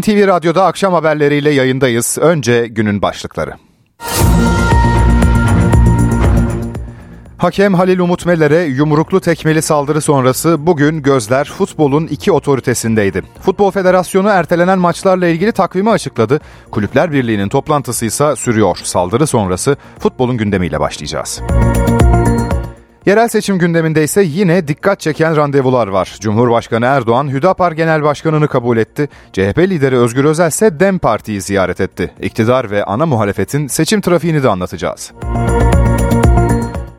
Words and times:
NTV 0.00 0.26
Radyo'da 0.26 0.64
akşam 0.64 0.92
haberleriyle 0.92 1.50
yayındayız. 1.50 2.18
Önce 2.20 2.66
günün 2.66 3.02
başlıkları. 3.02 3.52
Hakem 7.38 7.74
Halil 7.74 7.98
Umut 7.98 8.26
Meler'e 8.26 8.62
yumruklu 8.62 9.20
tekmeli 9.20 9.62
saldırı 9.62 10.00
sonrası 10.00 10.66
bugün 10.66 11.02
gözler 11.02 11.44
futbolun 11.44 12.06
iki 12.06 12.32
otoritesindeydi. 12.32 13.22
Futbol 13.40 13.70
Federasyonu 13.70 14.28
ertelenen 14.28 14.78
maçlarla 14.78 15.28
ilgili 15.28 15.52
takvimi 15.52 15.90
açıkladı. 15.90 16.40
Kulüpler 16.70 17.12
Birliği'nin 17.12 17.48
toplantısı 17.48 18.06
ise 18.06 18.36
sürüyor. 18.36 18.78
Saldırı 18.82 19.26
sonrası 19.26 19.76
futbolun 19.98 20.36
gündemiyle 20.36 20.80
başlayacağız. 20.80 21.42
Yerel 23.06 23.28
seçim 23.28 23.58
gündeminde 23.58 24.04
ise 24.04 24.22
yine 24.22 24.68
dikkat 24.68 25.00
çeken 25.00 25.36
randevular 25.36 25.88
var. 25.88 26.16
Cumhurbaşkanı 26.20 26.86
Erdoğan 26.86 27.28
Hüdapar 27.28 27.72
Genel 27.72 28.02
Başkanı'nı 28.02 28.48
kabul 28.48 28.76
etti. 28.76 29.08
CHP 29.32 29.58
lideri 29.58 29.96
Özgür 29.96 30.24
Özel 30.24 30.48
ise 30.48 30.80
DEM 30.80 30.98
Parti'yi 30.98 31.40
ziyaret 31.40 31.80
etti. 31.80 32.10
İktidar 32.20 32.70
ve 32.70 32.84
ana 32.84 33.06
muhalefetin 33.06 33.66
seçim 33.66 34.00
trafiğini 34.00 34.42
de 34.42 34.48
anlatacağız. 34.48 35.12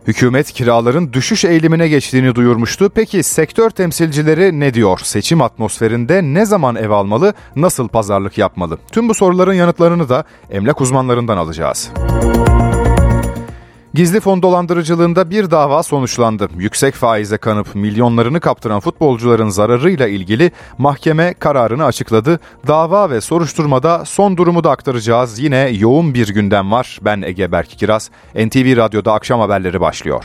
Hükümet 0.07 0.51
kiraların 0.51 1.13
düşüş 1.13 1.45
eğilimine 1.45 1.87
geçtiğini 1.87 2.35
duyurmuştu. 2.35 2.89
Peki 2.95 3.23
sektör 3.23 3.69
temsilcileri 3.69 4.59
ne 4.59 4.73
diyor? 4.73 4.99
Seçim 5.03 5.41
atmosferinde 5.41 6.21
ne 6.23 6.45
zaman 6.45 6.75
ev 6.75 6.89
almalı, 6.89 7.33
nasıl 7.55 7.87
pazarlık 7.87 8.37
yapmalı? 8.37 8.77
Tüm 8.91 9.09
bu 9.09 9.13
soruların 9.13 9.53
yanıtlarını 9.53 10.09
da 10.09 10.23
emlak 10.51 10.81
uzmanlarından 10.81 11.37
alacağız. 11.37 11.91
Gizli 13.95 14.19
fon 14.19 14.41
dolandırıcılığında 14.41 15.29
bir 15.29 15.51
dava 15.51 15.83
sonuçlandı. 15.83 16.49
Yüksek 16.57 16.93
faize 16.93 17.37
kanıp 17.37 17.75
milyonlarını 17.75 18.39
kaptıran 18.39 18.79
futbolcuların 18.79 19.49
zararıyla 19.49 20.07
ilgili 20.07 20.51
mahkeme 20.77 21.33
kararını 21.33 21.85
açıkladı. 21.85 22.39
Dava 22.67 23.09
ve 23.09 23.21
soruşturmada 23.21 24.05
son 24.05 24.37
durumu 24.37 24.63
da 24.63 24.71
aktaracağız. 24.71 25.39
Yine 25.39 25.57
yoğun 25.57 26.13
bir 26.13 26.33
gündem 26.33 26.71
var. 26.71 26.99
Ben 27.01 27.21
Ege 27.21 27.51
Berk 27.51 27.69
Kiraz. 27.69 28.09
NTV 28.35 28.77
Radyo'da 28.77 29.13
akşam 29.13 29.39
haberleri 29.39 29.81
başlıyor. 29.81 30.23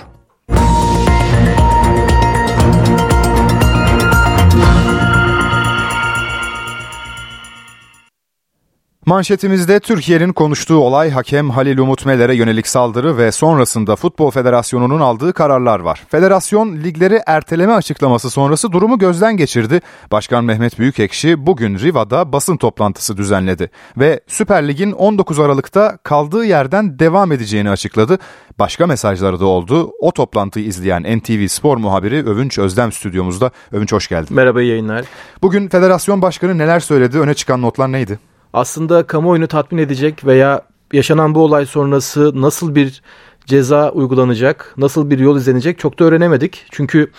Manşetimizde 9.09 9.81
Türkiye'nin 9.81 10.33
konuştuğu 10.33 10.77
olay 10.77 11.11
hakem 11.11 11.51
Halil 11.51 11.79
Umut 11.79 12.07
Meler'e 12.07 12.35
yönelik 12.35 12.67
saldırı 12.67 13.17
ve 13.17 13.33
sonrasında 13.33 13.97
Futbol 13.97 14.31
Federasyonu'nun 14.31 15.01
aldığı 15.01 15.33
kararlar 15.33 15.81
var. 15.81 16.07
Federasyon 16.09 16.77
ligleri 16.77 17.21
erteleme 17.27 17.73
açıklaması 17.73 18.31
sonrası 18.31 18.73
durumu 18.73 18.99
gözden 18.99 19.37
geçirdi. 19.37 19.81
Başkan 20.13 20.45
Mehmet 20.45 20.79
Büyükekşi 20.79 21.47
bugün 21.47 21.79
Riva'da 21.79 22.33
basın 22.33 22.57
toplantısı 22.57 23.17
düzenledi 23.17 23.71
ve 23.97 24.21
Süper 24.27 24.69
Lig'in 24.69 24.93
19 24.93 25.41
Aralık'ta 25.41 25.99
kaldığı 26.03 26.45
yerden 26.45 26.99
devam 26.99 27.33
edeceğini 27.33 27.71
açıkladı. 27.71 28.19
Başka 28.59 28.87
mesajları 28.87 29.41
da 29.41 29.47
oldu. 29.47 29.93
O 30.01 30.13
toplantıyı 30.13 30.67
izleyen 30.67 31.19
NTV 31.19 31.47
Spor 31.47 31.77
muhabiri 31.77 32.27
Övünç 32.27 32.59
Özdem 32.59 32.93
stüdyomuzda. 32.93 33.51
Övünç 33.73 33.93
hoş 33.93 34.09
geldin. 34.09 34.37
Merhaba 34.37 34.63
yayınlar. 34.63 35.05
Bugün 35.43 35.69
federasyon 35.69 36.23
başkanı 36.23 36.59
neler 36.59 36.81
söyledi? 36.81 37.19
Öne 37.19 37.35
çıkan 37.35 37.63
notlar 37.63 37.93
neydi? 37.93 38.19
Aslında 38.53 39.07
kamuoyunu 39.07 39.47
tatmin 39.47 39.83
edecek 39.83 40.27
veya 40.27 40.63
yaşanan 40.93 41.35
bu 41.35 41.41
olay 41.41 41.67
sonrası 41.67 42.41
nasıl 42.41 42.75
bir 42.75 43.03
ceza 43.47 43.91
uygulanacak, 43.91 44.75
nasıl 44.77 45.11
bir 45.11 45.19
yol 45.19 45.37
izlenecek 45.37 45.79
çok 45.79 45.99
da 45.99 46.05
öğrenemedik. 46.05 46.67
Çünkü 46.71 47.11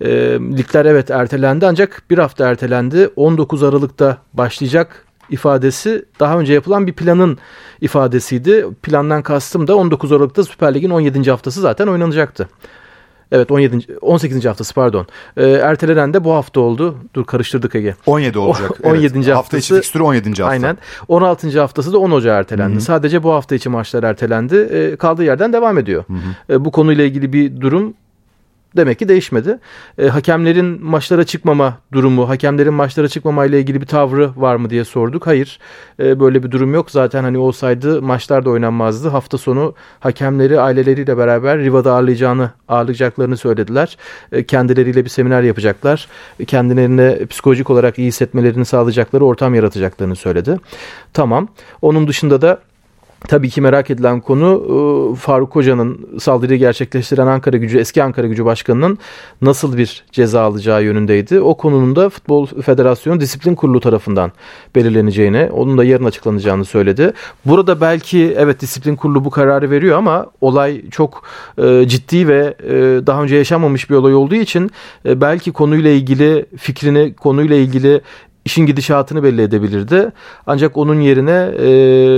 e, 0.00 0.08
ligler 0.32 0.84
evet 0.84 1.10
ertelendi 1.10 1.66
ancak 1.66 2.02
bir 2.10 2.18
hafta 2.18 2.48
ertelendi. 2.48 3.10
19 3.16 3.62
Aralık'ta 3.62 4.18
başlayacak 4.34 5.06
ifadesi 5.30 6.04
daha 6.20 6.38
önce 6.38 6.52
yapılan 6.52 6.86
bir 6.86 6.92
planın 6.92 7.38
ifadesiydi. 7.80 8.66
Plandan 8.82 9.22
kastım 9.22 9.66
da 9.66 9.76
19 9.76 10.12
Aralık'ta 10.12 10.44
Süper 10.44 10.74
Lig'in 10.74 10.90
17. 10.90 11.30
haftası 11.30 11.60
zaten 11.60 11.86
oynanacaktı. 11.86 12.48
Evet 13.32 13.50
17. 13.50 13.78
18. 14.00 14.44
haftası 14.44 14.74
pardon. 14.74 15.06
Ee, 15.36 15.46
ertelenen 15.50 16.14
de 16.14 16.24
bu 16.24 16.32
hafta 16.32 16.60
oldu. 16.60 16.96
Dur 17.14 17.24
karıştırdık 17.24 17.74
Ege. 17.74 17.94
17 18.06 18.38
olacak. 18.38 18.70
17. 18.82 19.04
Evet. 19.04 19.16
haftası. 19.16 19.34
Hafta 19.34 19.58
içi 19.58 19.74
fikstürü 19.74 20.02
17. 20.02 20.28
hafta. 20.28 20.46
Aynen. 20.46 20.78
16. 21.08 21.60
haftası 21.60 21.92
da 21.92 21.98
10 21.98 22.10
Ocağı 22.10 22.38
ertelendi. 22.38 22.74
Hı-hı. 22.74 22.80
Sadece 22.80 23.22
bu 23.22 23.32
hafta 23.32 23.54
içi 23.54 23.68
maçlar 23.68 24.02
ertelendi. 24.02 24.56
Ee, 24.56 24.96
kaldığı 24.96 25.24
yerden 25.24 25.52
devam 25.52 25.78
ediyor. 25.78 26.04
Ee, 26.50 26.64
bu 26.64 26.70
konuyla 26.70 27.04
ilgili 27.04 27.32
bir 27.32 27.60
durum 27.60 27.94
demek 28.76 28.98
ki 28.98 29.08
değişmedi. 29.08 29.58
E, 29.98 30.06
hakemlerin 30.08 30.84
maçlara 30.84 31.24
çıkmama 31.24 31.78
durumu, 31.92 32.28
hakemlerin 32.28 32.74
maçlara 32.74 33.08
çıkmama 33.08 33.44
ile 33.46 33.60
ilgili 33.60 33.80
bir 33.80 33.86
tavrı 33.86 34.30
var 34.36 34.56
mı 34.56 34.70
diye 34.70 34.84
sorduk. 34.84 35.26
Hayır, 35.26 35.58
e, 36.00 36.20
böyle 36.20 36.42
bir 36.42 36.50
durum 36.50 36.74
yok. 36.74 36.90
Zaten 36.90 37.22
hani 37.22 37.38
olsaydı 37.38 38.02
maçlar 38.02 38.44
da 38.44 38.50
oynanmazdı. 38.50 39.08
Hafta 39.08 39.38
sonu 39.38 39.74
hakemleri 40.00 40.60
aileleriyle 40.60 41.18
beraber 41.18 41.58
Riva'da 41.58 41.92
ağırlayacağını, 41.92 42.50
ağırlayacaklarını 42.68 43.36
söylediler. 43.36 43.96
E, 44.32 44.44
kendileriyle 44.44 45.04
bir 45.04 45.10
seminer 45.10 45.42
yapacaklar. 45.42 46.08
E, 46.40 46.44
kendilerine 46.44 47.26
psikolojik 47.26 47.70
olarak 47.70 47.98
iyi 47.98 48.08
hissetmelerini 48.08 48.64
sağlayacakları 48.64 49.24
ortam 49.24 49.54
yaratacaklarını 49.54 50.16
söyledi. 50.16 50.56
Tamam. 51.12 51.48
Onun 51.82 52.08
dışında 52.08 52.42
da 52.42 52.60
Tabii 53.28 53.50
ki 53.50 53.60
merak 53.60 53.90
edilen 53.90 54.20
konu 54.20 54.62
e, 55.12 55.16
Faruk 55.16 55.54
Hoca'nın 55.54 56.08
saldırıyı 56.18 56.58
gerçekleştiren 56.58 57.26
Ankara 57.26 57.56
Gücü, 57.56 57.78
eski 57.78 58.02
Ankara 58.02 58.26
Gücü 58.26 58.44
Başkanı'nın 58.44 58.98
nasıl 59.42 59.76
bir 59.76 60.04
ceza 60.12 60.42
alacağı 60.42 60.84
yönündeydi. 60.84 61.40
O 61.40 61.56
konunun 61.56 61.96
da 61.96 62.10
Futbol 62.10 62.46
Federasyonu 62.46 63.20
Disiplin 63.20 63.54
Kurulu 63.54 63.80
tarafından 63.80 64.32
belirleneceğini, 64.74 65.48
onun 65.52 65.78
da 65.78 65.84
yarın 65.84 66.04
açıklanacağını 66.04 66.64
söyledi. 66.64 67.12
Burada 67.44 67.80
belki 67.80 68.34
evet 68.38 68.60
Disiplin 68.60 68.96
Kurulu 68.96 69.24
bu 69.24 69.30
kararı 69.30 69.70
veriyor 69.70 69.98
ama 69.98 70.26
olay 70.40 70.88
çok 70.90 71.22
e, 71.58 71.88
ciddi 71.88 72.28
ve 72.28 72.54
e, 72.62 72.72
daha 73.06 73.22
önce 73.22 73.36
yaşanmamış 73.36 73.90
bir 73.90 73.94
olay 73.94 74.14
olduğu 74.14 74.34
için 74.34 74.70
belki 75.04 75.52
konuyla 75.52 75.90
ilgili 75.90 76.46
fikrini, 76.56 77.14
konuyla 77.14 77.56
ilgili 77.56 78.00
işin 78.44 78.66
gidişatını 78.66 79.22
belli 79.22 79.42
edebilirdi. 79.42 80.12
Ancak 80.46 80.76
onun 80.76 81.00
yerine 81.00 81.52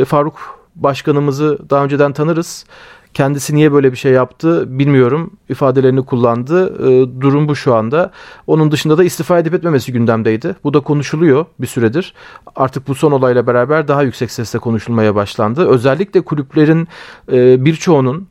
Faruk 0.05 0.62
başkanımızı 0.75 1.59
daha 1.71 1.85
önceden 1.85 2.13
tanırız. 2.13 2.65
Kendisi 3.15 3.55
niye 3.55 3.73
böyle 3.73 3.93
bir 3.93 3.97
şey 3.97 4.13
yaptı 4.13 4.79
bilmiyorum. 4.79 5.31
ifadelerini 5.49 6.05
kullandı. 6.05 6.75
E, 6.79 7.21
durum 7.21 7.49
bu 7.49 7.57
şu 7.57 7.75
anda. 7.75 8.11
Onun 8.47 8.73
dışında 8.73 8.99
da 8.99 9.05
istifa 9.05 9.39
edip 9.39 9.55
etmemesi 9.55 9.93
gündemdeydi. 9.93 10.57
Bu 10.65 10.75
da 10.75 10.81
konuşuluyor 10.81 11.47
bir 11.61 11.67
süredir. 11.67 12.15
Artık 12.57 12.89
bu 12.89 12.95
son 12.95 13.13
olayla 13.13 13.47
beraber 13.47 13.89
daha 13.89 14.03
yüksek 14.03 14.31
sesle 14.31 14.59
konuşulmaya 14.59 15.15
başlandı. 15.15 15.69
Özellikle 15.69 16.21
kulüplerin 16.21 16.89
e, 17.33 17.65
birçoğunun 17.65 18.29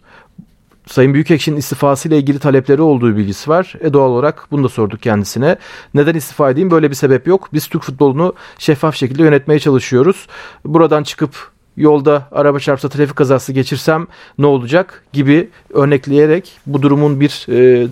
Sayın 0.87 1.13
Büyükekşi'nin 1.13 1.57
istifası 1.57 2.07
ile 2.07 2.17
ilgili 2.17 2.39
talepleri 2.39 2.81
olduğu 2.81 3.17
bilgisi 3.17 3.49
var. 3.49 3.73
E 3.79 3.93
doğal 3.93 4.09
olarak 4.09 4.47
bunu 4.51 4.63
da 4.63 4.69
sorduk 4.69 5.01
kendisine. 5.01 5.57
Neden 5.93 6.15
istifa 6.15 6.49
edeyim? 6.49 6.71
Böyle 6.71 6.89
bir 6.89 6.95
sebep 6.95 7.27
yok. 7.27 7.49
Biz 7.53 7.67
Türk 7.67 7.83
futbolunu 7.83 8.33
şeffaf 8.57 8.95
şekilde 8.95 9.23
yönetmeye 9.23 9.59
çalışıyoruz. 9.59 10.27
Buradan 10.65 11.03
çıkıp 11.03 11.51
yolda 11.77 12.27
araba 12.31 12.59
çarpsa 12.59 12.89
trafik 12.89 13.15
kazası 13.15 13.53
geçirsem 13.53 14.07
ne 14.37 14.45
olacak 14.45 15.03
gibi 15.13 15.49
örnekleyerek 15.73 16.51
bu 16.65 16.81
durumun 16.81 17.19
bir 17.19 17.45
e, 17.49 17.87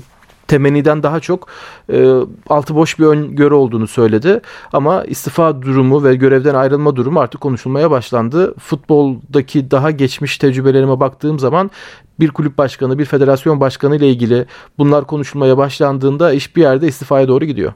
temenniden 0.50 1.04
daha 1.04 1.20
çok 1.20 1.48
e, 1.94 2.20
altı 2.50 2.76
boş 2.76 3.00
bir 3.00 3.06
öngörü 3.06 3.54
olduğunu 3.54 3.88
söyledi. 3.88 4.42
Ama 4.74 5.04
istifa 5.04 5.62
durumu 5.62 6.04
ve 6.04 6.16
görevden 6.16 6.56
ayrılma 6.56 6.96
durumu 6.96 7.20
artık 7.20 7.42
konuşulmaya 7.42 7.92
başlandı. 7.92 8.56
Futboldaki 8.60 9.72
daha 9.72 9.92
geçmiş 9.92 10.38
tecrübelerime 10.38 11.00
baktığım 11.00 11.40
zaman 11.40 11.72
bir 12.20 12.30
kulüp 12.30 12.58
başkanı, 12.58 13.00
bir 13.00 13.06
federasyon 13.06 13.60
başkanı 13.60 13.96
ile 13.96 14.10
ilgili 14.10 14.46
bunlar 14.78 15.08
konuşulmaya 15.08 15.58
başlandığında 15.58 16.34
iş 16.34 16.56
bir 16.56 16.62
yerde 16.62 16.88
istifaya 16.88 17.28
doğru 17.28 17.46
gidiyor. 17.46 17.74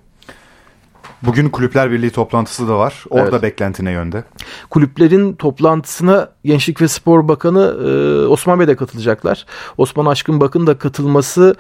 Bugün 1.26 1.50
Kulüpler 1.50 1.92
Birliği 1.92 2.12
toplantısı 2.12 2.68
da 2.68 2.78
var. 2.78 3.04
Orada 3.10 3.30
evet. 3.30 3.44
beklentine 3.44 3.92
yönde. 3.92 4.24
Kulüplerin 4.70 5.34
toplantısına 5.34 6.30
Gençlik 6.46 6.82
ve 6.82 6.88
Spor 6.88 7.28
Bakanı 7.28 7.62
e, 7.62 8.28
Osman 8.28 8.60
Bey 8.60 8.68
de 8.68 8.76
katılacaklar. 8.76 9.46
Osman 9.78 10.06
Aşkın 10.06 10.40
Bakın 10.40 10.68
da 10.68 10.78
katılması 10.78 11.56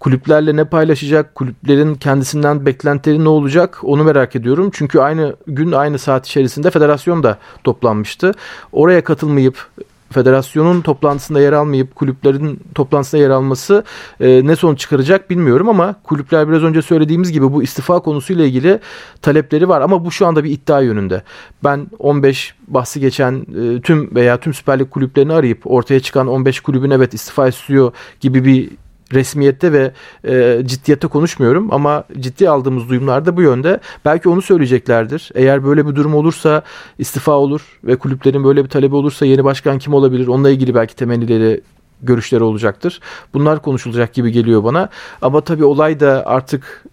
kulüplerle 0.00 0.56
ne 0.56 0.64
paylaşacak, 0.64 1.34
kulüplerin 1.34 1.94
kendisinden 1.94 2.66
beklentileri 2.66 3.24
ne 3.24 3.28
olacak 3.28 3.78
onu 3.82 4.04
merak 4.04 4.36
ediyorum. 4.36 4.70
Çünkü 4.74 4.98
aynı 4.98 5.36
gün 5.46 5.72
aynı 5.72 5.98
saat 5.98 6.26
içerisinde 6.26 6.70
federasyon 6.70 7.22
da 7.22 7.38
toplanmıştı. 7.64 8.32
Oraya 8.72 9.04
katılmayıp 9.04 9.66
federasyonun 10.10 10.80
toplantısında 10.80 11.40
yer 11.40 11.52
almayıp 11.52 11.94
kulüplerin 11.94 12.60
toplantısında 12.74 13.20
yer 13.20 13.30
alması 13.30 13.84
e, 14.20 14.46
ne 14.46 14.56
sonuç 14.56 14.80
çıkaracak 14.80 15.30
bilmiyorum 15.30 15.68
ama 15.68 15.94
kulüpler 16.04 16.48
biraz 16.48 16.62
önce 16.62 16.82
söylediğimiz 16.82 17.32
gibi 17.32 17.52
bu 17.52 17.62
istifa 17.62 18.00
konusuyla 18.00 18.44
ilgili 18.44 18.80
talepleri 19.22 19.68
var 19.68 19.80
ama 19.80 20.04
bu 20.04 20.10
şu 20.10 20.26
anda 20.26 20.44
bir 20.44 20.50
iddia 20.50 20.80
yönünde. 20.80 21.22
Ben 21.64 21.86
15 21.98 22.54
bahsi 22.68 23.00
geçen 23.00 23.34
e, 23.34 23.80
tüm 23.80 24.14
veya 24.14 24.40
tüm 24.40 24.54
Süper 24.54 24.78
Lig 24.78 24.90
kulüplerini 24.90 25.32
arayıp 25.32 25.60
ortaya 25.64 26.00
çıkan 26.00 26.26
15 26.26 26.60
kulübün 26.60 26.90
evet 26.90 27.14
istifa 27.14 27.48
istiyor 27.48 27.92
gibi 28.20 28.44
bir 28.44 28.70
resmiyette 29.12 29.72
ve 29.72 29.92
e, 30.24 30.62
ciddiyette 30.66 31.06
konuşmuyorum 31.06 31.72
ama 31.72 32.04
ciddi 32.20 32.50
aldığımız 32.50 32.88
duyumlar 32.88 33.26
da 33.26 33.36
bu 33.36 33.42
yönde. 33.42 33.80
Belki 34.04 34.28
onu 34.28 34.42
söyleyeceklerdir. 34.42 35.30
Eğer 35.34 35.64
böyle 35.64 35.86
bir 35.86 35.94
durum 35.94 36.14
olursa 36.14 36.62
istifa 36.98 37.32
olur 37.32 37.78
ve 37.84 37.96
kulüplerin 37.96 38.44
böyle 38.44 38.64
bir 38.64 38.68
talebi 38.68 38.94
olursa 38.94 39.26
yeni 39.26 39.44
başkan 39.44 39.78
kim 39.78 39.94
olabilir? 39.94 40.26
Onunla 40.26 40.50
ilgili 40.50 40.74
belki 40.74 40.96
temennileri 40.96 41.60
görüşleri 42.02 42.42
olacaktır. 42.42 43.00
Bunlar 43.34 43.62
konuşulacak 43.62 44.12
gibi 44.14 44.32
geliyor 44.32 44.64
bana. 44.64 44.88
Ama 45.22 45.40
tabii 45.40 45.64
olay 45.64 46.00
da 46.00 46.22
artık 46.26 46.84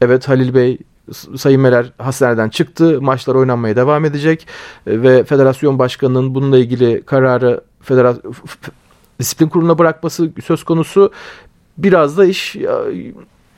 evet 0.00 0.28
Halil 0.28 0.54
Bey 0.54 0.78
Sayın 1.36 1.60
Meler 1.60 1.92
hastaneden 1.98 2.48
çıktı. 2.48 3.02
Maçlar 3.02 3.34
oynanmaya 3.34 3.76
devam 3.76 4.04
edecek 4.04 4.46
e, 4.86 5.02
ve 5.02 5.24
federasyon 5.24 5.78
başkanının 5.78 6.34
bununla 6.34 6.58
ilgili 6.58 7.02
kararı 7.02 7.60
federasyon 7.80 8.34
disiplin 9.20 9.48
kuruluna 9.48 9.78
bırakması 9.78 10.30
söz 10.44 10.64
konusu. 10.64 11.12
Biraz 11.78 12.18
da 12.18 12.24
iş 12.24 12.56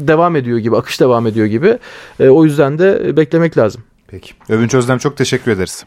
devam 0.00 0.36
ediyor 0.36 0.58
gibi, 0.58 0.76
akış 0.76 1.00
devam 1.00 1.26
ediyor 1.26 1.46
gibi. 1.46 1.78
E, 2.20 2.28
o 2.28 2.44
yüzden 2.44 2.78
de 2.78 3.16
beklemek 3.16 3.58
lazım. 3.58 3.82
Peki. 4.08 4.32
Övünç 4.48 4.74
Özlem 4.74 4.98
çok 4.98 5.16
teşekkür 5.16 5.50
ederiz. 5.50 5.84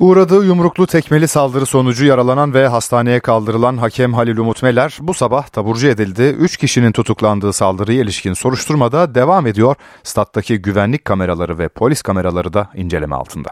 Uğradığı 0.00 0.44
yumruklu 0.44 0.86
tekmeli 0.86 1.28
saldırı 1.28 1.66
sonucu 1.66 2.06
yaralanan 2.06 2.54
ve 2.54 2.68
hastaneye 2.68 3.20
kaldırılan 3.20 3.76
hakem 3.76 4.14
Halil 4.14 4.36
Umut 4.36 4.62
Meler 4.62 4.98
bu 5.00 5.14
sabah 5.14 5.48
taburcu 5.48 5.88
edildi. 5.88 6.22
3 6.22 6.56
kişinin 6.56 6.92
tutuklandığı 6.92 7.52
saldırıya 7.52 8.02
ilişkin 8.02 8.32
soruşturmada 8.32 9.14
devam 9.14 9.46
ediyor. 9.46 9.74
Stat'taki 10.02 10.58
güvenlik 10.58 11.04
kameraları 11.04 11.58
ve 11.58 11.68
polis 11.68 12.02
kameraları 12.02 12.52
da 12.52 12.70
inceleme 12.74 13.14
altında. 13.14 13.48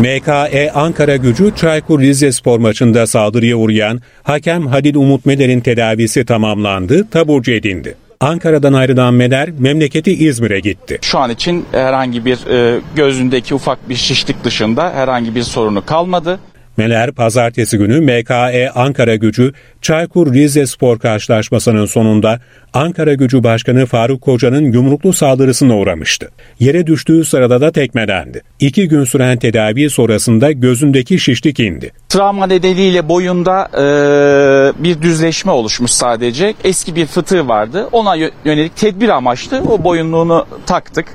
MKE 0.00 0.72
Ankara 0.74 1.16
gücü 1.16 1.52
Çaykur 1.56 2.00
Rizespor 2.00 2.58
maçında 2.58 3.06
saldırıya 3.06 3.56
uğrayan 3.56 4.00
hakem 4.22 4.66
Halil 4.66 4.94
Umut 4.94 5.26
Meler'in 5.26 5.60
tedavisi 5.60 6.24
tamamlandı, 6.24 7.10
taburcu 7.10 7.52
edildi. 7.52 7.96
Ankara'dan 8.20 8.72
ayrılan 8.72 9.14
Meder 9.14 9.50
memleketi 9.58 10.12
İzmir'e 10.12 10.60
gitti. 10.60 10.98
Şu 11.02 11.18
an 11.18 11.30
için 11.30 11.64
herhangi 11.72 12.24
bir 12.24 12.46
e, 12.46 12.80
gözündeki 12.96 13.54
ufak 13.54 13.88
bir 13.88 13.94
şişlik 13.94 14.44
dışında 14.44 14.92
herhangi 14.92 15.34
bir 15.34 15.42
sorunu 15.42 15.86
kalmadı. 15.86 16.40
Meler 16.76 17.12
pazartesi 17.12 17.78
günü 17.78 18.00
MKE 18.00 18.70
Ankara 18.70 19.14
gücü 19.16 19.52
Çaykur 19.82 20.32
Rizespor 20.32 20.98
karşılaşmasının 20.98 21.86
sonunda 21.86 22.40
Ankara 22.72 23.14
gücü 23.14 23.44
başkanı 23.44 23.86
Faruk 23.86 24.20
Koca'nın 24.20 24.72
yumruklu 24.72 25.12
saldırısına 25.12 25.76
uğramıştı. 25.76 26.30
Yere 26.60 26.86
düştüğü 26.86 27.24
sırada 27.24 27.60
da 27.60 27.72
tekmelendi. 27.72 28.42
İki 28.60 28.88
gün 28.88 29.04
süren 29.04 29.38
tedavi 29.38 29.90
sonrasında 29.90 30.52
gözündeki 30.52 31.18
şişlik 31.18 31.60
indi. 31.60 31.92
Travma 32.08 32.46
nedeniyle 32.46 33.08
boyunda 33.08 33.68
e, 33.74 34.82
bir 34.84 35.02
düzleşme 35.02 35.52
oluşmuş 35.52 35.90
sadece. 35.90 36.54
Eski 36.64 36.96
bir 36.96 37.06
fıtığı 37.06 37.48
vardı. 37.48 37.88
Ona 37.92 38.14
yönelik 38.44 38.76
tedbir 38.76 39.08
amaçlı 39.08 39.62
o 39.68 39.84
boyunluğunu 39.84 40.46
taktık. 40.66 41.06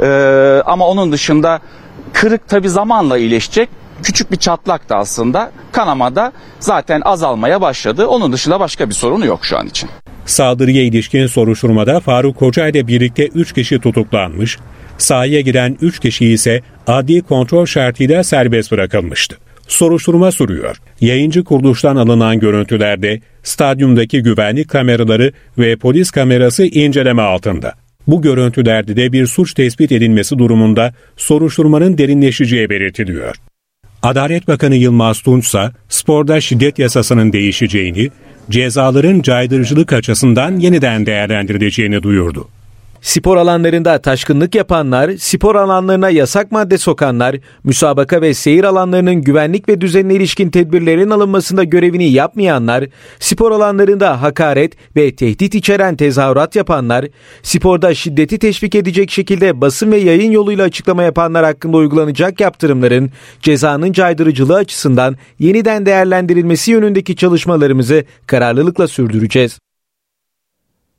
E, 0.00 0.06
ama 0.66 0.88
onun 0.88 1.12
dışında 1.12 1.60
kırık 2.12 2.48
tabi 2.48 2.68
zamanla 2.68 3.18
iyileşecek 3.18 3.68
küçük 4.02 4.32
bir 4.32 4.36
çatlak 4.36 4.88
da 4.88 4.96
aslında 4.96 5.52
kanamada 5.72 6.32
zaten 6.60 7.00
azalmaya 7.00 7.60
başladı. 7.60 8.06
Onun 8.06 8.32
dışında 8.32 8.60
başka 8.60 8.88
bir 8.88 8.94
sorunu 8.94 9.26
yok 9.26 9.44
şu 9.44 9.58
an 9.58 9.66
için. 9.66 9.90
Saldırıya 10.26 10.82
ilişkin 10.82 11.26
soruşturmada 11.26 12.00
Faruk 12.00 12.36
Koca 12.36 12.68
ile 12.68 12.86
birlikte 12.86 13.26
3 13.26 13.52
kişi 13.52 13.78
tutuklanmış, 13.78 14.58
sahaya 14.98 15.40
giren 15.40 15.76
3 15.80 15.98
kişi 15.98 16.26
ise 16.26 16.60
adli 16.86 17.22
kontrol 17.22 17.66
şartıyla 17.66 18.24
serbest 18.24 18.72
bırakılmıştı. 18.72 19.36
Soruşturma 19.68 20.32
sürüyor. 20.32 20.76
Yayıncı 21.00 21.44
kuruluştan 21.44 21.96
alınan 21.96 22.40
görüntülerde 22.40 23.20
stadyumdaki 23.42 24.22
güvenlik 24.22 24.68
kameraları 24.70 25.32
ve 25.58 25.76
polis 25.76 26.10
kamerası 26.10 26.64
inceleme 26.64 27.22
altında. 27.22 27.74
Bu 28.06 28.22
görüntülerde 28.22 28.96
de 28.96 29.12
bir 29.12 29.26
suç 29.26 29.54
tespit 29.54 29.92
edilmesi 29.92 30.38
durumunda 30.38 30.94
soruşturmanın 31.16 31.98
derinleşeceği 31.98 32.70
belirtiliyor. 32.70 33.36
Adalet 34.02 34.48
Bakanı 34.48 34.76
Yılmaz 34.76 35.20
Tunç 35.20 35.46
ise 35.46 35.70
sporda 35.88 36.40
şiddet 36.40 36.78
yasasının 36.78 37.32
değişeceğini, 37.32 38.10
cezaların 38.50 39.22
caydırıcılık 39.22 39.92
açısından 39.92 40.56
yeniden 40.56 41.06
değerlendirileceğini 41.06 42.02
duyurdu. 42.02 42.48
Spor 43.02 43.36
alanlarında 43.36 43.98
taşkınlık 43.98 44.54
yapanlar, 44.54 45.10
spor 45.16 45.54
alanlarına 45.54 46.10
yasak 46.10 46.52
madde 46.52 46.78
sokanlar, 46.78 47.36
müsabaka 47.64 48.22
ve 48.22 48.34
seyir 48.34 48.64
alanlarının 48.64 49.14
güvenlik 49.14 49.68
ve 49.68 49.80
düzenine 49.80 50.14
ilişkin 50.14 50.50
tedbirlerin 50.50 51.10
alınmasında 51.10 51.64
görevini 51.64 52.10
yapmayanlar, 52.10 52.84
spor 53.20 53.52
alanlarında 53.52 54.22
hakaret 54.22 54.72
ve 54.96 55.16
tehdit 55.16 55.54
içeren 55.54 55.96
tezahürat 55.96 56.56
yapanlar, 56.56 57.06
sporda 57.42 57.94
şiddeti 57.94 58.38
teşvik 58.38 58.74
edecek 58.74 59.10
şekilde 59.10 59.60
basın 59.60 59.92
ve 59.92 59.96
yayın 59.96 60.30
yoluyla 60.30 60.64
açıklama 60.64 61.02
yapanlar 61.02 61.44
hakkında 61.44 61.76
uygulanacak 61.76 62.40
yaptırımların 62.40 63.10
cezanın 63.40 63.92
caydırıcılığı 63.92 64.56
açısından 64.56 65.16
yeniden 65.38 65.86
değerlendirilmesi 65.86 66.70
yönündeki 66.70 67.16
çalışmalarımızı 67.16 68.04
kararlılıkla 68.26 68.88
sürdüreceğiz. 68.88 69.58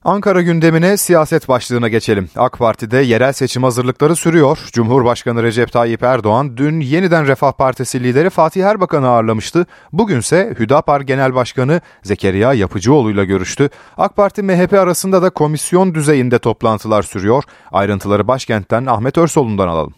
Ankara 0.05 0.41
gündemine 0.41 0.97
siyaset 0.97 1.49
başlığına 1.49 1.87
geçelim. 1.87 2.27
AK 2.37 2.57
Parti'de 2.59 2.97
yerel 2.97 3.31
seçim 3.31 3.63
hazırlıkları 3.63 4.15
sürüyor. 4.15 4.57
Cumhurbaşkanı 4.73 5.43
Recep 5.43 5.71
Tayyip 5.71 6.03
Erdoğan 6.03 6.57
dün 6.57 6.79
yeniden 6.79 7.27
Refah 7.27 7.51
Partisi 7.57 8.03
lideri 8.03 8.29
Fatih 8.29 8.63
Erbakan'ı 8.63 9.07
ağırlamıştı. 9.07 9.65
Bugünse 9.93 10.53
Hüdapar 10.59 11.01
Genel 11.01 11.35
Başkanı 11.35 11.81
Zekeriya 12.03 12.53
Yapıcıoğlu 12.53 13.11
ile 13.11 13.25
görüştü. 13.25 13.69
AK 13.97 14.15
Parti 14.15 14.43
MHP 14.43 14.73
arasında 14.73 15.21
da 15.21 15.29
komisyon 15.29 15.95
düzeyinde 15.95 16.39
toplantılar 16.39 17.01
sürüyor. 17.01 17.43
Ayrıntıları 17.71 18.27
başkentten 18.27 18.85
Ahmet 18.85 19.17
Örsoğlu'ndan 19.17 19.67
alalım. 19.67 19.93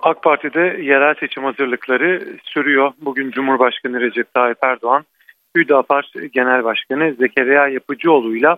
AK 0.00 0.22
Parti'de 0.22 0.60
yerel 0.60 1.14
seçim 1.20 1.44
hazırlıkları 1.44 2.22
sürüyor. 2.44 2.92
Bugün 3.00 3.30
Cumhurbaşkanı 3.30 4.00
Recep 4.00 4.34
Tayyip 4.34 4.58
Erdoğan 4.62 5.04
Hüdapar 5.56 6.12
Genel 6.32 6.64
Başkanı 6.64 7.14
Zekeriya 7.18 7.68
Yapıcıoğlu 7.68 8.36
ile 8.36 8.56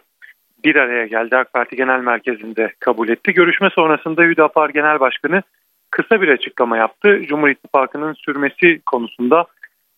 bir 0.65 0.77
araya 0.77 1.07
geldi. 1.07 1.37
AK 1.37 1.53
Parti 1.53 1.77
Genel 1.77 2.01
Merkezi'nde 2.01 2.73
kabul 2.81 3.09
etti. 3.09 3.33
Görüşme 3.33 3.71
sonrasında 3.71 4.23
Hüdapar 4.23 4.71
Genel 4.71 5.01
Başkanı 5.01 5.43
kısa 5.91 6.21
bir 6.21 6.29
açıklama 6.29 6.77
yaptı. 6.77 7.23
Cumhur 7.27 7.49
İttifakı'nın 7.49 8.13
sürmesi 8.13 8.81
konusunda 8.87 9.47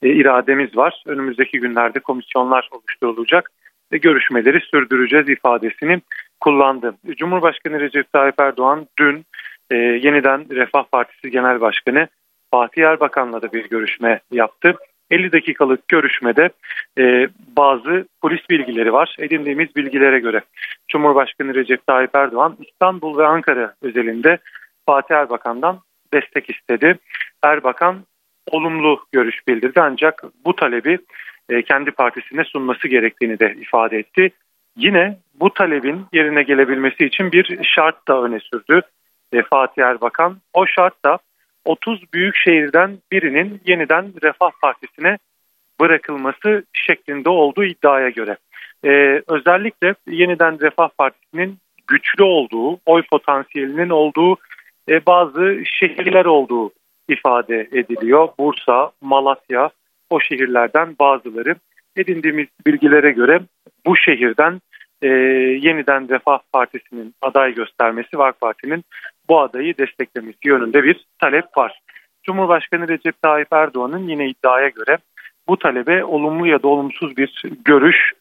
e, 0.02 0.08
irademiz 0.08 0.76
var. 0.76 1.02
Önümüzdeki 1.06 1.60
günlerde 1.60 2.00
komisyonlar 2.00 2.68
oluşturulacak 2.72 3.50
ve 3.92 3.98
görüşmeleri 3.98 4.60
sürdüreceğiz 4.60 5.28
ifadesini 5.28 6.00
kullandı. 6.40 6.94
Cumhurbaşkanı 7.16 7.80
Recep 7.80 8.12
Tayyip 8.12 8.40
Erdoğan 8.40 8.86
dün 8.98 9.24
e, 9.70 9.76
yeniden 9.76 10.46
Refah 10.50 10.84
Partisi 10.92 11.30
Genel 11.30 11.60
Başkanı 11.60 12.08
Fatih 12.50 12.82
Erbakan'la 12.82 13.42
da 13.42 13.52
bir 13.52 13.68
görüşme 13.68 14.20
yaptı. 14.32 14.74
50 15.10 15.32
dakikalık 15.32 15.88
görüşmede 15.88 16.50
e, 16.98 17.28
bazı 17.56 18.06
polis 18.22 18.50
bilgileri 18.50 18.92
var. 18.92 19.16
Edindiğimiz 19.18 19.76
bilgilere 19.76 20.18
göre 20.18 20.40
Cumhurbaşkanı 20.88 21.54
Recep 21.54 21.86
Tayyip 21.86 22.14
Erdoğan 22.14 22.56
İstanbul 22.60 23.18
ve 23.18 23.26
Ankara 23.26 23.74
özelinde 23.82 24.38
Fatih 24.86 25.14
Erbakan'dan 25.14 25.80
destek 26.12 26.50
istedi. 26.50 26.98
Erbakan 27.42 28.04
olumlu 28.50 29.04
görüş 29.12 29.48
bildirdi 29.48 29.80
ancak 29.80 30.24
bu 30.44 30.56
talebi 30.56 30.98
e, 31.48 31.62
kendi 31.62 31.90
partisine 31.90 32.44
sunması 32.44 32.88
gerektiğini 32.88 33.38
de 33.38 33.54
ifade 33.60 33.98
etti. 33.98 34.30
Yine 34.76 35.18
bu 35.34 35.54
talebin 35.54 36.06
yerine 36.12 36.42
gelebilmesi 36.42 37.04
için 37.04 37.32
bir 37.32 37.58
şart 37.62 38.08
da 38.08 38.22
öne 38.22 38.40
sürdü 38.40 38.80
e, 39.32 39.42
Fatih 39.42 39.82
Erbakan. 39.82 40.36
O 40.52 40.66
şart 40.66 41.04
da 41.04 41.18
30 41.64 42.12
büyük 42.12 42.36
şehirden 42.36 42.98
birinin 43.12 43.60
yeniden 43.66 44.12
Refah 44.22 44.50
Partisi'ne 44.62 45.18
bırakılması 45.80 46.64
şeklinde 46.72 47.28
olduğu 47.28 47.64
iddiaya 47.64 48.08
göre. 48.08 48.36
Ee, 48.84 49.22
özellikle 49.28 49.94
yeniden 50.06 50.60
Refah 50.60 50.88
Partisi'nin 50.98 51.58
güçlü 51.86 52.24
olduğu, 52.24 52.78
oy 52.86 53.02
potansiyelinin 53.10 53.90
olduğu 53.90 54.36
e, 54.88 55.06
bazı 55.06 55.62
şehirler 55.64 56.24
olduğu 56.24 56.72
ifade 57.08 57.68
ediliyor. 57.72 58.28
Bursa, 58.38 58.90
Malatya 59.00 59.70
o 60.10 60.20
şehirlerden 60.20 60.96
bazıları 61.00 61.54
edindiğimiz 61.96 62.46
bilgilere 62.66 63.10
göre 63.10 63.40
bu 63.86 63.96
şehirden 63.96 64.60
e, 65.02 65.08
yeniden 65.62 66.08
Refah 66.08 66.38
Partisi'nin 66.52 67.14
aday 67.22 67.54
göstermesi 67.54 68.18
ve 68.18 68.32
Parti'nin 68.40 68.84
bu 69.30 69.40
adayı 69.40 69.78
desteklemesi 69.78 70.38
yönünde 70.44 70.84
bir 70.84 71.06
talep 71.18 71.56
var. 71.56 71.80
Cumhurbaşkanı 72.22 72.88
Recep 72.88 73.22
Tayyip 73.22 73.52
Erdoğan'ın 73.52 74.08
yine 74.08 74.28
iddiaya 74.28 74.68
göre 74.68 74.98
bu 75.48 75.58
talebe 75.58 76.04
olumlu 76.04 76.46
ya 76.46 76.62
da 76.62 76.68
olumsuz 76.68 77.16
bir 77.16 77.42
görüş 77.64 78.12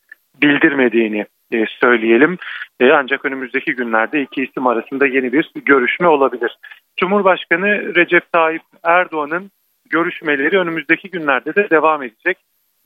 bildirmediğini 0.41 1.25
e, 1.51 1.65
söyleyelim. 1.65 2.37
E, 2.79 2.91
ancak 2.91 3.25
önümüzdeki 3.25 3.75
günlerde 3.75 4.21
iki 4.21 4.43
isim 4.43 4.67
arasında 4.67 5.07
yeni 5.07 5.33
bir 5.33 5.51
görüşme 5.65 6.07
olabilir. 6.07 6.57
Cumhurbaşkanı 6.97 7.95
Recep 7.95 8.31
Tayyip 8.31 8.63
Erdoğan'ın 8.83 9.51
görüşmeleri 9.89 10.59
önümüzdeki 10.59 11.09
günlerde 11.09 11.55
de 11.55 11.69
devam 11.69 12.03
edecek. 12.03 12.37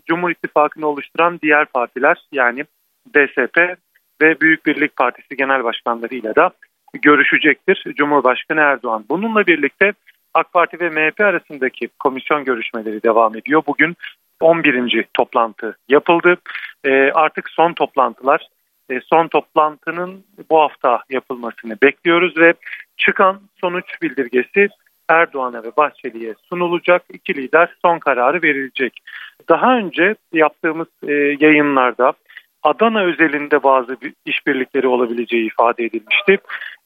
Cumhur 0.05 0.31
İttifakı'nı 0.31 0.87
oluşturan 0.87 1.39
diğer 1.41 1.65
partiler 1.65 2.17
yani 2.31 2.63
DSP 3.15 3.57
ve 4.21 4.41
Büyük 4.41 4.65
Birlik 4.65 4.95
Partisi 4.95 5.37
genel 5.37 5.63
başkanlarıyla 5.63 6.35
da 6.35 6.51
görüşecektir 7.01 7.83
Cumhurbaşkanı 7.97 8.59
Erdoğan. 8.59 9.05
Bununla 9.09 9.47
birlikte 9.47 9.93
AK 10.33 10.53
Parti 10.53 10.79
ve 10.79 10.89
MHP 10.89 11.21
arasındaki 11.21 11.87
komisyon 11.99 12.43
görüşmeleri 12.45 13.03
devam 13.03 13.37
ediyor. 13.37 13.63
Bugün 13.67 13.95
11. 14.41 15.05
toplantı 15.13 15.77
yapıldı. 15.89 16.37
E, 16.83 17.11
artık 17.11 17.49
son 17.49 17.73
toplantılar, 17.73 18.47
e, 18.89 18.99
son 19.01 19.27
toplantının 19.27 20.23
bu 20.49 20.59
hafta 20.59 21.03
yapılmasını 21.09 21.77
bekliyoruz 21.83 22.37
ve 22.37 22.53
çıkan 22.97 23.41
sonuç 23.61 24.01
bildirgesi 24.01 24.69
Erdoğan'a 25.09 25.63
ve 25.63 25.71
Bahçeli'ye 25.77 26.33
sunulacak. 26.49 27.03
İki 27.13 27.35
lider 27.35 27.75
son 27.81 27.99
kararı 27.99 28.41
verilecek. 28.41 28.99
Daha 29.49 29.77
önce 29.77 30.15
yaptığımız 30.33 30.87
e, 31.07 31.13
yayınlarda 31.13 32.13
Adana 32.63 33.03
özelinde 33.03 33.63
bazı 33.63 33.97
işbirlikleri 34.25 34.87
olabileceği 34.87 35.45
ifade 35.45 35.85
edilmişti. 35.85 36.37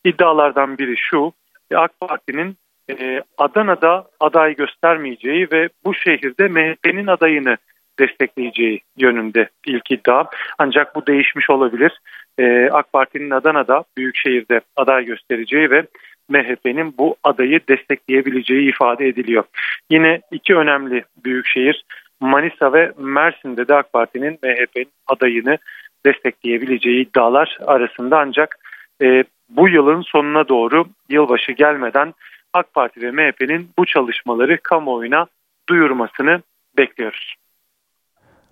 İddialardan 0.06 0.78
biri 0.78 0.98
şu, 0.98 1.34
AK 1.76 2.00
Parti'nin 2.00 2.58
e, 2.90 3.22
Adana'da 3.38 4.08
aday 4.20 4.56
göstermeyeceği 4.56 5.48
ve 5.52 5.70
bu 5.86 5.94
şehirde 5.94 6.48
MHP'nin 6.48 7.08
adayını 7.08 7.58
destekleyeceği 8.00 8.82
yönünde 8.98 9.50
ilk 9.66 9.92
iddia. 9.92 10.26
Ancak 10.58 10.96
bu 10.96 11.08
değişmiş 11.08 11.50
olabilir. 11.50 12.00
E, 12.40 12.70
AK 12.72 12.94
Parti'nin 12.94 13.30
Adana'da 13.30 13.84
Büyükşehir'de 13.98 14.62
aday 14.76 15.06
göstereceği 15.06 15.72
ve 15.72 15.84
MHP'nin 16.30 16.98
bu 16.98 17.16
adayı 17.24 17.60
destekleyebileceği 17.70 18.70
ifade 18.70 19.08
ediliyor. 19.08 19.44
Yine 19.90 20.22
iki 20.32 20.56
önemli 20.56 21.04
büyükşehir 21.24 21.86
Manisa 22.20 22.74
ve 22.74 22.94
Mersin'de 22.98 23.68
de 23.68 23.76
AK 23.76 23.94
Parti'nin 23.94 24.40
MHP'nin 24.44 24.92
adayını 25.08 25.58
destekleyebileceği 26.06 27.08
iddialar 27.08 27.58
arasında 27.66 28.20
ancak 28.20 28.60
e, 29.02 29.24
bu 29.50 29.70
yılın 29.70 30.02
sonuna 30.02 30.48
doğru 30.48 30.86
yılbaşı 31.10 31.52
gelmeden 31.52 32.14
AK 32.54 32.74
Parti 32.74 33.02
ve 33.02 33.12
MHP'nin 33.12 33.70
bu 33.78 33.86
çalışmaları 33.86 34.58
kamuoyuna 34.64 35.26
duyurmasını 35.70 36.42
bekliyoruz. 36.78 37.36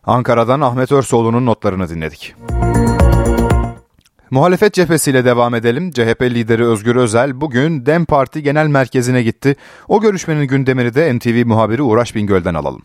Ankara'dan 0.04 0.62
Ahmet 0.62 0.92
Örsoğlu'nun 0.92 1.46
notlarını 1.46 1.90
dinledik. 1.90 2.36
Muhalefet 4.32 4.74
cephesiyle 4.74 5.26
devam 5.26 5.56
edelim. 5.56 5.92
CHP 5.92 6.22
lideri 6.22 6.66
Özgür 6.66 6.96
Özel 6.96 7.42
bugün 7.42 7.86
DEM 7.86 8.06
Parti 8.06 8.44
Genel 8.44 8.68
Merkezi'ne 8.68 9.24
gitti. 9.24 9.56
O 9.88 10.02
görüşmenin 10.02 10.48
gündemini 10.48 10.94
de 10.96 11.18
NTV 11.18 11.48
muhabiri 11.48 11.82
Uğraş 11.82 12.16
Bingöl'den 12.16 12.54
alalım. 12.54 12.82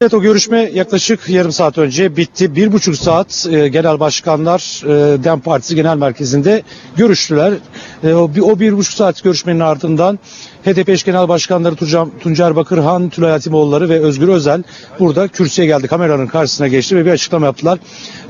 Evet 0.00 0.14
o 0.14 0.22
görüşme 0.22 0.70
yaklaşık 0.74 1.28
yarım 1.28 1.52
saat 1.52 1.78
önce 1.78 2.16
bitti. 2.16 2.56
Bir 2.56 2.72
buçuk 2.72 2.96
saat 2.96 3.46
e, 3.50 3.68
genel 3.68 4.00
başkanlar 4.00 4.82
e, 4.84 5.24
DEM 5.24 5.40
Partisi 5.40 5.74
Genel 5.74 5.96
Merkezi'nde 5.96 6.62
görüştüler. 6.96 7.52
E, 8.04 8.14
o, 8.14 8.34
bir, 8.34 8.40
o 8.40 8.60
bir 8.60 8.76
buçuk 8.76 8.94
saat 8.94 9.22
görüşmenin 9.22 9.60
ardından 9.60 10.18
HDP 10.66 10.88
eş 10.88 11.04
genel 11.04 11.28
başkanları 11.28 11.74
Tuncam, 11.76 12.10
Tuncer 12.20 12.56
Bakırhan, 12.56 13.08
Tülay 13.08 13.30
Hatimoğulları 13.30 13.88
ve 13.88 14.00
Özgür 14.00 14.28
Özel 14.28 14.62
burada 15.00 15.28
kürsüye 15.28 15.66
geldi. 15.66 15.86
Kameranın 15.86 16.26
karşısına 16.26 16.68
geçti 16.68 16.96
ve 16.96 17.06
bir 17.06 17.10
açıklama 17.10 17.46
yaptılar. 17.46 17.78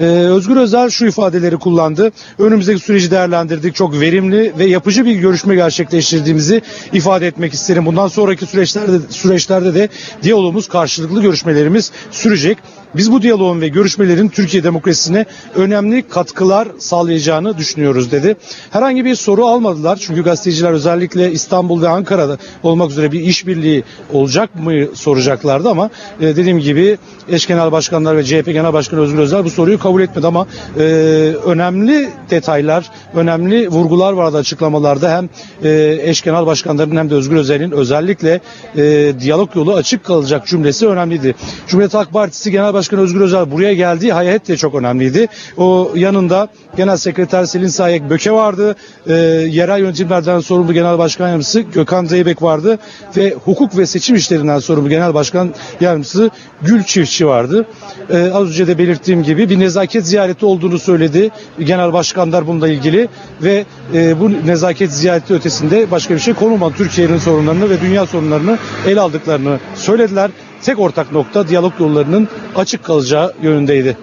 Ee, 0.00 0.05
Özgür 0.05 0.57
Özel 0.57 0.90
şu 0.90 1.07
ifadeleri 1.07 1.57
kullandı. 1.57 2.12
Önümüzdeki 2.38 2.81
süreci 2.81 3.11
değerlendirdik. 3.11 3.75
Çok 3.75 4.00
verimli 4.00 4.52
ve 4.59 4.64
yapıcı 4.64 5.05
bir 5.05 5.16
görüşme 5.16 5.55
gerçekleştirdiğimizi 5.55 6.62
ifade 6.93 7.26
etmek 7.26 7.55
isterim. 7.55 7.87
Bundan 7.87 8.09
sonraki 8.09 8.47
süreçlerde 8.47 8.99
süreçlerde 9.11 9.75
de 9.75 9.88
diyalogumuz 10.23 10.69
karşılıklı 10.69 11.23
görüşmelerimiz 11.23 11.93
sürecek. 12.11 12.59
Biz 12.95 13.12
bu 13.12 13.23
diyaloğun 13.23 13.61
ve 13.61 13.69
görüşmelerin 13.69 14.28
Türkiye 14.28 14.64
demokrasisine 14.64 15.26
önemli 15.55 16.09
katkılar 16.09 16.69
sağlayacağını 16.78 17.59
düşünüyoruz 17.59 18.12
dedi. 18.12 18.37
Herhangi 18.71 19.05
bir 19.05 19.14
soru 19.14 19.47
almadılar 19.47 19.97
çünkü 19.97 20.23
gazeteciler 20.23 20.73
özellikle 20.73 21.33
İstanbul 21.33 21.83
ve 21.83 21.88
Ankara'da 21.88 22.38
olmak 22.62 22.90
üzere 22.90 23.12
bir 23.12 23.21
işbirliği 23.21 23.85
olacak 24.12 24.50
mı 24.55 24.73
soracaklardı 24.95 25.69
ama 25.69 25.90
e, 26.21 26.37
dediğim 26.37 26.59
gibi 26.59 26.99
eş 27.28 27.47
genel 27.47 27.73
başkanlar 27.73 28.16
ve 28.16 28.25
CHP 28.25 28.47
genel 28.47 28.73
başkanı 28.73 29.00
Özgür 29.00 29.19
Özel 29.19 29.45
bu 29.45 29.50
soruyu 29.50 29.78
kabul 29.78 30.02
etmedi 30.02 30.26
ama 30.26 30.47
e, 30.78 30.83
önemli 31.45 32.09
detaylar, 32.31 32.90
önemli 33.14 33.69
vurgular 33.69 34.12
vardı 34.12 34.37
açıklamalarda 34.37 35.16
hem 35.16 35.28
e, 35.64 35.99
eş 36.02 36.23
genel 36.23 36.47
başkanların 36.47 36.97
hem 36.97 37.11
de 37.11 37.14
Özgür 37.14 37.37
Özel'in 37.37 37.71
özellikle 37.71 38.40
e, 38.76 39.12
diyalog 39.21 39.57
yolu 39.57 39.75
açık 39.75 40.05
kalacak 40.05 40.47
cümlesi 40.47 40.88
önemliydi. 40.88 41.35
Cumhuriyet 41.66 41.95
Halk 41.95 42.12
Partisi 42.12 42.50
Genel 42.50 42.75
Başkanı 42.76 43.00
Özgür 43.00 43.21
Özel 43.21 43.50
buraya 43.50 43.75
geldiği 43.75 44.12
hayat 44.12 44.49
de 44.49 44.56
çok 44.56 44.75
önemliydi. 44.75 45.26
O 45.56 45.92
yanında 45.95 46.49
Genel 46.76 46.97
Sekreter 46.97 47.45
Selin 47.45 47.68
Sayek 47.68 48.11
Böke 48.11 48.33
vardı. 48.33 48.76
E, 49.06 49.12
yerel 49.50 49.80
yönetimlerden 49.80 50.40
sorumlu 50.40 50.73
Genel 50.73 50.99
Başkan 50.99 51.26
Yardımcısı 51.26 51.61
Gökhan 51.61 52.04
Zeybek 52.04 52.42
vardı. 52.42 52.78
Ve 53.16 53.35
hukuk 53.45 53.78
ve 53.78 53.87
seçim 53.87 54.16
işlerinden 54.16 54.59
sorumlu 54.59 54.88
Genel 54.88 55.14
Başkan 55.14 55.54
Yardımcısı 55.80 56.30
Gül 56.62 56.83
Çiftçi 56.83 57.26
vardı. 57.26 57.66
E, 58.11 58.30
az 58.35 58.49
önce 58.49 58.66
de 58.66 58.78
belirttiğim 58.78 59.23
gibi 59.23 59.50
bir 59.50 59.59
nezaket 59.59 60.06
ziyareti 60.06 60.47
olduğunu 60.47 60.78
söyledi. 60.78 61.30
Genel 61.59 61.92
Başkanlar 61.92 62.47
bununla 62.47 62.68
ilgili 62.68 63.09
ve 63.42 63.64
e, 63.95 64.21
bu 64.21 64.47
nezaket 64.47 64.92
ziyareti 64.92 65.35
ötesinde 65.35 65.90
başka 65.90 66.14
bir 66.14 66.21
şey 66.21 66.35
konulmadı. 66.35 66.75
Türkiye'nin 66.76 67.18
sorunlarını 67.18 67.71
ve 67.71 67.80
dünya 67.80 68.06
sorunlarını 68.06 68.59
ele 68.87 69.00
aldıklarını 69.00 69.59
söylediler 69.75 70.30
tek 70.62 70.78
ortak 70.78 71.12
nokta 71.12 71.48
diyalog 71.48 71.72
yollarının 71.80 72.28
açık 72.56 72.84
kalacağı 72.84 73.34
yönündeydi. 73.42 73.96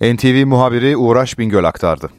NTV 0.00 0.46
muhabiri 0.46 0.96
Uğraş 0.96 1.38
Bingöl 1.38 1.64
aktardı. 1.64 2.10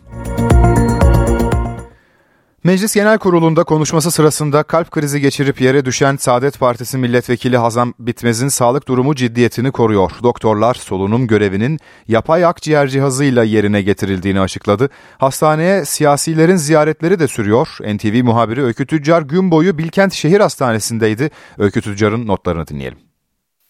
Meclis 2.68 2.96
Genel 2.96 3.18
Kurulu'nda 3.18 3.64
konuşması 3.64 4.12
sırasında 4.12 4.64
kalp 4.64 4.92
krizi 4.92 5.22
geçirip 5.22 5.62
yere 5.62 5.86
düşen 5.86 6.16
Saadet 6.16 6.60
Partisi 6.60 6.98
Milletvekili 6.98 7.58
Hazan 7.58 7.94
Bitmez'in 8.00 8.48
sağlık 8.48 8.88
durumu 8.88 9.16
ciddiyetini 9.16 9.72
koruyor. 9.72 10.12
Doktorlar 10.24 10.74
solunum 10.74 11.28
görevinin 11.28 11.78
yapay 12.08 12.46
akciğer 12.46 12.88
cihazıyla 12.88 13.44
yerine 13.44 13.82
getirildiğini 13.82 14.40
açıkladı. 14.40 14.90
Hastaneye 15.18 15.86
siyasilerin 15.86 16.56
ziyaretleri 16.56 17.20
de 17.20 17.28
sürüyor. 17.28 17.68
NTV 17.96 18.24
muhabiri 18.24 18.64
Öykü 18.64 18.86
Tüccar 18.88 19.22
gün 19.22 19.52
boyu 19.52 19.78
Bilkent 19.78 20.14
Şehir 20.14 20.40
Hastanesi'ndeydi. 20.40 21.30
Öykü 21.58 21.82
Tüccar'ın 21.82 22.28
notlarını 22.28 22.68
dinleyelim. 22.68 22.98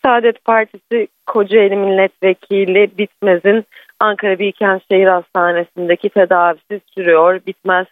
Saadet 0.06 0.46
Partisi 0.46 1.08
Kocaeli 1.28 1.76
Milletvekili 1.76 2.92
Bitmez'in 2.98 3.66
Ankara 4.00 4.40
Bilkent 4.40 4.82
Şehir 4.92 5.08
Hastanesi'ndeki 5.08 6.10
tedavisi 6.10 6.82
sürüyor. 6.96 7.40
Bitmez 7.48 7.88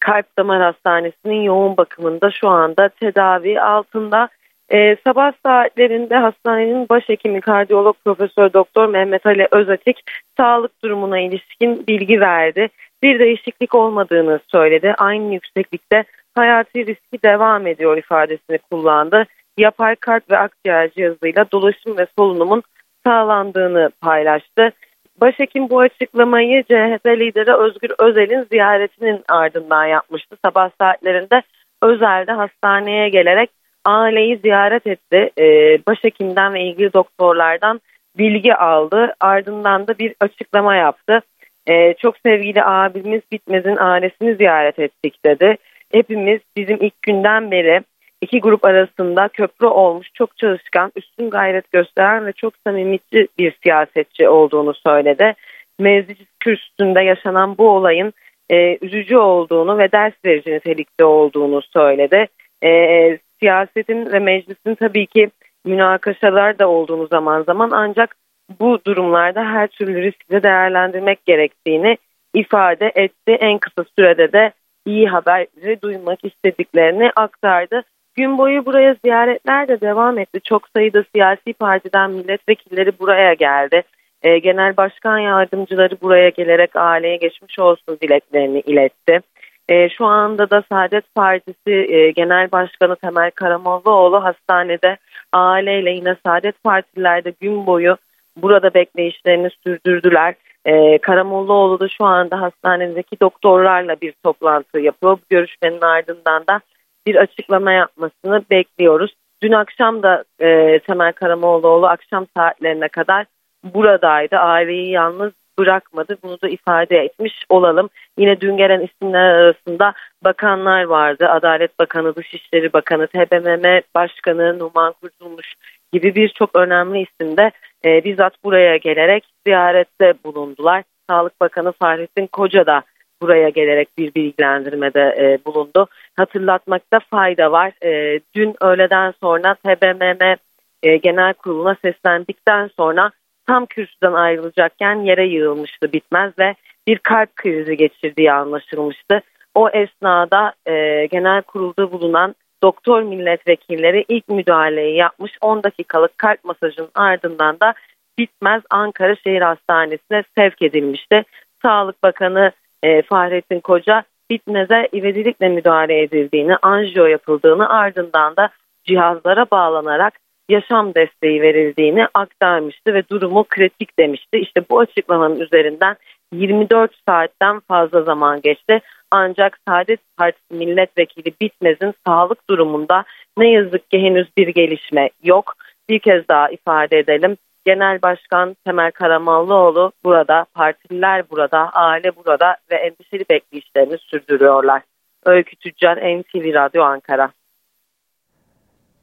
Kalp 0.00 0.38
Damar 0.38 0.62
Hastanesi'nin 0.62 1.42
yoğun 1.42 1.76
bakımında 1.76 2.30
şu 2.30 2.48
anda 2.48 2.88
tedavi 2.88 3.60
altında. 3.60 4.28
Ee, 4.72 4.96
sabah 5.06 5.32
saatlerinde 5.42 6.16
hastanenin 6.16 6.88
başhekimi 6.88 7.40
kardiyolog 7.40 7.96
Profesör 8.04 8.52
Doktor 8.52 8.88
Mehmet 8.88 9.26
Ali 9.26 9.48
Özatik 9.50 10.02
sağlık 10.36 10.84
durumuna 10.84 11.18
ilişkin 11.18 11.86
bilgi 11.86 12.20
verdi. 12.20 12.68
Bir 13.02 13.18
değişiklik 13.18 13.74
olmadığını 13.74 14.40
söyledi. 14.48 14.94
Aynı 14.98 15.34
yükseklikte 15.34 16.04
hayati 16.34 16.86
riski 16.86 17.22
devam 17.24 17.66
ediyor 17.66 17.96
ifadesini 17.96 18.58
kullandı. 18.58 19.24
Yapay 19.58 19.96
kalp 19.96 20.30
ve 20.30 20.38
akciğer 20.38 20.90
cihazıyla 20.90 21.50
dolaşım 21.52 21.98
ve 21.98 22.06
solunumun 22.18 22.62
sağlandığını 23.06 23.90
paylaştı. 24.00 24.72
Başhekim 25.20 25.70
bu 25.70 25.80
açıklamayı 25.80 26.62
CHP 26.62 27.06
lideri 27.06 27.54
Özgür 27.54 27.90
Özel'in 27.98 28.46
ziyaretinin 28.50 29.24
ardından 29.28 29.86
yapmıştı. 29.86 30.36
Sabah 30.44 30.70
saatlerinde 30.80 31.42
Özel 31.82 32.26
de 32.26 32.32
hastaneye 32.32 33.08
gelerek 33.08 33.50
aileyi 33.84 34.36
ziyaret 34.36 34.86
etti. 34.86 35.30
Ee, 35.38 35.78
başhekimden 35.86 36.54
ve 36.54 36.62
ilgili 36.62 36.92
doktorlardan 36.92 37.80
bilgi 38.18 38.54
aldı. 38.54 39.14
Ardından 39.20 39.86
da 39.86 39.98
bir 39.98 40.14
açıklama 40.20 40.74
yaptı. 40.74 41.20
Ee, 41.66 41.94
çok 41.94 42.16
sevgili 42.18 42.64
abimiz 42.64 43.22
Bitmez'in 43.32 43.76
ailesini 43.76 44.34
ziyaret 44.34 44.78
ettik 44.78 45.24
dedi. 45.24 45.56
Hepimiz 45.92 46.40
bizim 46.56 46.76
ilk 46.80 47.02
günden 47.02 47.50
beri 47.50 47.82
iki 48.22 48.40
grup 48.40 48.64
arasında 48.64 49.28
köprü 49.28 49.66
olmuş, 49.66 50.08
çok 50.14 50.36
çalışkan, 50.36 50.92
üstün 50.96 51.30
gayret 51.30 51.72
gösteren 51.72 52.26
ve 52.26 52.32
çok 52.32 52.54
samimici 52.66 53.28
bir 53.38 53.56
siyasetçi 53.62 54.28
olduğunu 54.28 54.74
söyledi. 54.74 55.34
Meclis 55.80 56.18
kürsüsünde 56.40 57.00
yaşanan 57.00 57.58
bu 57.58 57.68
olayın 57.68 58.12
e, 58.50 58.78
üzücü 58.80 59.16
olduğunu 59.16 59.78
ve 59.78 59.92
ders 59.92 60.14
verici 60.24 60.50
nitelikte 60.50 61.04
olduğunu 61.04 61.62
söyledi. 61.62 62.26
E, 62.64 63.18
siyasetin 63.40 64.12
ve 64.12 64.18
meclisin 64.18 64.74
tabii 64.74 65.06
ki 65.06 65.30
münakaşalar 65.64 66.58
da 66.58 66.68
olduğunu 66.68 67.06
zaman 67.06 67.42
zaman 67.42 67.70
ancak 67.70 68.16
bu 68.60 68.78
durumlarda 68.86 69.44
her 69.44 69.66
türlü 69.66 70.02
riski 70.02 70.42
değerlendirmek 70.42 71.26
gerektiğini 71.26 71.98
ifade 72.34 72.92
etti. 72.94 73.32
En 73.32 73.58
kısa 73.58 73.84
sürede 73.98 74.32
de 74.32 74.52
iyi 74.86 75.08
haberi 75.08 75.82
duymak 75.82 76.24
istediklerini 76.24 77.10
aktardı 77.16 77.82
gün 78.18 78.38
boyu 78.38 78.66
buraya 78.66 78.96
ziyaretler 79.04 79.68
de 79.68 79.80
devam 79.80 80.18
etti. 80.18 80.40
Çok 80.44 80.68
sayıda 80.76 81.04
siyasi 81.14 81.52
partiden 81.52 82.10
milletvekilleri 82.10 82.98
buraya 82.98 83.34
geldi. 83.34 83.82
E, 84.22 84.38
genel 84.38 84.76
başkan 84.76 85.18
yardımcıları 85.18 86.00
buraya 86.02 86.28
gelerek 86.28 86.76
aileye 86.76 87.16
geçmiş 87.16 87.58
olsun 87.58 87.98
dileklerini 88.02 88.60
iletti. 88.60 89.20
E, 89.68 89.88
şu 89.88 90.06
anda 90.06 90.50
da 90.50 90.62
Saadet 90.68 91.14
Partisi 91.14 91.70
e, 91.70 92.10
Genel 92.10 92.52
Başkanı 92.52 92.96
Temel 92.96 93.30
Karamollaoğlu 93.30 94.24
hastanede 94.24 94.96
aileyle 95.32 95.90
yine 95.90 96.16
Saadet 96.26 96.64
Partilerde 96.64 97.32
gün 97.40 97.66
boyu 97.66 97.96
burada 98.36 98.74
bekleyişlerini 98.74 99.50
sürdürdüler. 99.64 100.34
E, 100.64 100.98
Karamollaoğlu 100.98 101.80
da 101.80 101.88
şu 101.88 102.04
anda 102.04 102.40
hastanedeki 102.40 103.20
doktorlarla 103.20 104.00
bir 104.00 104.12
toplantı 104.24 104.78
yapıyor. 104.78 105.12
Bu 105.12 105.20
görüşmenin 105.30 105.80
ardından 105.80 106.44
da 106.46 106.60
bir 107.08 107.16
açıklama 107.16 107.72
yapmasını 107.72 108.42
bekliyoruz. 108.50 109.14
Dün 109.42 109.52
akşam 109.52 110.02
da 110.02 110.24
e, 110.40 110.78
Temel 110.78 111.12
Karamollaoğlu 111.12 111.86
akşam 111.86 112.26
saatlerine 112.36 112.88
kadar 112.88 113.26
buradaydı. 113.64 114.36
Aileyi 114.36 114.90
yalnız 114.90 115.32
bırakmadı. 115.58 116.16
Bunu 116.22 116.40
da 116.40 116.48
ifade 116.48 116.96
etmiş 116.96 117.44
olalım. 117.48 117.88
Yine 118.18 118.40
dün 118.40 118.56
gelen 118.56 118.80
isimler 118.80 119.24
arasında 119.24 119.92
bakanlar 120.24 120.82
vardı. 120.82 121.28
Adalet 121.28 121.78
Bakanı, 121.78 122.16
Dışişleri 122.16 122.72
Bakanı, 122.72 123.06
TBMM 123.06 123.80
Başkanı 123.94 124.58
Numan 124.58 124.94
Kurtulmuş 125.02 125.54
gibi 125.92 126.14
birçok 126.14 126.56
önemli 126.56 127.00
isim 127.00 127.36
de 127.36 127.50
e, 127.84 128.04
bizzat 128.04 128.44
buraya 128.44 128.76
gelerek 128.76 129.24
ziyarette 129.46 130.14
bulundular. 130.24 130.82
Sağlık 131.10 131.40
Bakanı 131.40 131.72
Fahrettin 131.72 132.26
Koca 132.26 132.66
da 132.66 132.82
buraya 133.22 133.48
gelerek 133.48 133.88
bir 133.98 134.14
bilgilendirmede 134.14 135.00
e, 135.00 135.38
bulundu. 135.44 135.86
Hatırlatmakta 136.16 136.98
fayda 137.10 137.52
var. 137.52 137.72
E, 137.84 138.20
dün 138.34 138.54
öğleden 138.60 139.14
sonra 139.20 139.54
TBMM 139.54 140.36
e, 140.82 140.96
Genel 140.96 141.34
Kurulu'na 141.34 141.76
seslendikten 141.82 142.70
sonra 142.76 143.10
tam 143.46 143.66
kürsüden 143.66 144.12
ayrılacakken 144.12 144.94
yere 144.94 145.26
yığılmıştı 145.26 145.92
bitmez 145.92 146.32
ve 146.38 146.54
bir 146.86 146.98
kalp 146.98 147.36
krizi 147.36 147.76
geçirdiği 147.76 148.32
anlaşılmıştı. 148.32 149.22
O 149.54 149.68
esnada 149.68 150.52
e, 150.66 151.06
genel 151.06 151.42
kurulda 151.42 151.92
bulunan 151.92 152.34
doktor 152.62 153.02
milletvekilleri 153.02 154.04
ilk 154.08 154.28
müdahaleyi 154.28 154.96
yapmış 154.96 155.32
10 155.40 155.62
dakikalık 155.62 156.18
kalp 156.18 156.44
masajının 156.44 156.90
ardından 156.94 157.60
da 157.60 157.74
bitmez 158.18 158.62
Ankara 158.70 159.16
Şehir 159.16 159.42
Hastanesi'ne 159.42 160.22
sevk 160.38 160.62
edilmişti. 160.62 161.24
Sağlık 161.62 162.02
Bakanı 162.02 162.52
e, 162.82 163.02
Fahrettin 163.02 163.60
Koca 163.60 164.04
bitmeze 164.30 164.88
ivedilikle 164.94 165.48
müdahale 165.48 166.02
edildiğini, 166.02 166.56
anjiyo 166.56 167.06
yapıldığını 167.06 167.68
ardından 167.68 168.36
da 168.36 168.48
cihazlara 168.84 169.46
bağlanarak 169.50 170.14
yaşam 170.48 170.94
desteği 170.94 171.42
verildiğini 171.42 172.06
aktarmıştı 172.14 172.94
ve 172.94 173.02
durumu 173.10 173.44
kritik 173.44 173.98
demişti. 173.98 174.38
İşte 174.38 174.64
bu 174.70 174.78
açıklamanın 174.80 175.40
üzerinden 175.40 175.96
24 176.32 176.92
saatten 177.08 177.60
fazla 177.60 178.02
zaman 178.02 178.40
geçti. 178.40 178.80
Ancak 179.10 179.58
Saadet 179.68 180.00
Partisi 180.16 180.54
milletvekili 180.54 181.32
Bitmez'in 181.40 181.94
sağlık 182.06 182.50
durumunda 182.50 183.04
ne 183.38 183.50
yazık 183.50 183.90
ki 183.90 183.98
henüz 183.98 184.36
bir 184.36 184.48
gelişme 184.48 185.10
yok. 185.22 185.54
Bir 185.88 185.98
kez 185.98 186.28
daha 186.28 186.48
ifade 186.48 186.98
edelim. 186.98 187.36
Genel 187.68 188.02
Başkan 188.02 188.56
Temel 188.64 188.90
Karamallıoğlu 188.90 189.92
burada, 190.04 190.46
partililer 190.54 191.30
burada, 191.30 191.70
aile 191.72 192.16
burada 192.16 192.56
ve 192.70 192.74
endişeli 192.76 193.24
bekleyişlerini 193.30 193.98
sürdürüyorlar. 193.98 194.82
Öykü 195.24 195.56
Tüccar, 195.56 195.96
NTV 195.96 196.54
Radyo 196.54 196.82
Ankara. 196.82 197.30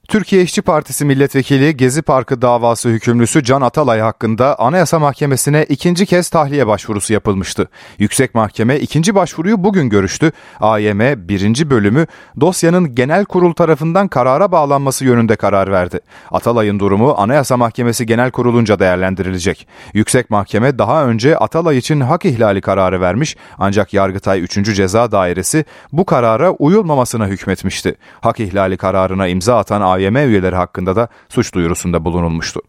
Türkiye 0.08 0.42
İşçi 0.42 0.62
Partisi 0.62 1.06
milletvekili 1.06 1.78
Gezi 1.78 2.02
Parkı 2.02 2.42
davası 2.42 2.90
hükümlüsü 2.90 3.44
Can 3.44 3.62
Atalay 3.62 4.00
hakkında 4.00 4.60
Anayasa 4.60 5.00
Mahkemesi'ne 5.00 5.64
ikinci 5.64 6.06
kez 6.06 6.30
tahliye 6.30 6.68
başvurusu 6.68 7.14
yapılmıştı. 7.14 7.68
Yüksek 8.00 8.36
Mahkeme 8.36 8.78
ikinci 8.80 9.16
başvuruyu 9.16 9.64
bugün 9.64 9.90
görüştü. 9.90 10.32
AYM 10.60 11.00
birinci 11.00 11.70
bölümü 11.70 12.08
dosyanın 12.42 12.96
genel 12.96 13.26
kurul 13.26 13.54
tarafından 13.54 14.08
karara 14.08 14.52
bağlanması 14.52 15.06
yönünde 15.06 15.36
karar 15.36 15.72
verdi. 15.72 16.00
Atalay'ın 16.32 16.80
durumu 16.80 17.16
Anayasa 17.18 17.58
Mahkemesi 17.58 18.06
Genel 18.06 18.32
Kurulunca 18.32 18.80
değerlendirilecek. 18.80 19.68
Yüksek 19.94 20.30
Mahkeme 20.30 20.78
daha 20.78 21.06
önce 21.06 21.38
Atalay 21.38 21.78
için 21.78 22.02
hak 22.02 22.26
ihlali 22.26 22.62
kararı 22.62 23.02
vermiş 23.02 23.36
ancak 23.58 23.94
Yargıtay 23.94 24.42
3. 24.42 24.76
Ceza 24.76 25.12
Dairesi 25.12 25.66
bu 25.92 26.06
karara 26.06 26.52
uyulmamasına 26.52 27.28
hükmetmişti. 27.28 27.96
Hak 28.22 28.40
ihlali 28.40 28.78
kararına 28.78 29.28
imza 29.28 29.58
atan 29.58 29.82
AYM 29.96 30.16
üyeleri 30.16 30.56
hakkında 30.56 30.96
da 30.96 31.08
suç 31.30 31.54
duyurusunda 31.54 32.06
bulunulmuştu. 32.06 32.62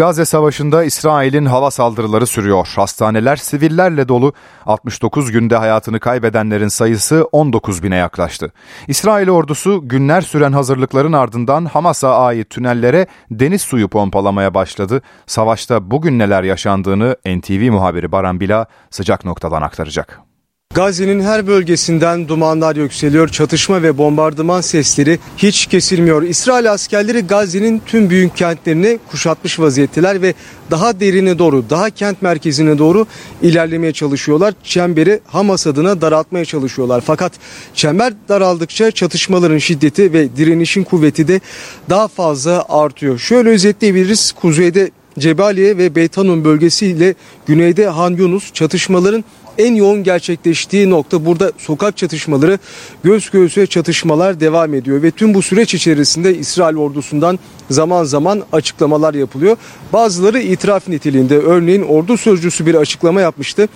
Gazze 0.00 0.24
Savaşı'nda 0.24 0.84
İsrail'in 0.84 1.46
hava 1.46 1.70
saldırıları 1.70 2.26
sürüyor. 2.26 2.72
Hastaneler 2.76 3.36
sivillerle 3.36 4.08
dolu. 4.08 4.32
69 4.66 5.32
günde 5.32 5.56
hayatını 5.56 6.00
kaybedenlerin 6.00 6.68
sayısı 6.68 7.28
19 7.32 7.82
bine 7.82 7.96
yaklaştı. 7.96 8.52
İsrail 8.88 9.28
ordusu 9.28 9.88
günler 9.88 10.20
süren 10.20 10.52
hazırlıkların 10.52 11.12
ardından 11.12 11.64
Hamas'a 11.64 12.18
ait 12.18 12.50
tünellere 12.50 13.06
deniz 13.30 13.62
suyu 13.62 13.88
pompalamaya 13.88 14.54
başladı. 14.54 15.02
Savaşta 15.26 15.90
bugün 15.90 16.18
neler 16.18 16.42
yaşandığını 16.42 17.16
NTV 17.26 17.70
muhabiri 17.70 18.12
Baran 18.12 18.40
Bila 18.40 18.66
sıcak 18.90 19.24
noktadan 19.24 19.62
aktaracak. 19.62 20.29
Gazze'nin 20.74 21.20
her 21.20 21.46
bölgesinden 21.46 22.28
dumanlar 22.28 22.76
yükseliyor. 22.76 23.28
Çatışma 23.28 23.82
ve 23.82 23.98
bombardıman 23.98 24.60
sesleri 24.60 25.18
hiç 25.36 25.66
kesilmiyor. 25.66 26.22
İsrail 26.22 26.72
askerleri 26.72 27.20
Gazze'nin 27.20 27.82
tüm 27.86 28.10
büyük 28.10 28.36
kentlerini 28.36 28.98
kuşatmış 29.10 29.60
vaziyetteler 29.60 30.22
ve 30.22 30.34
daha 30.70 31.00
derine 31.00 31.38
doğru, 31.38 31.70
daha 31.70 31.90
kent 31.90 32.22
merkezine 32.22 32.78
doğru 32.78 33.06
ilerlemeye 33.42 33.92
çalışıyorlar. 33.92 34.54
Çemberi 34.64 35.20
Hamas 35.26 35.66
adına 35.66 36.00
daraltmaya 36.00 36.44
çalışıyorlar. 36.44 37.00
Fakat 37.06 37.32
çember 37.74 38.12
daraldıkça 38.28 38.90
çatışmaların 38.90 39.58
şiddeti 39.58 40.12
ve 40.12 40.36
direnişin 40.36 40.84
kuvveti 40.84 41.28
de 41.28 41.40
daha 41.90 42.08
fazla 42.08 42.64
artıyor. 42.68 43.18
Şöyle 43.18 43.48
özetleyebiliriz. 43.48 44.32
Kuzeyde 44.32 44.90
Cebaliye 45.18 45.78
ve 45.78 45.94
Beytanun 45.94 46.44
bölgesiyle 46.44 47.14
güneyde 47.46 47.86
Han 47.86 48.10
Yunus 48.10 48.52
çatışmaların 48.52 49.24
en 49.58 49.74
yoğun 49.74 50.02
gerçekleştiği 50.02 50.90
nokta 50.90 51.26
burada 51.26 51.52
sokak 51.58 51.96
çatışmaları, 51.96 52.58
göz 53.04 53.30
göğüse 53.30 53.66
çatışmalar 53.66 54.40
devam 54.40 54.74
ediyor 54.74 55.02
ve 55.02 55.10
tüm 55.10 55.34
bu 55.34 55.42
süreç 55.42 55.74
içerisinde 55.74 56.38
İsrail 56.38 56.76
ordusundan 56.76 57.38
zaman 57.70 58.04
zaman 58.04 58.42
açıklamalar 58.52 59.14
yapılıyor. 59.14 59.56
Bazıları 59.92 60.40
itiraf 60.40 60.88
niteliğinde 60.88 61.38
örneğin 61.38 61.82
ordu 61.82 62.16
sözcüsü 62.16 62.66
bir 62.66 62.74
açıklama 62.74 63.20
yapmıştı. 63.20 63.68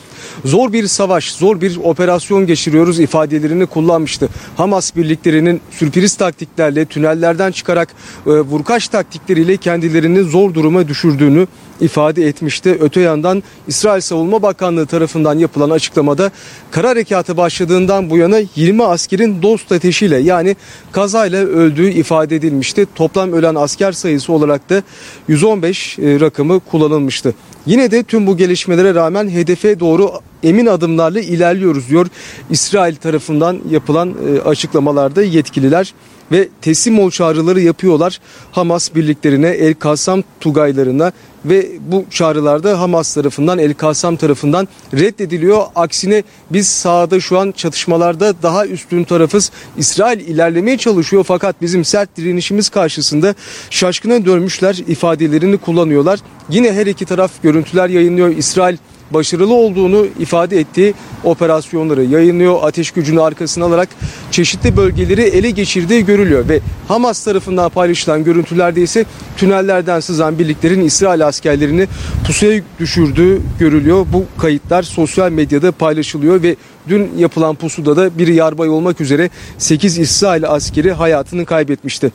Zor 0.44 0.72
bir 0.72 0.86
savaş, 0.86 1.32
zor 1.32 1.60
bir 1.60 1.76
operasyon 1.76 2.46
geçiriyoruz 2.46 3.00
ifadelerini 3.00 3.66
kullanmıştı. 3.66 4.28
Hamas 4.56 4.96
birliklerinin 4.96 5.60
sürpriz 5.70 6.14
taktiklerle 6.14 6.84
tünellerden 6.84 7.52
çıkarak 7.52 7.88
e, 8.26 8.30
vurkaç 8.30 8.88
taktikleriyle 8.88 9.56
kendilerini 9.56 10.22
zor 10.22 10.54
duruma 10.54 10.88
düşürdüğünü 10.88 11.46
ifade 11.80 12.26
etmişti. 12.26 12.78
Öte 12.80 13.00
yandan 13.00 13.42
İsrail 13.68 14.00
Savunma 14.00 14.42
Bakanlığı 14.42 14.86
tarafından 14.86 15.38
yapılan 15.38 15.70
açıklamada 15.70 16.30
kara 16.70 16.88
harekatı 16.88 17.36
başladığından 17.36 18.10
bu 18.10 18.16
yana 18.16 18.38
20 18.56 18.84
askerin 18.84 19.42
dost 19.42 19.72
ateşiyle 19.72 20.16
yani 20.16 20.56
kazayla 20.92 21.46
öldüğü 21.46 21.90
ifade 21.90 22.36
edilmişti. 22.36 22.86
Toplam 22.94 23.32
ölen 23.32 23.54
asker 23.54 23.92
sayısı 23.92 24.32
olarak 24.32 24.70
da 24.70 24.82
115 25.28 25.98
e, 25.98 26.20
rakamı 26.20 26.60
kullanılmıştı. 26.60 27.34
Yine 27.66 27.90
de 27.90 28.02
tüm 28.02 28.26
bu 28.26 28.36
gelişmelere 28.36 28.94
rağmen 28.94 29.28
hedefe 29.28 29.80
doğru 29.80 30.10
emin 30.42 30.66
adımlarla 30.66 31.20
ilerliyoruz 31.20 31.88
diyor 31.88 32.06
İsrail 32.50 32.96
tarafından 32.96 33.60
yapılan 33.70 34.14
e, 34.28 34.40
açıklamalarda 34.40 35.22
yetkililer 35.22 35.94
ve 36.32 36.48
teslim 36.62 36.98
ol 36.98 37.10
çağrıları 37.10 37.60
yapıyorlar 37.60 38.20
Hamas 38.52 38.94
birliklerine, 38.94 39.48
El 39.48 39.74
Kassam 39.74 40.22
Tugaylarına 40.40 41.12
ve 41.44 41.70
bu 41.80 42.04
çağrılarda 42.10 42.80
Hamas 42.80 43.14
tarafından, 43.14 43.58
El 43.58 43.74
Kassam 43.74 44.16
tarafından 44.16 44.68
reddediliyor. 44.94 45.62
Aksine 45.74 46.22
biz 46.50 46.68
sahada 46.68 47.20
şu 47.20 47.38
an 47.38 47.52
çatışmalarda 47.52 48.42
daha 48.42 48.66
üstün 48.66 49.04
tarafız. 49.04 49.50
İsrail 49.76 50.20
ilerlemeye 50.20 50.78
çalışıyor 50.78 51.24
fakat 51.28 51.62
bizim 51.62 51.84
sert 51.84 52.16
direnişimiz 52.16 52.68
karşısında 52.68 53.34
şaşkına 53.70 54.26
dönmüşler 54.26 54.74
ifadelerini 54.74 55.58
kullanıyorlar. 55.58 56.20
Yine 56.48 56.72
her 56.72 56.86
iki 56.86 57.04
taraf 57.04 57.30
görüntüler 57.42 57.88
yayınlıyor. 57.88 58.28
İsrail 58.36 58.76
başarılı 59.14 59.54
olduğunu 59.54 60.06
ifade 60.18 60.60
ettiği 60.60 60.94
operasyonları 61.24 62.04
yayınlıyor. 62.04 62.58
Ateş 62.62 62.90
gücünü 62.90 63.20
arkasına 63.20 63.64
alarak 63.64 63.88
çeşitli 64.30 64.76
bölgeleri 64.76 65.22
ele 65.22 65.50
geçirdiği 65.50 66.04
görülüyor 66.04 66.48
ve 66.48 66.60
Hamas 66.88 67.24
tarafından 67.24 67.70
paylaşılan 67.70 68.24
görüntülerde 68.24 68.82
ise 68.82 69.04
tünellerden 69.36 70.00
sızan 70.00 70.38
birliklerin 70.38 70.80
İsrail 70.80 71.26
askerlerini 71.26 71.86
pusuya 72.26 72.62
düşürdüğü 72.78 73.40
görülüyor. 73.58 74.06
Bu 74.12 74.24
kayıtlar 74.38 74.82
sosyal 74.82 75.30
medyada 75.30 75.72
paylaşılıyor 75.72 76.42
ve 76.42 76.56
Dün 76.88 77.12
yapılan 77.18 77.54
pusuda 77.54 77.96
da 77.96 78.18
biri 78.18 78.34
yarbay 78.34 78.68
olmak 78.68 79.00
üzere 79.00 79.30
8 79.58 79.98
İsrail 79.98 80.48
askeri 80.48 80.92
hayatını 80.92 81.44
kaybetmişti. 81.46 82.12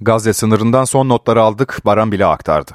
Gazze 0.00 0.32
sınırından 0.32 0.84
son 0.84 1.08
notları 1.08 1.42
aldık. 1.42 1.80
Baran 1.84 2.12
bile 2.12 2.26
aktardı. 2.26 2.72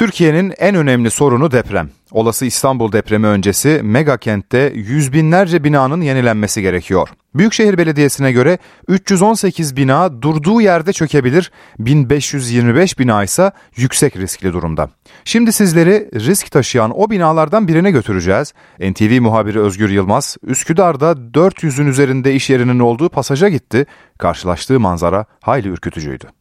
Türkiye'nin 0.00 0.52
en 0.58 0.74
önemli 0.74 1.10
sorunu 1.10 1.50
deprem. 1.50 1.90
Olası 2.10 2.46
İstanbul 2.46 2.92
depremi 2.92 3.26
öncesi 3.26 3.80
mega 3.82 4.16
kentte 4.16 4.72
yüz 4.74 5.12
binlerce 5.12 5.64
binanın 5.64 6.00
yenilenmesi 6.00 6.62
gerekiyor. 6.62 7.08
Büyükşehir 7.34 7.78
Belediyesi'ne 7.78 8.32
göre 8.32 8.58
318 8.88 9.76
bina 9.76 10.22
durduğu 10.22 10.60
yerde 10.60 10.92
çökebilir, 10.92 11.52
1525 11.78 12.98
bina 12.98 13.24
ise 13.24 13.52
yüksek 13.76 14.16
riskli 14.16 14.52
durumda. 14.52 14.90
Şimdi 15.24 15.52
sizleri 15.52 16.10
risk 16.14 16.50
taşıyan 16.50 16.98
o 17.00 17.10
binalardan 17.10 17.68
birine 17.68 17.90
götüreceğiz. 17.90 18.52
NTV 18.80 19.20
muhabiri 19.20 19.60
Özgür 19.60 19.90
Yılmaz, 19.90 20.36
Üsküdar'da 20.42 21.12
400'ün 21.12 21.86
üzerinde 21.86 22.34
iş 22.34 22.50
yerinin 22.50 22.78
olduğu 22.78 23.08
pasaja 23.08 23.48
gitti. 23.48 23.86
Karşılaştığı 24.18 24.80
manzara 24.80 25.24
hayli 25.40 25.68
ürkütücüydü 25.68 26.39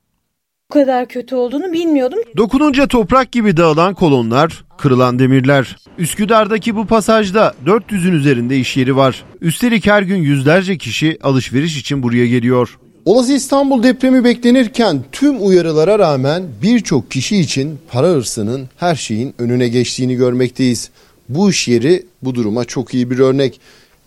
bu 0.70 0.74
kadar 0.74 1.08
kötü 1.08 1.36
olduğunu 1.36 1.74
bilmiyordum. 1.74 2.20
Dokununca 2.38 2.88
toprak 2.88 3.32
gibi 3.32 3.58
dağılan 3.58 3.94
kolonlar, 3.94 4.66
kırılan 4.78 5.20
demirler. 5.20 5.78
Üsküdar'daki 5.98 6.76
bu 6.76 6.86
pasajda 6.86 7.54
400'ün 7.66 8.14
üzerinde 8.14 8.58
iş 8.58 8.78
yeri 8.78 8.96
var. 8.96 9.24
Üstelik 9.42 9.88
her 9.88 10.02
gün 10.02 10.16
yüzlerce 10.16 10.78
kişi 10.78 11.18
alışveriş 11.24 11.78
için 11.78 12.04
buraya 12.04 12.28
geliyor. 12.28 12.80
Olası 13.06 13.34
İstanbul 13.34 13.84
depremi 13.84 14.24
beklenirken 14.24 15.04
tüm 15.12 15.48
uyarılara 15.48 16.00
rağmen 16.00 16.44
birçok 16.62 17.12
kişi 17.12 17.38
için 17.38 17.80
para 17.92 18.08
hırsının 18.08 18.68
her 18.78 18.96
şeyin 18.96 19.34
önüne 19.40 19.68
geçtiğini 19.68 20.16
görmekteyiz. 20.16 20.90
Bu 21.30 21.50
iş 21.50 21.68
yeri 21.68 22.06
bu 22.24 22.36
duruma 22.36 22.66
çok 22.66 22.94
iyi 22.94 23.12
bir 23.12 23.20
örnek. 23.20 23.60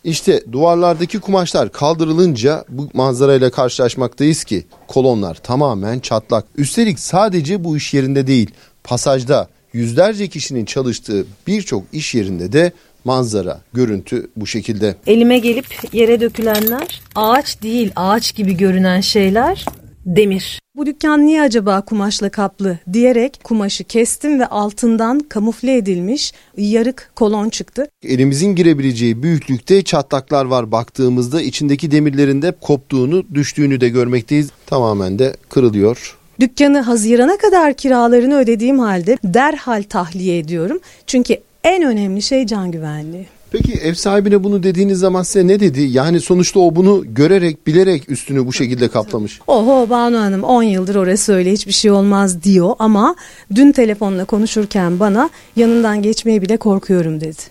İşte 0.05 0.43
duvarlardaki 0.53 1.21
kumaşlar 1.21 1.73
kaldırılınca 1.73 2.65
bu 2.69 2.89
manzarayla 2.95 3.51
karşılaşmaktayız 3.51 4.45
ki 4.45 4.65
kolonlar 4.89 5.35
tamamen 5.35 5.99
çatlak. 5.99 6.45
Üstelik 6.57 6.99
sadece 6.99 7.65
bu 7.65 7.77
iş 7.77 7.95
yerinde 7.95 8.27
değil 8.27 8.51
pasajda 8.85 9.49
yüzlerce 9.73 10.29
kişinin 10.29 10.65
çalıştığı 10.65 11.27
birçok 11.47 11.83
iş 11.93 12.15
yerinde 12.15 12.53
de 12.53 12.73
manzara, 13.05 13.61
görüntü 13.73 14.31
bu 14.37 14.47
şekilde. 14.47 14.97
Elime 15.07 15.39
gelip 15.39 15.95
yere 15.95 16.21
dökülenler 16.21 17.01
ağaç 17.15 17.63
değil 17.63 17.93
ağaç 17.97 18.35
gibi 18.35 18.57
görünen 18.57 19.01
şeyler 19.01 19.65
demir. 20.07 20.61
Bu 20.77 20.87
dükkan 20.87 21.27
niye 21.27 21.43
acaba 21.43 21.81
kumaşla 21.81 22.29
kaplı 22.31 22.79
diyerek 22.93 23.41
kumaşı 23.45 23.85
kestim 23.85 24.41
ve 24.41 24.47
altından 24.47 25.19
kamufle 25.19 25.77
edilmiş 25.77 26.33
yarık 26.57 27.11
kolon 27.17 27.49
çıktı. 27.49 27.89
Elimizin 28.03 28.55
girebileceği 28.55 29.23
büyüklükte 29.23 29.83
çatlaklar 29.83 30.45
var 30.45 30.73
baktığımızda 30.73 31.43
içindeki 31.43 31.91
demirlerin 31.91 32.43
de 32.43 32.53
koptuğunu 32.61 33.25
düştüğünü 33.35 33.81
de 33.81 33.89
görmekteyiz. 33.89 34.51
Tamamen 34.67 35.19
de 35.19 35.37
kırılıyor. 35.49 36.19
Dükkanı 36.41 36.81
Haziran'a 36.81 37.37
kadar 37.37 37.75
kiralarını 37.75 38.39
ödediğim 38.39 38.79
halde 38.79 39.19
derhal 39.25 39.83
tahliye 39.83 40.39
ediyorum. 40.39 40.81
Çünkü 41.07 41.37
en 41.65 41.83
önemli 41.83 42.23
şey 42.23 42.47
can 42.47 42.71
güvenliği. 42.71 43.27
Peki 43.53 43.73
ev 43.73 43.95
sahibine 43.95 44.45
bunu 44.45 44.63
dediğiniz 44.63 44.99
zaman 44.99 45.23
size 45.23 45.47
ne 45.47 45.61
dedi? 45.61 45.81
Yani 45.83 46.21
sonuçta 46.21 46.61
o 46.61 46.77
bunu 46.77 47.03
görerek, 47.07 47.67
bilerek 47.67 48.11
üstünü 48.11 48.47
bu 48.47 48.53
şekilde 48.53 48.89
kaplamış. 48.89 49.41
Oho 49.47 49.91
Banu 49.91 50.19
Hanım 50.19 50.43
10 50.43 50.63
yıldır 50.63 50.95
orası 50.95 51.33
öyle 51.33 51.53
hiçbir 51.53 51.73
şey 51.73 51.91
olmaz 51.91 52.43
diyor 52.43 52.75
ama 52.79 53.17
dün 53.55 53.73
telefonla 53.73 54.25
konuşurken 54.25 55.01
bana 55.01 55.31
yanından 55.57 56.03
geçmeye 56.03 56.43
bile 56.43 56.57
korkuyorum 56.57 57.21
dedi. 57.21 57.43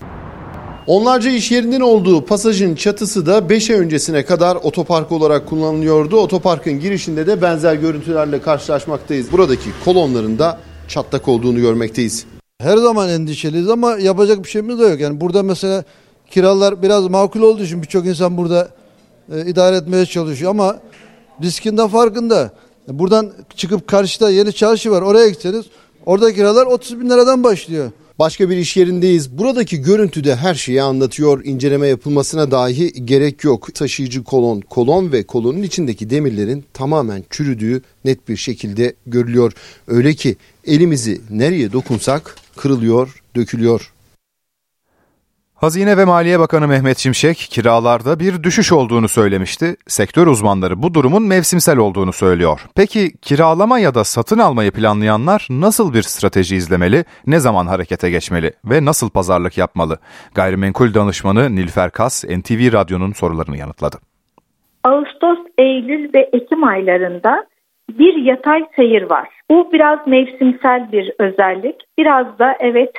Onlarca 0.88 1.32
iş 1.32 1.52
yerinin 1.52 1.80
olduğu 1.80 2.26
pasajın 2.26 2.76
çatısı 2.76 3.26
da 3.26 3.50
5 3.50 3.70
ay 3.70 3.78
öncesine 3.78 4.26
kadar 4.26 4.56
otopark 4.56 5.12
olarak 5.12 5.48
kullanılıyordu. 5.48 6.18
Otoparkın 6.18 6.80
girişinde 6.80 7.28
de 7.28 7.42
benzer 7.42 7.76
görüntülerle 7.76 8.42
karşılaşmaktayız. 8.42 9.32
Buradaki 9.32 9.70
kolonların 9.86 10.40
da 10.40 10.60
çatlak 10.88 11.28
olduğunu 11.28 11.60
görmekteyiz. 11.60 12.26
Her 12.62 12.78
zaman 12.78 13.10
endişeliyiz 13.10 13.70
ama 13.70 13.98
yapacak 13.98 14.44
bir 14.44 14.50
şeyimiz 14.50 14.80
de 14.80 14.84
yok. 14.84 15.00
Yani 15.00 15.22
burada 15.22 15.44
mesela 15.44 15.84
kiralar 16.32 16.82
biraz 16.82 17.08
makul 17.08 17.42
olduğu 17.42 17.64
için 17.64 17.82
birçok 17.82 18.06
insan 18.06 18.38
burada 18.38 18.70
e, 19.34 19.46
idare 19.46 19.76
etmeye 19.76 20.06
çalışıyor 20.06 20.52
ama 20.52 20.80
riskinden 21.42 21.88
farkında. 21.88 22.52
Buradan 22.88 23.32
çıkıp 23.56 23.88
karşıda 23.88 24.30
yeni 24.30 24.54
çarşı 24.54 24.92
var 24.92 25.02
oraya 25.02 25.30
gitseniz 25.30 25.66
orada 26.06 26.34
kiralar 26.34 26.66
30 26.66 27.00
bin 27.00 27.10
liradan 27.10 27.44
başlıyor. 27.44 27.92
Başka 28.22 28.50
bir 28.50 28.58
iş 28.58 28.78
yerindeyiz. 28.78 29.38
Buradaki 29.38 29.82
görüntüde 29.82 30.36
her 30.36 30.56
şeyi 30.56 30.82
anlatıyor. 30.82 31.46
İnceleme 31.46 31.88
yapılmasına 31.88 32.52
dahi 32.52 33.06
gerek 33.06 33.44
yok. 33.44 33.76
Taşıyıcı 33.76 34.24
kolon, 34.24 34.62
kolon 34.62 35.12
ve 35.12 35.24
kolonun 35.24 35.64
içindeki 35.64 36.10
demirlerin 36.10 36.66
tamamen 36.74 37.24
çürüdüğü 37.30 37.82
net 38.06 38.30
bir 38.30 38.38
şekilde 38.38 38.94
görülüyor. 39.08 39.54
Öyle 39.88 40.14
ki 40.14 40.36
elimizi 40.66 41.22
nereye 41.30 41.72
dokunsak 41.72 42.36
kırılıyor, 42.56 43.24
dökülüyor. 43.36 43.92
Hazine 45.62 45.98
ve 45.98 46.06
Maliye 46.06 46.40
Bakanı 46.40 46.68
Mehmet 46.68 46.98
Şimşek 46.98 47.38
kiralarda 47.38 48.20
bir 48.20 48.44
düşüş 48.44 48.72
olduğunu 48.72 49.08
söylemişti. 49.08 49.66
Sektör 49.88 50.28
uzmanları 50.28 50.84
bu 50.84 50.94
durumun 50.94 51.24
mevsimsel 51.24 51.78
olduğunu 51.78 52.14
söylüyor. 52.14 52.60
Peki 52.76 53.12
kiralama 53.22 53.80
ya 53.80 53.96
da 53.96 54.04
satın 54.04 54.40
almayı 54.40 54.72
planlayanlar 54.72 55.48
nasıl 55.50 55.94
bir 55.94 56.02
strateji 56.02 56.56
izlemeli, 56.56 57.04
ne 57.28 57.40
zaman 57.40 57.66
harekete 57.68 58.10
geçmeli 58.10 58.52
ve 58.66 58.86
nasıl 58.86 59.10
pazarlık 59.10 59.58
yapmalı? 59.58 59.98
Gayrimenkul 60.36 60.94
danışmanı 60.94 61.56
Nilfer 61.56 61.92
Kas 61.92 62.26
NTV 62.26 62.74
Radyo'nun 62.74 63.12
sorularını 63.12 63.58
yanıtladı. 63.58 63.98
Ağustos, 64.84 65.40
Eylül 65.58 66.14
ve 66.14 66.30
Ekim 66.34 66.64
aylarında 66.64 67.46
bir 67.90 68.26
yatay 68.26 68.62
seyir 68.76 69.10
var. 69.10 69.30
Bu 69.52 69.70
biraz 69.74 70.08
mevsimsel 70.08 70.92
bir 70.92 71.12
özellik. 71.20 71.76
Biraz 71.98 72.40
da 72.40 72.56
evet 72.60 72.92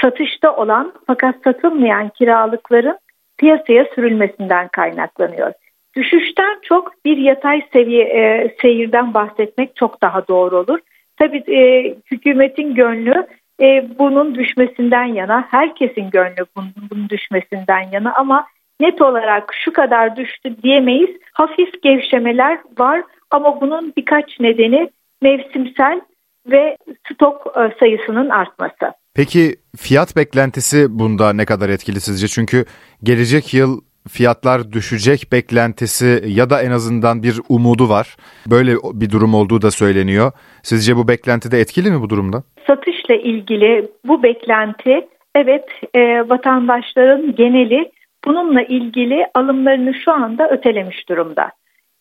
satışta 0.00 0.56
olan 0.56 0.92
fakat 1.06 1.34
satılmayan 1.44 2.08
kiralıkların 2.08 2.98
piyasaya 3.38 3.84
sürülmesinden 3.94 4.68
kaynaklanıyor. 4.68 5.52
Düşüşten 5.96 6.58
çok 6.62 7.04
bir 7.04 7.16
yatay 7.16 7.62
seviye 7.72 8.04
e, 8.04 8.54
seyirden 8.62 9.14
bahsetmek 9.14 9.76
çok 9.76 10.02
daha 10.02 10.28
doğru 10.28 10.56
olur. 10.56 10.78
Tabii 11.16 11.54
e, 11.54 11.94
hükümetin 12.10 12.74
gönlü 12.74 13.26
e, 13.60 13.98
bunun 13.98 14.34
düşmesinden 14.34 15.04
yana, 15.04 15.48
herkesin 15.50 16.10
gönlü 16.10 16.46
bunun, 16.56 16.72
bunun 16.90 17.08
düşmesinden 17.08 17.90
yana 17.92 18.14
ama 18.14 18.46
net 18.80 19.02
olarak 19.02 19.54
şu 19.64 19.72
kadar 19.72 20.16
düştü 20.16 20.62
diyemeyiz. 20.62 21.10
Hafif 21.32 21.82
gevşemeler 21.82 22.58
var 22.78 23.02
ama 23.30 23.60
bunun 23.60 23.92
birkaç 23.96 24.40
nedeni 24.40 24.90
mevsimsel 25.22 26.00
ve 26.46 26.76
stok 27.12 27.46
e, 27.56 27.78
sayısının 27.80 28.28
artması. 28.28 28.92
Peki 29.20 29.56
fiyat 29.76 30.16
beklentisi 30.16 30.98
bunda 30.98 31.32
ne 31.32 31.44
kadar 31.44 31.68
etkili 31.68 32.00
sizce? 32.00 32.26
Çünkü 32.28 32.64
gelecek 33.02 33.54
yıl 33.54 33.80
fiyatlar 34.08 34.72
düşecek 34.72 35.32
beklentisi 35.32 36.22
ya 36.26 36.50
da 36.50 36.62
en 36.62 36.70
azından 36.70 37.22
bir 37.22 37.40
umudu 37.48 37.88
var. 37.88 38.16
Böyle 38.50 38.72
bir 39.00 39.10
durum 39.10 39.34
olduğu 39.34 39.62
da 39.62 39.70
söyleniyor. 39.70 40.32
Sizce 40.62 40.96
bu 40.96 41.08
beklenti 41.08 41.52
de 41.52 41.58
etkili 41.60 41.90
mi 41.90 42.00
bu 42.00 42.10
durumda? 42.10 42.42
Satışla 42.66 43.14
ilgili 43.14 43.88
bu 44.04 44.22
beklenti 44.22 45.08
evet 45.34 45.68
e, 45.94 46.00
vatandaşların 46.28 47.34
geneli 47.34 47.90
bununla 48.24 48.62
ilgili 48.62 49.26
alımlarını 49.34 49.94
şu 49.94 50.12
anda 50.12 50.48
ötelemiş 50.48 51.08
durumda. 51.08 51.50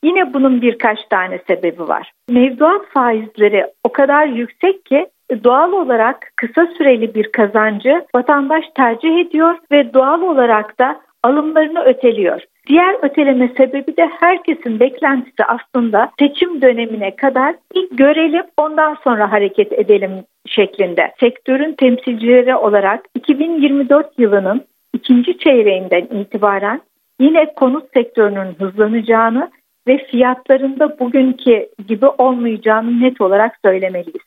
Yine 0.03 0.33
bunun 0.33 0.61
birkaç 0.61 0.99
tane 1.09 1.39
sebebi 1.47 1.87
var. 1.87 2.11
Mevduat 2.29 2.81
faizleri 2.93 3.65
o 3.83 3.91
kadar 3.91 4.25
yüksek 4.25 4.85
ki 4.85 5.07
doğal 5.43 5.71
olarak 5.71 6.31
kısa 6.35 6.67
süreli 6.77 7.15
bir 7.15 7.31
kazancı 7.31 8.05
vatandaş 8.15 8.65
tercih 8.75 9.17
ediyor 9.17 9.55
ve 9.71 9.93
doğal 9.93 10.21
olarak 10.21 10.79
da 10.79 11.01
alımlarını 11.23 11.83
öteliyor. 11.83 12.41
Diğer 12.67 12.95
öteleme 13.01 13.49
sebebi 13.57 13.97
de 13.97 14.09
herkesin 14.19 14.79
beklentisi 14.79 15.43
aslında 15.47 16.11
seçim 16.19 16.61
dönemine 16.61 17.15
kadar 17.15 17.55
ilk 17.73 17.97
görelim 17.97 18.43
ondan 18.57 18.97
sonra 19.03 19.31
hareket 19.31 19.73
edelim 19.73 20.11
şeklinde. 20.47 21.11
Sektörün 21.19 21.73
temsilcileri 21.73 22.55
olarak 22.55 23.05
2024 23.15 24.19
yılının 24.19 24.65
ikinci 24.93 25.37
çeyreğinden 25.37 26.01
itibaren 26.01 26.81
yine 27.19 27.53
konut 27.53 27.83
sektörünün 27.93 28.53
hızlanacağını 28.59 29.51
ve 29.87 29.97
fiyatlarında 29.97 30.99
bugünkü 30.99 31.69
gibi 31.87 32.05
olmayacağını 32.05 33.01
net 33.01 33.21
olarak 33.21 33.57
söylemeliyiz. 33.65 34.23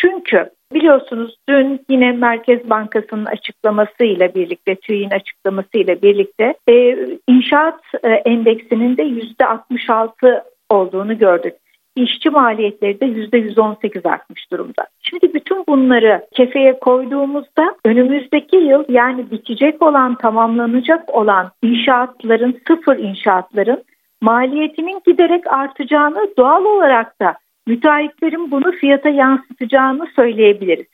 Çünkü 0.00 0.50
biliyorsunuz 0.74 1.36
dün 1.48 1.80
yine 1.90 2.12
Merkez 2.12 2.70
Bankası'nın 2.70 3.24
açıklamasıyla 3.24 4.34
birlikte, 4.34 4.74
TÜİ'nin 4.74 5.10
açıklamasıyla 5.10 6.02
birlikte 6.02 6.54
e, 6.68 6.96
inşaat 7.28 7.80
e, 8.02 8.08
endeksinin 8.08 8.96
de 8.96 9.02
%66 9.02 10.42
olduğunu 10.70 11.18
gördük. 11.18 11.54
işçi 11.96 12.30
maliyetleri 12.30 13.00
de 13.00 13.06
%118 13.06 14.08
artmış 14.08 14.50
durumda. 14.52 14.86
Şimdi 15.02 15.34
bütün 15.34 15.66
bunları 15.68 16.26
kefeye 16.32 16.78
koyduğumuzda 16.78 17.74
önümüzdeki 17.84 18.56
yıl 18.56 18.84
yani 18.88 19.30
bitecek 19.30 19.82
olan, 19.82 20.14
tamamlanacak 20.14 21.14
olan 21.14 21.50
inşaatların, 21.62 22.60
sıfır 22.68 22.98
inşaatların 22.98 23.84
maliyetinin 24.22 25.00
giderek 25.06 25.46
artacağını 25.46 26.30
doğal 26.38 26.64
olarak 26.64 27.20
da 27.20 27.34
müteahhitlerin 27.66 28.50
bunu 28.50 28.72
fiyata 28.72 29.08
yansıtacağını 29.08 30.06
söyleyebiliriz. 30.16 30.86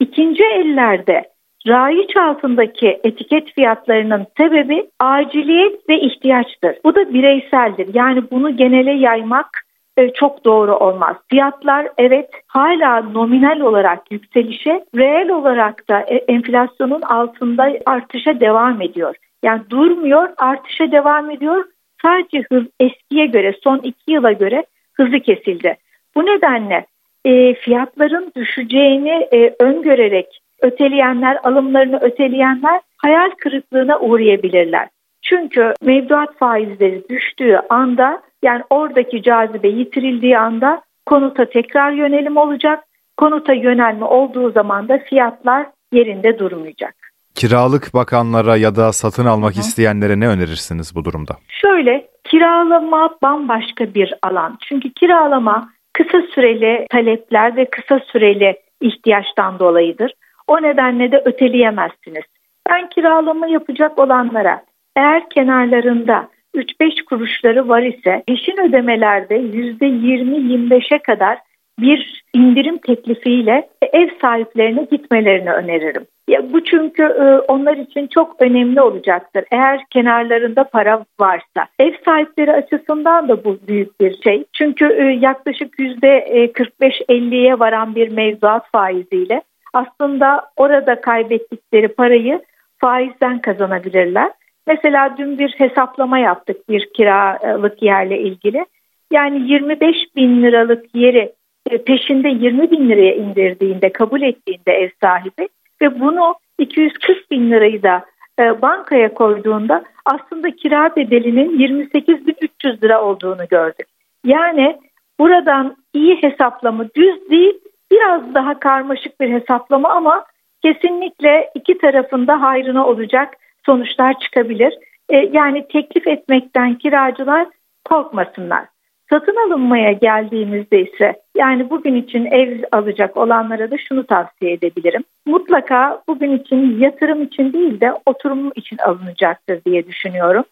İkinci 0.00 0.44
ellerde 0.44 1.24
raiç 1.66 2.16
altındaki 2.16 3.00
etiket 3.04 3.54
fiyatlarının 3.54 4.26
sebebi 4.36 4.86
aciliyet 5.00 5.88
ve 5.88 6.00
ihtiyaçtır. 6.00 6.76
Bu 6.84 6.94
da 6.94 7.14
bireyseldir. 7.14 7.94
Yani 7.94 8.30
bunu 8.30 8.56
genele 8.56 8.92
yaymak 8.92 9.48
e, 9.96 10.12
çok 10.12 10.44
doğru 10.44 10.76
olmaz. 10.76 11.16
Fiyatlar 11.30 11.88
evet 11.98 12.30
hala 12.46 13.00
nominal 13.00 13.60
olarak 13.60 14.12
yükselişe, 14.12 14.84
reel 14.96 15.28
olarak 15.28 15.88
da 15.88 16.00
e, 16.00 16.14
enflasyonun 16.14 17.02
altında 17.02 17.72
artışa 17.86 18.40
devam 18.40 18.82
ediyor. 18.82 19.16
Yani 19.42 19.62
durmuyor, 19.70 20.28
artışa 20.38 20.92
devam 20.92 21.30
ediyor. 21.30 21.64
Sadece 22.02 22.44
hız 22.52 22.64
eskiye 22.80 23.26
göre, 23.26 23.54
son 23.64 23.78
iki 23.78 24.12
yıla 24.12 24.32
göre 24.32 24.64
hızı 24.94 25.20
kesildi. 25.20 25.76
Bu 26.18 26.26
nedenle 26.26 26.86
e, 27.24 27.54
fiyatların 27.54 28.32
düşeceğini 28.36 29.28
e, 29.32 29.54
öngörerek 29.60 30.26
öteleyenler, 30.62 31.38
alımlarını 31.42 31.98
öteleyenler 32.00 32.80
hayal 32.96 33.30
kırıklığına 33.38 34.00
uğrayabilirler. 34.00 34.88
Çünkü 35.22 35.74
mevduat 35.82 36.38
faizleri 36.38 37.08
düştüğü 37.10 37.60
anda 37.68 38.22
yani 38.42 38.62
oradaki 38.70 39.22
cazibe 39.22 39.68
yitirildiği 39.68 40.38
anda 40.38 40.82
konuta 41.06 41.44
tekrar 41.44 41.92
yönelim 41.92 42.36
olacak. 42.36 42.84
Konuta 43.16 43.52
yönelme 43.52 44.04
olduğu 44.04 44.50
zaman 44.50 44.88
da 44.88 44.98
fiyatlar 44.98 45.66
yerinde 45.92 46.38
durmayacak. 46.38 46.94
Kiralık 47.34 47.94
bakanlara 47.94 48.56
ya 48.56 48.76
da 48.76 48.92
satın 48.92 49.26
almak 49.26 49.56
Hı. 49.56 49.60
isteyenlere 49.60 50.20
ne 50.20 50.28
önerirsiniz 50.28 50.94
bu 50.94 51.04
durumda? 51.04 51.36
Şöyle 51.48 52.08
kiralama 52.24 53.10
bambaşka 53.22 53.94
bir 53.94 54.14
alan. 54.22 54.58
Çünkü 54.68 54.92
kiralama 54.92 55.68
kısa 55.98 56.22
süreli 56.34 56.86
talepler 56.90 57.56
ve 57.56 57.64
kısa 57.64 58.00
süreli 58.12 58.56
ihtiyaçtan 58.80 59.58
dolayıdır. 59.58 60.12
O 60.46 60.62
nedenle 60.62 61.12
de 61.12 61.22
öteleyemezsiniz. 61.24 62.24
Ben 62.70 62.88
kiralama 62.88 63.46
yapacak 63.46 63.98
olanlara 63.98 64.62
eğer 64.96 65.28
kenarlarında 65.30 66.28
3-5 66.54 67.04
kuruşları 67.04 67.68
var 67.68 67.82
ise 67.82 68.22
peşin 68.26 68.68
ödemelerde 68.68 69.36
%20-25'e 69.36 70.98
kadar 70.98 71.38
bir 71.78 72.22
indirim 72.34 72.78
teklifiyle 72.78 73.68
ev 73.92 74.08
sahiplerine 74.20 74.86
gitmelerini 74.90 75.52
öneririm. 75.52 76.06
Ya 76.28 76.52
bu 76.52 76.64
çünkü 76.64 77.02
e, 77.02 77.24
onlar 77.38 77.76
için 77.76 78.06
çok 78.06 78.42
önemli 78.42 78.80
olacaktır. 78.80 79.44
Eğer 79.50 79.80
kenarlarında 79.90 80.64
para 80.64 81.04
varsa. 81.20 81.66
Ev 81.78 81.92
sahipleri 82.04 82.52
açısından 82.52 83.28
da 83.28 83.44
bu 83.44 83.58
büyük 83.68 84.00
bir 84.00 84.22
şey. 84.22 84.44
Çünkü 84.52 84.84
e, 84.84 85.04
yaklaşık 85.04 85.78
%45-50'ye 85.78 87.50
e, 87.50 87.58
varan 87.58 87.94
bir 87.94 88.08
mevzuat 88.08 88.70
faiziyle 88.72 89.42
aslında 89.72 90.50
orada 90.56 91.00
kaybettikleri 91.00 91.88
parayı 91.88 92.42
faizden 92.78 93.38
kazanabilirler. 93.38 94.30
Mesela 94.66 95.14
dün 95.18 95.38
bir 95.38 95.54
hesaplama 95.58 96.18
yaptık 96.18 96.68
bir 96.68 96.88
kiralık 96.96 97.82
yerle 97.82 98.18
ilgili. 98.18 98.66
Yani 99.12 99.52
25 99.52 99.96
bin 100.16 100.42
liralık 100.42 100.94
yeri 100.94 101.32
peşinde 101.68 102.28
20 102.28 102.70
bin 102.70 102.88
liraya 102.88 103.14
indirdiğinde, 103.14 103.92
kabul 103.92 104.22
ettiğinde 104.22 104.72
ev 104.72 104.88
sahibi 105.00 105.48
ve 105.82 106.00
bunu 106.00 106.34
240 106.58 107.30
bin 107.30 107.50
lirayı 107.50 107.82
da 107.82 108.04
e, 108.38 108.62
bankaya 108.62 109.14
koyduğunda 109.14 109.84
aslında 110.04 110.50
kira 110.50 110.96
bedelinin 110.96 111.58
28.300 111.58 112.82
lira 112.82 113.02
olduğunu 113.02 113.48
gördük. 113.50 113.86
Yani 114.24 114.76
buradan 115.20 115.76
iyi 115.94 116.22
hesaplama 116.22 116.84
düz 116.96 117.30
değil 117.30 117.54
biraz 117.92 118.34
daha 118.34 118.60
karmaşık 118.60 119.20
bir 119.20 119.30
hesaplama 119.30 119.88
ama 119.88 120.24
kesinlikle 120.62 121.50
iki 121.54 121.78
tarafında 121.78 122.40
hayrına 122.40 122.86
olacak 122.86 123.34
sonuçlar 123.66 124.20
çıkabilir. 124.20 124.74
E, 125.08 125.16
yani 125.16 125.68
teklif 125.68 126.06
etmekten 126.06 126.74
kiracılar 126.74 127.46
korkmasınlar. 127.84 128.64
Satın 129.10 129.36
alınmaya 129.46 129.92
geldiğimizde 129.92 130.80
ise 130.80 131.20
yani 131.36 131.70
bugün 131.70 131.94
için 131.94 132.24
ev 132.24 132.62
alacak 132.72 133.16
olanlara 133.16 133.70
da 133.70 133.76
şunu 133.88 134.06
tavsiye 134.06 134.52
edebilirim. 134.52 135.04
Mutlaka 135.26 136.02
bugün 136.08 136.38
için 136.38 136.78
yatırım 136.78 137.22
için 137.22 137.52
değil 137.52 137.80
de 137.80 137.92
oturum 138.06 138.52
için 138.54 138.78
alınacaktır 138.78 139.64
diye 139.64 139.86
düşünüyorum. 139.86 140.44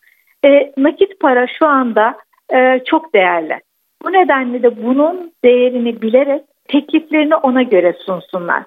E, 0.45 0.73
nakit 0.77 1.21
para 1.21 1.47
şu 1.59 1.67
anda 1.67 2.17
e, 2.55 2.81
çok 2.85 3.15
değerli. 3.15 3.61
Bu 4.05 4.13
nedenle 4.13 4.63
de 4.63 4.85
bunun 4.85 5.33
değerini 5.45 6.03
bilerek 6.03 6.43
tekliflerini 6.69 7.37
ona 7.37 7.63
göre 7.63 7.93
sunsunlar. 8.07 8.63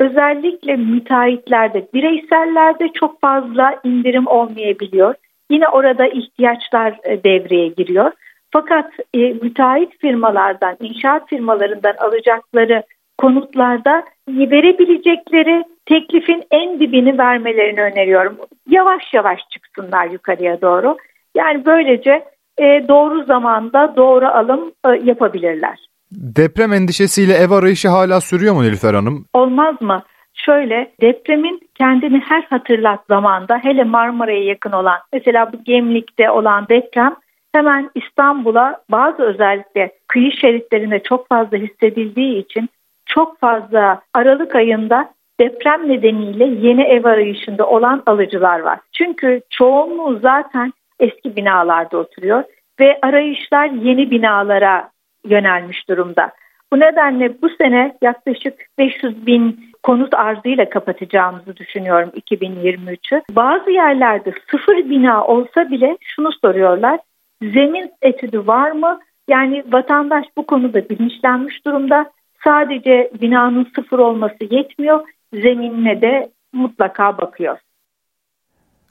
Özellikle 0.00 0.76
müteahhitlerde, 0.76 1.86
bireysellerde 1.94 2.88
çok 2.88 3.20
fazla 3.20 3.80
indirim 3.84 4.26
olmayabiliyor. 4.26 5.14
Yine 5.50 5.68
orada 5.68 6.06
ihtiyaçlar 6.06 6.98
e, 7.04 7.24
devreye 7.24 7.68
giriyor. 7.68 8.12
Fakat 8.52 8.92
e, 9.14 9.18
müteahhit 9.18 10.00
firmalardan, 10.00 10.76
inşaat 10.80 11.28
firmalarından 11.28 11.94
alacakları 11.98 12.82
konutlarda 13.18 14.04
verebilecekleri 14.28 15.64
teklifin 15.86 16.42
en 16.50 16.80
dibini 16.80 17.18
vermelerini 17.18 17.80
öneriyorum. 17.80 18.36
Yavaş 18.68 19.02
yavaş 19.14 19.40
çıksınlar 19.50 20.06
yukarıya 20.06 20.60
doğru. 20.60 20.96
Yani 21.34 21.66
böylece 21.66 22.24
e, 22.58 22.64
doğru 22.88 23.24
zamanda 23.24 23.96
doğru 23.96 24.26
alım 24.26 24.72
e, 24.86 24.88
yapabilirler. 25.04 25.78
Deprem 26.12 26.72
endişesiyle 26.72 27.34
ev 27.34 27.50
arayışı 27.50 27.88
hala 27.88 28.20
sürüyor 28.20 28.54
mu 28.54 28.62
Nilüfer 28.62 28.94
Hanım? 28.94 29.24
Olmaz 29.34 29.80
mı? 29.80 30.02
Şöyle 30.34 30.92
depremin 31.00 31.60
kendini 31.74 32.18
her 32.18 32.42
hatırlat 32.42 33.00
zamanda 33.08 33.58
hele 33.62 33.84
Marmara'ya 33.84 34.44
yakın 34.44 34.72
olan 34.72 34.98
mesela 35.12 35.52
bu 35.52 35.64
Gemlik'te 35.64 36.30
olan 36.30 36.68
deprem 36.68 37.14
hemen 37.52 37.90
İstanbul'a 37.94 38.82
bazı 38.90 39.22
özellikle 39.22 39.92
kıyı 40.08 40.32
şeritlerinde 40.32 41.02
çok 41.02 41.28
fazla 41.28 41.56
hissedildiği 41.56 42.38
için 42.38 42.68
çok 43.06 43.38
fazla 43.40 44.02
Aralık 44.14 44.54
ayında 44.54 45.10
deprem 45.40 45.88
nedeniyle 45.88 46.44
yeni 46.44 46.82
ev 46.82 47.04
arayışında 47.04 47.66
olan 47.66 48.02
alıcılar 48.06 48.60
var. 48.60 48.78
Çünkü 48.92 49.40
çoğunluğu 49.50 50.18
zaten 50.18 50.72
eski 51.00 51.36
binalarda 51.36 51.98
oturuyor 51.98 52.44
ve 52.80 52.98
arayışlar 53.02 53.66
yeni 53.66 54.10
binalara 54.10 54.90
yönelmiş 55.24 55.88
durumda. 55.88 56.32
Bu 56.72 56.80
nedenle 56.80 57.42
bu 57.42 57.48
sene 57.48 57.96
yaklaşık 58.02 58.54
500 58.78 59.26
bin 59.26 59.72
konut 59.82 60.14
arzıyla 60.14 60.68
kapatacağımızı 60.68 61.56
düşünüyorum 61.56 62.10
2023'ü. 62.16 63.22
Bazı 63.30 63.70
yerlerde 63.70 64.32
sıfır 64.50 64.76
bina 64.76 65.24
olsa 65.26 65.70
bile 65.70 65.98
şunu 66.00 66.30
soruyorlar. 66.32 67.00
Zemin 67.42 67.92
etüdü 68.02 68.46
var 68.46 68.70
mı? 68.70 69.00
Yani 69.28 69.64
vatandaş 69.72 70.24
bu 70.36 70.46
konuda 70.46 70.88
bilinçlenmiş 70.88 71.66
durumda. 71.66 72.10
Sadece 72.44 73.10
binanın 73.20 73.66
sıfır 73.74 73.98
olması 73.98 74.36
yetmiyor. 74.50 75.08
Zeminine 75.32 76.00
de 76.00 76.32
mutlaka 76.52 77.18
bakıyor. 77.18 77.58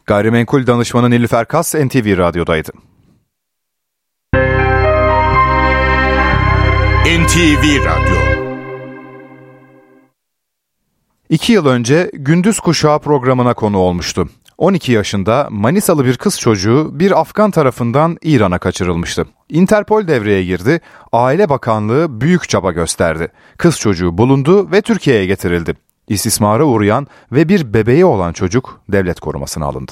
Gayrimenkul 0.06 0.68
danışmanı 0.68 1.10
Nilüfer 1.10 1.46
Kas 1.46 1.76
NTV 1.76 2.18
Radyo'daydı. 2.18 2.72
NTV 7.06 7.86
Radyo 7.86 8.42
İki 11.30 11.54
yıl 11.54 11.66
önce 11.66 12.12
Gündüz 12.14 12.60
Kuşağı 12.60 13.00
programına 13.00 13.54
konu 13.54 13.78
olmuştu. 13.78 14.30
12 14.62 14.92
yaşında 14.92 15.48
Manisalı 15.52 16.06
bir 16.06 16.18
kız 16.18 16.40
çocuğu 16.40 16.90
bir 16.94 17.20
Afgan 17.20 17.52
tarafından 17.52 18.18
İran'a 18.22 18.60
kaçırılmıştı. 18.60 19.26
Interpol 19.50 20.08
devreye 20.08 20.44
girdi, 20.44 20.82
Aile 21.12 21.50
Bakanlığı 21.50 22.22
büyük 22.22 22.50
çaba 22.50 22.72
gösterdi. 22.72 23.28
Kız 23.58 23.80
çocuğu 23.80 24.18
bulundu 24.18 24.72
ve 24.72 24.82
Türkiye'ye 24.82 25.26
getirildi. 25.26 25.74
İstismara 26.08 26.66
uğrayan 26.66 27.08
ve 27.32 27.50
bir 27.50 27.74
bebeği 27.74 28.06
olan 28.06 28.34
çocuk 28.34 28.82
devlet 28.90 29.20
korumasına 29.20 29.66
alındı. 29.66 29.92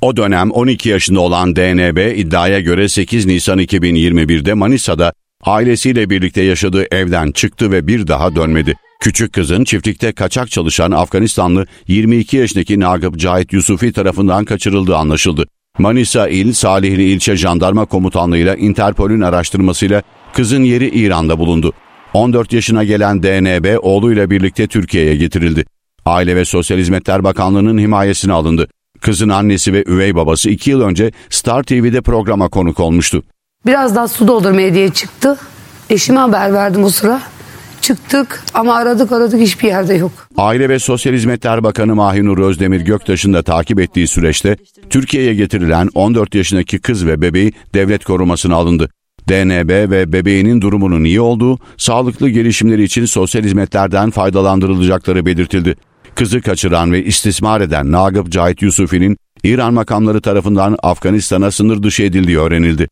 O 0.00 0.16
dönem 0.16 0.50
12 0.50 0.88
yaşında 0.88 1.20
olan 1.20 1.56
DNB 1.56 2.18
iddiaya 2.18 2.60
göre 2.60 2.88
8 2.88 3.26
Nisan 3.26 3.58
2021'de 3.58 4.54
Manisa'da 4.54 5.12
ailesiyle 5.44 6.10
birlikte 6.10 6.42
yaşadığı 6.42 6.86
evden 6.94 7.32
çıktı 7.32 7.72
ve 7.72 7.86
bir 7.86 8.06
daha 8.06 8.34
dönmedi. 8.34 8.74
Küçük 9.00 9.32
kızın 9.32 9.64
çiftlikte 9.64 10.12
kaçak 10.12 10.50
çalışan 10.50 10.90
Afganistanlı 10.90 11.66
22 11.88 12.36
yaşındaki 12.36 12.80
Nagıp 12.80 13.18
Cahit 13.18 13.52
Yusufi 13.52 13.92
tarafından 13.92 14.44
kaçırıldığı 14.44 14.96
anlaşıldı. 14.96 15.46
Manisa 15.78 16.28
İl 16.28 16.52
Salihli 16.52 17.02
İlçe 17.02 17.36
Jandarma 17.36 17.84
Komutanlığı'yla 17.84 18.56
Interpol'ün 18.56 19.20
araştırmasıyla 19.20 20.02
Kızın 20.32 20.62
yeri 20.62 20.88
İran'da 20.88 21.38
bulundu. 21.38 21.72
14 22.14 22.52
yaşına 22.52 22.84
gelen 22.84 23.22
DNB 23.22 23.78
oğluyla 23.82 24.30
birlikte 24.30 24.66
Türkiye'ye 24.66 25.16
getirildi. 25.16 25.64
Aile 26.04 26.36
ve 26.36 26.44
Sosyal 26.44 26.78
Hizmetler 26.78 27.24
Bakanlığı'nın 27.24 27.78
himayesine 27.78 28.32
alındı. 28.32 28.68
Kızın 29.00 29.28
annesi 29.28 29.72
ve 29.72 29.84
üvey 29.86 30.14
babası 30.14 30.50
2 30.50 30.70
yıl 30.70 30.80
önce 30.80 31.10
Star 31.30 31.62
TV'de 31.62 32.00
programa 32.00 32.48
konuk 32.48 32.80
olmuştu. 32.80 33.22
Biraz 33.66 33.94
daha 33.96 34.08
su 34.08 34.28
doldurmaya 34.28 34.74
diye 34.74 34.88
çıktı. 34.88 35.36
Eşime 35.90 36.18
haber 36.18 36.52
verdim 36.52 36.84
o 36.84 36.90
sıra. 36.90 37.20
Çıktık 37.80 38.44
ama 38.54 38.74
aradık 38.74 39.12
aradık 39.12 39.40
hiçbir 39.40 39.68
yerde 39.68 39.94
yok. 39.94 40.12
Aile 40.36 40.68
ve 40.68 40.78
Sosyal 40.78 41.14
Hizmetler 41.14 41.64
Bakanı 41.64 41.94
Mahinur 41.94 42.38
Özdemir 42.38 42.80
Göktaş'ın 42.80 43.32
da 43.32 43.42
takip 43.42 43.80
ettiği 43.80 44.08
süreçte 44.08 44.56
Türkiye'ye 44.90 45.34
getirilen 45.34 45.88
14 45.94 46.34
yaşındaki 46.34 46.78
kız 46.78 47.06
ve 47.06 47.20
bebeği 47.20 47.52
devlet 47.74 48.04
korumasına 48.04 48.54
alındı. 48.54 48.90
DNB 49.28 49.90
ve 49.90 50.12
bebeğinin 50.12 50.60
durumunun 50.60 51.04
iyi 51.04 51.20
olduğu, 51.20 51.58
sağlıklı 51.76 52.28
gelişimleri 52.28 52.82
için 52.82 53.04
sosyal 53.04 53.42
hizmetlerden 53.42 54.10
faydalandırılacakları 54.10 55.26
belirtildi. 55.26 55.74
Kızı 56.14 56.40
kaçıran 56.40 56.92
ve 56.92 57.04
istismar 57.04 57.60
eden 57.60 57.92
Nagıp 57.92 58.32
Cahit 58.32 58.62
Yusufi'nin 58.62 59.16
İran 59.44 59.74
makamları 59.74 60.20
tarafından 60.20 60.76
Afganistan'a 60.82 61.50
sınır 61.50 61.82
dışı 61.82 62.02
edildiği 62.02 62.38
öğrenildi. 62.38 62.88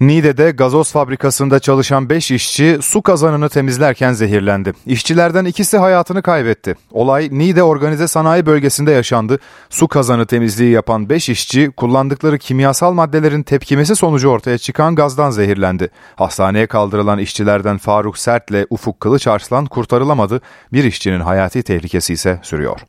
Niğde'de 0.00 0.50
gazoz 0.50 0.92
fabrikasında 0.92 1.60
çalışan 1.60 2.10
5 2.10 2.30
işçi 2.30 2.78
su 2.82 3.02
kazanını 3.02 3.48
temizlerken 3.48 4.12
zehirlendi. 4.12 4.72
İşçilerden 4.86 5.44
ikisi 5.44 5.78
hayatını 5.78 6.22
kaybetti. 6.22 6.74
Olay 6.92 7.28
Niğde 7.32 7.62
Organize 7.62 8.08
Sanayi 8.08 8.46
Bölgesi'nde 8.46 8.90
yaşandı. 8.92 9.38
Su 9.70 9.88
kazanı 9.88 10.26
temizliği 10.26 10.70
yapan 10.70 11.08
5 11.08 11.28
işçi 11.28 11.70
kullandıkları 11.70 12.38
kimyasal 12.38 12.92
maddelerin 12.92 13.42
tepkimesi 13.42 13.96
sonucu 13.96 14.28
ortaya 14.28 14.58
çıkan 14.58 14.94
gazdan 14.94 15.30
zehirlendi. 15.30 15.90
Hastaneye 16.16 16.66
kaldırılan 16.66 17.18
işçilerden 17.18 17.78
Faruk 17.78 18.18
Sert 18.18 18.50
ile 18.50 18.66
Ufuk 18.70 19.00
Kılıç 19.00 19.26
Arslan 19.26 19.66
kurtarılamadı. 19.66 20.40
Bir 20.72 20.84
işçinin 20.84 21.20
hayati 21.20 21.62
tehlikesi 21.62 22.12
ise 22.12 22.38
sürüyor. 22.42 22.80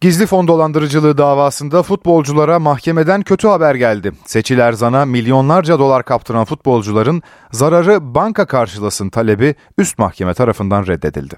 Gizli 0.00 0.26
fon 0.26 0.48
dolandırıcılığı 0.48 1.18
davasında 1.18 1.82
futbolculara 1.82 2.58
mahkemeden 2.58 3.22
kötü 3.22 3.48
haber 3.48 3.74
geldi. 3.74 4.12
Seçil 4.26 4.58
Erzan'a 4.58 5.04
milyonlarca 5.04 5.78
dolar 5.78 6.02
kaptıran 6.02 6.44
futbolcuların 6.44 7.22
zararı 7.52 8.14
banka 8.14 8.46
karşılasın 8.46 9.08
talebi 9.10 9.54
üst 9.78 9.98
mahkeme 9.98 10.34
tarafından 10.34 10.86
reddedildi. 10.86 11.34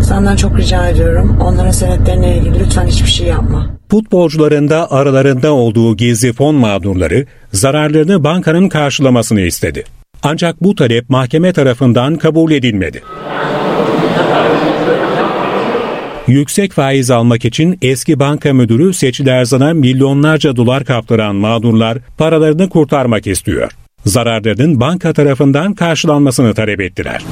Senden 0.00 0.36
çok 0.36 0.58
rica 0.58 0.88
ediyorum. 0.88 1.38
Onların 1.42 1.70
senetlerine 1.70 2.36
ilgili 2.36 2.60
lütfen 2.60 2.86
hiçbir 2.86 3.08
şey 3.10 3.26
yapma. 3.26 3.66
Futbolcuların 3.90 4.68
da 4.68 4.90
aralarında 4.90 5.52
olduğu 5.52 5.96
gizli 5.96 6.32
fon 6.32 6.54
mağdurları 6.54 7.26
zararlarını 7.52 8.24
bankanın 8.24 8.68
karşılamasını 8.68 9.40
istedi. 9.40 9.84
Ancak 10.22 10.62
bu 10.62 10.74
talep 10.74 11.10
mahkeme 11.10 11.52
tarafından 11.52 12.16
kabul 12.16 12.52
edilmedi. 12.52 13.02
Yüksek 16.28 16.72
faiz 16.72 17.10
almak 17.10 17.44
için 17.44 17.78
eski 17.82 18.20
banka 18.20 18.52
müdürü 18.52 18.94
Seçil 18.94 19.26
Erzan'a 19.26 19.74
milyonlarca 19.74 20.56
dolar 20.56 20.84
kaptıran 20.84 21.36
mağdurlar 21.36 21.98
paralarını 22.18 22.68
kurtarmak 22.68 23.26
istiyor. 23.26 23.72
Zararlarının 24.04 24.80
banka 24.80 25.12
tarafından 25.12 25.74
karşılanmasını 25.74 26.54
talep 26.54 26.80
ettiler. 26.80 27.22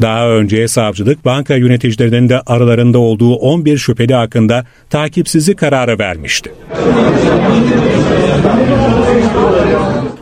Daha 0.00 0.28
önce 0.28 0.68
savcılık 0.68 1.24
banka 1.24 1.54
yöneticilerinin 1.54 2.28
de 2.28 2.40
aralarında 2.46 2.98
olduğu 2.98 3.34
11 3.34 3.78
şüpheli 3.78 4.14
hakkında 4.14 4.64
takipsizlik 4.90 5.58
kararı 5.58 5.98
vermişti. 5.98 6.52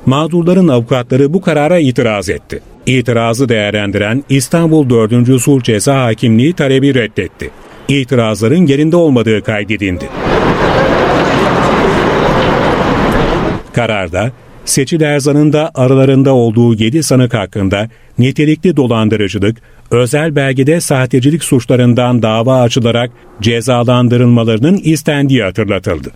Mağdurların 0.06 0.68
avukatları 0.68 1.32
bu 1.32 1.40
karara 1.40 1.78
itiraz 1.78 2.28
etti. 2.28 2.60
İtirazı 2.86 3.48
değerlendiren 3.48 4.24
İstanbul 4.28 4.90
4. 4.90 5.40
Sulh 5.40 5.62
Ceza 5.62 6.04
Hakimliği 6.04 6.52
talebi 6.52 6.94
reddetti. 6.94 7.50
İtirazların 7.88 8.66
yerinde 8.66 8.96
olmadığı 8.96 9.42
kaydedildi. 9.42 10.08
Kararda 13.72 14.32
Seçil 14.68 15.00
Erzan'ın 15.00 15.52
da 15.52 15.70
aralarında 15.74 16.34
olduğu 16.34 16.74
7 16.74 17.02
sanık 17.02 17.34
hakkında 17.34 17.88
nitelikli 18.18 18.76
dolandırıcılık, 18.76 19.56
özel 19.90 20.36
belgede 20.36 20.80
sahtecilik 20.80 21.44
suçlarından 21.44 22.22
dava 22.22 22.60
açılarak 22.60 23.10
cezalandırılmalarının 23.40 24.80
istendiği 24.84 25.42
hatırlatıldı. 25.42 26.10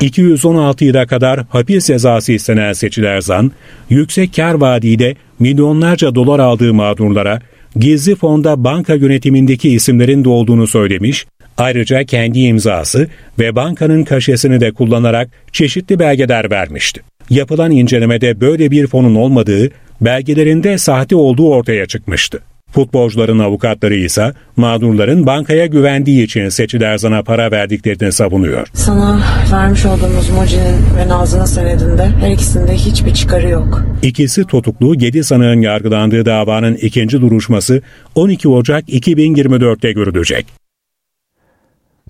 216 0.00 0.84
yıla 0.84 1.06
kadar 1.06 1.40
hapis 1.48 1.86
cezası 1.86 2.32
istenen 2.32 2.72
Seçil 2.72 3.04
Erzan, 3.04 3.52
yüksek 3.90 4.36
kar 4.36 4.54
vaadiyle 4.54 5.16
milyonlarca 5.38 6.14
dolar 6.14 6.38
aldığı 6.38 6.74
mağdurlara 6.74 7.40
gizli 7.76 8.14
fonda 8.16 8.64
banka 8.64 8.94
yönetimindeki 8.94 9.70
isimlerin 9.70 10.24
de 10.24 10.28
olduğunu 10.28 10.66
söylemiş, 10.66 11.26
ayrıca 11.58 12.04
kendi 12.04 12.38
imzası 12.38 13.08
ve 13.38 13.56
bankanın 13.56 14.04
kaşesini 14.04 14.60
de 14.60 14.72
kullanarak 14.72 15.28
çeşitli 15.52 15.98
belgeler 15.98 16.50
vermişti. 16.50 17.00
Yapılan 17.30 17.70
incelemede 17.70 18.40
böyle 18.40 18.70
bir 18.70 18.86
fonun 18.86 19.14
olmadığı, 19.14 19.70
belgelerinde 20.00 20.78
sahte 20.78 21.16
olduğu 21.16 21.50
ortaya 21.50 21.86
çıkmıştı. 21.86 22.40
Futbolcuların 22.72 23.38
avukatları 23.38 23.94
ise 23.94 24.32
mağdurların 24.56 25.26
bankaya 25.26 25.66
güvendiği 25.66 26.24
için 26.24 26.48
Seçil 26.48 26.80
Erzan'a 26.80 27.22
para 27.22 27.50
verdiklerini 27.50 28.12
savunuyor. 28.12 28.68
Sana 28.74 29.20
vermiş 29.52 29.86
olduğumuz 29.86 30.30
Moji'nin 30.30 30.96
ve 30.98 31.08
Nazlı'nın 31.08 31.44
senedinde 31.44 32.08
her 32.20 32.30
ikisinde 32.30 32.74
hiçbir 32.74 33.14
çıkarı 33.14 33.48
yok. 33.48 33.84
İkisi 34.02 34.44
tutuklu 34.44 34.94
7 35.00 35.24
sanığın 35.24 35.60
yargılandığı 35.60 36.26
davanın 36.26 36.74
ikinci 36.74 37.20
duruşması 37.20 37.82
12 38.14 38.48
Ocak 38.48 38.88
2024'te 38.88 39.92
görülecek. 39.92 40.61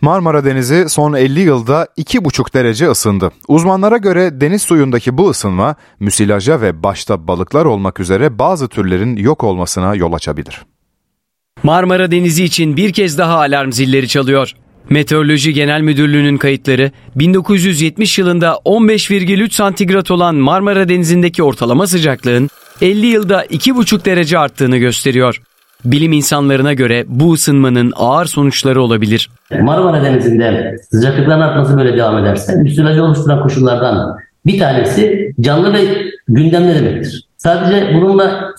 Marmara 0.03 0.45
Denizi 0.45 0.89
son 0.89 1.13
50 1.13 1.41
yılda 1.41 1.89
2,5 1.99 2.55
derece 2.55 2.87
ısındı. 2.91 3.33
Uzmanlara 3.49 3.97
göre 3.97 4.41
deniz 4.41 4.63
suyundaki 4.63 5.19
bu 5.19 5.31
ısınma 5.31 5.75
müsilaja 6.01 6.61
ve 6.61 6.83
başta 6.83 7.29
balıklar 7.29 7.65
olmak 7.65 8.01
üzere 8.01 8.39
bazı 8.39 8.69
türlerin 8.69 9.17
yok 9.17 9.45
olmasına 9.45 9.95
yol 9.95 10.13
açabilir. 10.13 10.63
Marmara 11.63 12.11
Denizi 12.11 12.45
için 12.45 12.77
bir 12.77 12.93
kez 12.93 13.19
daha 13.19 13.39
alarm 13.39 13.73
zilleri 13.73 14.09
çalıyor. 14.09 14.53
Meteoroloji 14.91 15.53
Genel 15.53 15.81
Müdürlüğü'nün 15.81 16.37
kayıtları 16.37 16.91
1970 17.17 18.19
yılında 18.19 18.61
15,3 18.65 19.51
santigrat 19.51 20.11
olan 20.11 20.35
Marmara 20.35 20.89
Denizi'ndeki 20.89 21.43
ortalama 21.43 21.87
sıcaklığın 21.87 22.51
50 22.81 23.07
yılda 23.07 23.45
2,5 23.45 24.05
derece 24.05 24.39
arttığını 24.39 24.77
gösteriyor. 24.77 25.41
Bilim 25.85 26.13
insanlarına 26.13 26.73
göre 26.73 27.05
bu 27.09 27.33
ısınmanın 27.33 27.93
ağır 27.97 28.27
sonuçları 28.27 28.83
olabilir. 28.83 29.31
Marmara 29.61 30.05
Denizi'nde 30.05 30.77
sıcaklıkların 30.91 31.41
artması 31.41 31.79
böyle 31.79 31.97
devam 31.97 32.19
ederse 32.19 32.57
müsilajı 32.57 33.05
oluşturan 33.05 33.43
koşullardan 33.43 34.17
bir 34.47 34.59
tanesi 34.59 35.33
canlı 35.41 35.73
ve 35.73 35.79
gündemde 36.29 36.75
demektir. 36.75 37.29
Sadece 37.37 37.95
bununla 37.95 38.53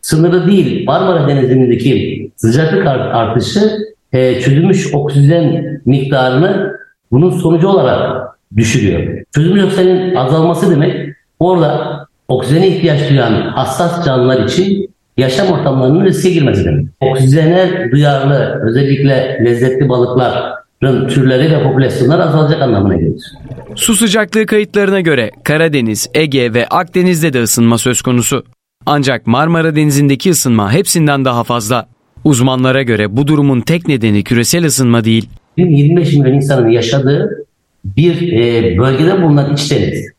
sınırı 0.00 0.48
değil 0.48 0.84
Marmara 0.86 1.28
Denizi'ndeki 1.28 2.30
sıcaklık 2.36 2.86
artışı 2.86 3.70
e, 4.12 4.40
çözülmüş 4.40 4.94
oksijen 4.94 5.80
miktarını 5.86 6.76
bunun 7.12 7.30
sonucu 7.30 7.68
olarak 7.68 8.28
düşürüyor. 8.56 9.24
Çözülmüş 9.34 9.64
oksijenin 9.64 10.14
azalması 10.14 10.70
demek 10.70 11.14
orada 11.40 11.98
oksijene 12.28 12.68
ihtiyaç 12.68 13.10
duyan 13.10 13.32
hassas 13.32 14.04
canlılar 14.06 14.44
için 14.44 14.90
yaşam 15.18 15.48
ortamlarının 15.48 16.04
riske 16.04 16.30
girmesi 16.30 16.64
demek. 16.64 16.86
Oksijene 17.00 17.88
duyarlı 17.92 18.60
özellikle 18.68 19.40
lezzetli 19.44 19.88
balıkların 19.88 21.08
türleri 21.08 21.52
ve 21.52 21.62
popülasyonlar 21.62 22.20
azalacak 22.20 22.62
anlamına 22.62 22.96
gelir. 22.96 23.32
Su 23.74 23.94
sıcaklığı 23.94 24.46
kayıtlarına 24.46 25.00
göre 25.00 25.30
Karadeniz, 25.44 26.10
Ege 26.14 26.54
ve 26.54 26.66
Akdeniz'de 26.66 27.32
de 27.32 27.42
ısınma 27.42 27.78
söz 27.78 28.02
konusu. 28.02 28.44
Ancak 28.86 29.26
Marmara 29.26 29.76
Denizi'ndeki 29.76 30.30
ısınma 30.30 30.72
hepsinden 30.72 31.24
daha 31.24 31.44
fazla. 31.44 31.86
Uzmanlara 32.24 32.82
göre 32.82 33.16
bu 33.16 33.26
durumun 33.26 33.60
tek 33.60 33.88
nedeni 33.88 34.24
küresel 34.24 34.64
ısınma 34.64 35.04
değil. 35.04 35.28
25 35.56 36.12
milyon 36.12 36.34
insanın 36.34 36.68
yaşadığı 36.68 37.46
bir 37.84 38.32
e, 38.32 38.78
bölgede 38.78 39.22
bulunan 39.22 39.54
iç 39.54 39.70
deniz. 39.70 40.12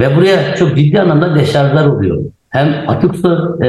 Ve 0.00 0.16
buraya 0.16 0.56
çok 0.56 0.76
ciddi 0.76 1.00
anlamda 1.00 1.34
deşarjlar 1.34 1.86
oluyor 1.86 2.24
hem 2.50 2.84
atık 2.88 3.16
su 3.16 3.58
e, 3.62 3.66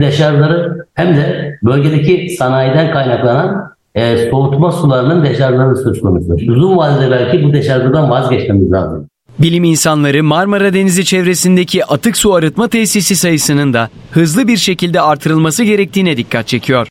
deşarjları 0.00 0.86
hem 0.94 1.16
de 1.16 1.56
bölgedeki 1.62 2.36
sanayiden 2.38 2.92
kaynaklanan 2.92 3.74
e, 3.94 4.30
soğutma 4.30 4.72
sularının 4.72 5.24
deşarjları 5.24 5.76
söz 5.76 6.00
konusu. 6.00 6.34
Uzun 6.34 6.76
vadede 6.76 7.10
belki 7.10 7.44
bu 7.44 7.52
deşarjlardan 7.52 8.10
vazgeçmemiz 8.10 8.72
lazım. 8.72 9.06
Bilim 9.38 9.64
insanları 9.64 10.24
Marmara 10.24 10.74
Denizi 10.74 11.04
çevresindeki 11.04 11.84
atık 11.84 12.16
su 12.16 12.34
arıtma 12.34 12.68
tesisi 12.68 13.16
sayısının 13.16 13.72
da 13.72 13.88
hızlı 14.10 14.48
bir 14.48 14.56
şekilde 14.56 15.00
artırılması 15.00 15.64
gerektiğine 15.64 16.16
dikkat 16.16 16.46
çekiyor. 16.46 16.86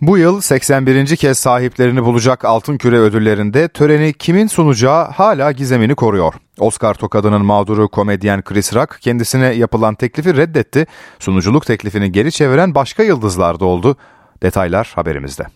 Bu 0.00 0.18
yıl 0.18 0.40
81. 0.40 1.16
kez 1.16 1.38
sahiplerini 1.38 2.04
bulacak 2.04 2.44
Altın 2.44 2.76
Küre 2.78 2.98
ödüllerinde 2.98 3.68
töreni 3.68 4.12
kimin 4.12 4.46
sunacağı 4.46 5.10
hala 5.10 5.52
gizemini 5.52 5.94
koruyor. 5.94 6.34
Oscar 6.58 6.94
tokadının 6.94 7.44
mağduru 7.44 7.88
komedyen 7.88 8.42
Chris 8.42 8.74
Rock 8.74 8.98
kendisine 9.00 9.46
yapılan 9.46 9.94
teklifi 9.94 10.36
reddetti. 10.36 10.86
Sunuculuk 11.18 11.66
teklifini 11.66 12.12
geri 12.12 12.32
çeviren 12.32 12.74
başka 12.74 13.02
yıldızlar 13.02 13.60
da 13.60 13.64
oldu. 13.64 13.96
Detaylar 14.42 14.92
haberimizde. 14.94 15.46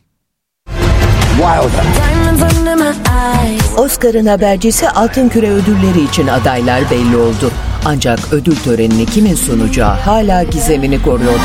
Oscar'ın 3.77 4.27
habercisi 4.27 4.89
Altın 4.89 5.29
Küre 5.29 5.51
ödülleri 5.51 6.01
için 6.01 6.27
adaylar 6.27 6.91
belli 6.91 7.17
oldu. 7.17 7.51
Ancak 7.85 8.33
ödül 8.33 8.57
törenini 8.57 9.07
kimin 9.07 9.35
sunacağı 9.35 9.95
hala 9.95 10.43
gizemini 10.43 11.03
koruyor. 11.03 11.39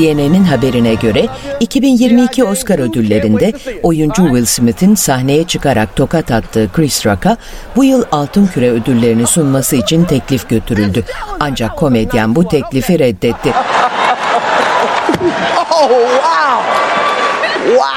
CNN'in 0.00 0.44
haberine 0.44 0.94
göre 0.94 1.26
2022 1.60 2.44
Oscar 2.44 2.78
ödüllerinde 2.78 3.52
oyuncu 3.82 4.22
Will 4.22 4.44
Smith'in 4.44 4.94
sahneye 4.94 5.44
çıkarak 5.44 5.96
tokat 5.96 6.30
attığı 6.30 6.70
Chris 6.72 7.06
Rock'a 7.06 7.36
bu 7.76 7.84
yıl 7.84 8.04
Altın 8.12 8.46
Küre 8.46 8.70
ödüllerini 8.70 9.26
sunması 9.26 9.76
için 9.76 10.04
teklif 10.04 10.48
götürüldü. 10.48 11.04
Ancak 11.40 11.76
komedyen 11.76 12.36
bu 12.36 12.48
teklifi 12.48 12.98
reddetti. 12.98 13.52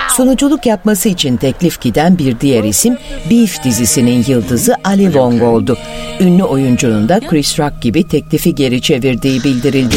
Sunuculuk 0.09 0.65
yapması 0.65 1.09
için 1.09 1.37
teklif 1.37 1.81
giden 1.81 2.17
bir 2.17 2.39
diğer 2.39 2.63
isim 2.63 2.97
Beef 3.29 3.63
dizisinin 3.63 4.25
yıldızı 4.27 4.75
Ali 4.83 5.03
Wong 5.03 5.43
oldu. 5.43 5.77
Ünlü 6.19 6.43
oyuncunun 6.43 7.09
da 7.09 7.19
Chris 7.19 7.59
Rock 7.59 7.81
gibi 7.81 8.07
teklifi 8.07 8.55
geri 8.55 8.81
çevirdiği 8.81 9.43
bildirildi. 9.43 9.95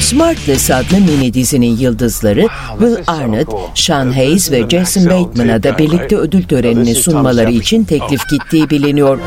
Smartless 0.00 0.70
adlı 0.70 1.00
mini 1.00 1.34
dizinin 1.34 1.76
yıldızları 1.76 2.46
Will 2.78 2.96
Arnett, 3.06 3.48
Sean 3.74 4.12
Hayes 4.12 4.52
ve 4.52 4.68
Jason 4.70 5.04
Bateman'a 5.04 5.62
da 5.62 5.78
birlikte 5.78 6.16
ödül 6.16 6.42
törenini 6.42 6.94
sunmaları 6.94 7.50
için 7.50 7.84
teklif 7.84 8.28
gittiği 8.28 8.70
biliniyor. 8.70 9.18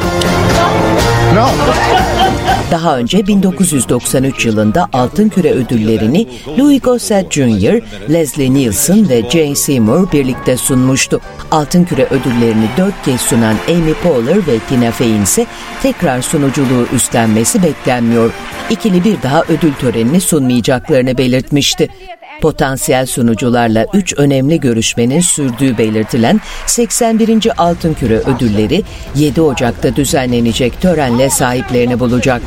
Daha 2.72 2.98
önce 2.98 3.28
1993 3.28 4.46
yılında 4.46 4.90
Altın 4.94 5.30
Küre 5.30 5.52
ödüllerini 5.52 6.28
Louis 6.60 6.82
Gossett 6.82 7.32
Jr., 7.32 7.82
Leslie 8.14 8.54
Nielsen 8.54 9.10
ve 9.10 9.30
Jane 9.30 9.56
Seymour 9.56 10.12
birlikte 10.12 10.58
sunmuştu. 10.58 11.22
Altın 11.52 11.84
Küre 11.84 12.06
ödüllerini 12.06 12.68
dört 12.78 13.06
kez 13.06 13.22
sunan 13.22 13.56
Amy 13.70 13.94
Poehler 13.94 14.48
ve 14.48 14.60
Tina 14.70 14.92
Fey'in 14.92 15.22
ise 15.22 15.46
tekrar 15.84 16.22
sunuculuğu 16.22 16.88
üstlenmesi 16.94 17.64
beklenmiyor. 17.64 18.32
İkili 18.70 19.04
bir 19.04 19.22
daha 19.22 19.44
ödül 19.44 19.74
törenini 19.74 20.22
sunmayacaklarını 20.22 21.18
belirtmişti. 21.18 21.90
Potansiyel 22.46 23.06
sunucularla 23.06 23.86
3 23.94 24.14
önemli 24.18 24.60
görüşmenin 24.60 25.20
sürdüğü 25.20 25.78
belirtilen 25.78 26.42
81. 26.66 27.48
Altın 27.58 27.94
Küre 27.94 28.18
ödülleri 28.18 28.84
7 29.16 29.42
Ocak'ta 29.42 29.96
düzenlenecek 29.96 30.82
törenle 30.82 31.30
sahiplerini 31.30 32.00
bulacak. 32.00 32.42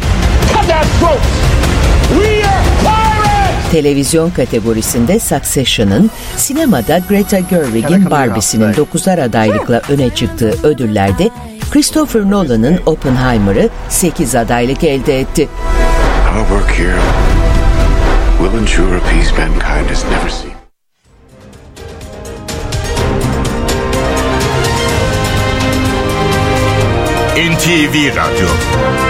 Televizyon 3.73 4.31
kategorisinde 4.31 5.21
Succession'ın, 5.21 6.11
sinemada 6.37 7.01
Greta 7.09 7.39
Gerwig'in 7.39 8.11
Barbie'sinin 8.11 8.73
9'ar 8.73 9.23
adaylıkla 9.23 9.83
öne 9.89 10.15
çıktığı 10.15 10.55
ödüllerde 10.63 11.31
Christopher 11.71 12.31
Nolan'ın 12.31 12.81
Oppenheimer'ı 12.87 13.69
8 13.89 14.35
adaylık 14.35 14.85
elde 14.85 15.21
etti. 15.21 15.49
Our 16.37 16.49
work 16.49 16.71
here 16.79 17.38
will 18.51 18.59
ensure 18.59 18.97
a 18.97 19.01
peace 19.11 19.31
mankind 19.33 19.87
has 19.89 20.05
never 20.05 20.29
seen. 20.29 20.57
NTV 27.37 28.11
Radyo 28.11 29.08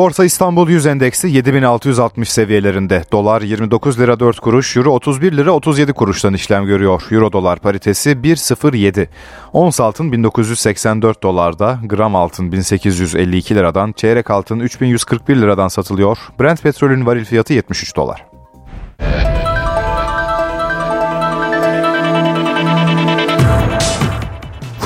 Borsa 0.00 0.24
İstanbul 0.24 0.68
100 0.68 0.86
endeksi 0.86 1.28
7660 1.28 2.32
seviyelerinde. 2.32 3.04
Dolar 3.12 3.42
29 3.42 4.00
lira 4.00 4.20
4 4.20 4.40
kuruş, 4.40 4.76
Euro 4.76 4.90
31 4.90 5.36
lira 5.36 5.50
37 5.50 5.92
kuruştan 5.92 6.34
işlem 6.34 6.66
görüyor. 6.66 7.02
Euro 7.10 7.32
dolar 7.32 7.58
paritesi 7.58 8.10
1.07. 8.10 9.08
Ons 9.52 9.80
altın 9.80 10.12
1984 10.12 11.22
dolarda, 11.22 11.78
gram 11.84 12.16
altın 12.16 12.52
1852 12.52 13.54
liradan, 13.54 13.92
çeyrek 13.92 14.30
altın 14.30 14.60
3141 14.60 15.36
liradan 15.36 15.68
satılıyor. 15.68 16.18
Brent 16.40 16.62
petrolün 16.62 17.06
varil 17.06 17.24
fiyatı 17.24 17.52
73 17.52 17.96
dolar. 17.96 18.26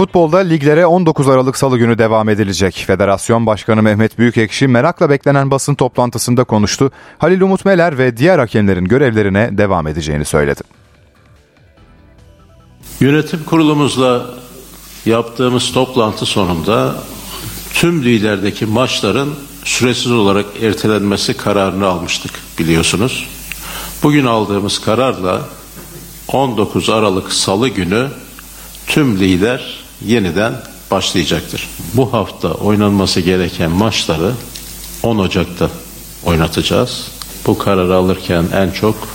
Futbolda 0.05 0.39
liglere 0.39 0.87
19 0.87 1.29
Aralık 1.29 1.57
Salı 1.57 1.79
günü 1.79 1.99
devam 1.99 2.29
edilecek. 2.29 2.85
Federasyon 2.87 3.47
Başkanı 3.47 3.83
Mehmet 3.83 4.19
Büyükekşi 4.19 4.69
merakla 4.69 5.11
beklenen 5.11 5.51
basın 5.51 5.75
toplantısında 5.75 6.45
konuştu. 6.45 6.91
Halil 7.19 7.41
Umut 7.41 7.65
Meler 7.65 7.99
ve 7.99 8.17
diğer 8.17 8.39
hakemlerin 8.39 8.85
görevlerine 8.85 9.59
devam 9.59 9.87
edeceğini 9.87 10.25
söyledi. 10.25 10.61
Yönetim 13.01 13.45
kurulumuzla 13.45 14.27
yaptığımız 15.07 15.73
toplantı 15.73 16.27
sonunda 16.27 16.95
tüm 17.73 18.05
liderdeki 18.05 18.67
maçların 18.67 19.35
süresiz 19.65 20.13
olarak 20.13 20.47
ertelenmesi 20.63 21.37
kararını 21.37 21.87
almıştık 21.87 22.33
biliyorsunuz. 22.59 23.27
Bugün 24.03 24.27
aldığımız 24.27 24.81
kararla 24.81 25.41
19 26.29 26.91
Aralık 26.91 27.33
Salı 27.33 27.69
günü 27.69 28.09
tüm 28.87 29.19
lider 29.19 29.84
yeniden 30.07 30.55
başlayacaktır. 30.91 31.69
Bu 31.95 32.13
hafta 32.13 32.49
oynanması 32.49 33.21
gereken 33.21 33.71
maçları 33.71 34.33
10 35.03 35.19
Ocak'ta 35.19 35.71
oynatacağız. 36.25 37.09
Bu 37.47 37.59
kararı 37.59 37.95
alırken 37.95 38.45
en 38.55 38.71
çok 38.71 39.09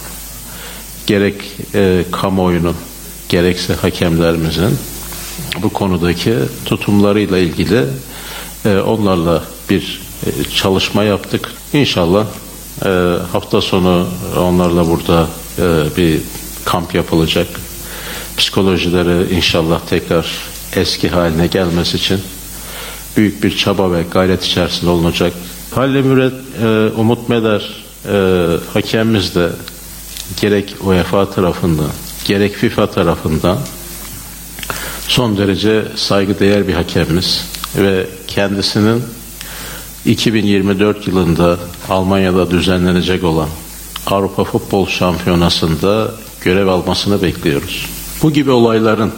gerek 1.07 1.35
e, 1.75 2.05
kamuoyunun 2.11 2.75
gerekse 3.29 3.73
hakemlerimizin 3.73 4.77
bu 5.63 5.69
konudaki 5.69 6.35
tutumlarıyla 6.65 7.37
ilgili 7.37 7.85
e, 8.65 8.77
onlarla 8.77 9.43
bir 9.69 10.01
e, 10.25 10.49
çalışma 10.55 11.03
yaptık. 11.03 11.53
İnşallah 11.73 12.25
e, 12.85 12.89
hafta 13.31 13.61
sonu 13.61 14.07
onlarla 14.37 14.89
burada 14.89 15.27
e, 15.59 15.97
bir 15.97 16.21
kamp 16.65 16.95
yapılacak. 16.95 17.47
Psikolojileri 18.37 19.35
inşallah 19.35 19.79
tekrar 19.89 20.25
eski 20.75 21.09
haline 21.09 21.47
gelmesi 21.47 21.97
için 21.97 22.19
büyük 23.17 23.43
bir 23.43 23.57
çaba 23.57 23.91
ve 23.91 24.03
gayret 24.11 24.43
içerisinde 24.45 24.89
olunacak. 24.89 25.33
Halil 25.71 26.05
Müret, 26.05 26.33
e, 26.61 26.67
Umut 26.97 27.29
Meder 27.29 27.85
e, 28.05 28.47
hakemimiz 28.73 29.35
de 29.35 29.49
gerek 30.41 30.75
UEFA 30.81 31.29
tarafından 31.31 31.89
gerek 32.25 32.55
FIFA 32.55 32.91
tarafından 32.91 33.57
son 35.07 35.37
derece 35.37 35.85
saygıdeğer 35.95 36.67
bir 36.67 36.73
hakemimiz 36.73 37.45
ve 37.77 38.07
kendisinin 38.27 39.03
2024 40.05 41.07
yılında 41.07 41.57
Almanya'da 41.89 42.51
düzenlenecek 42.51 43.23
olan 43.23 43.49
Avrupa 44.07 44.43
Futbol 44.43 44.87
Şampiyonası'nda 44.87 46.11
görev 46.41 46.67
almasını 46.67 47.21
bekliyoruz. 47.21 47.85
Bu 48.23 48.31
gibi 48.31 48.51
olayların 48.51 49.11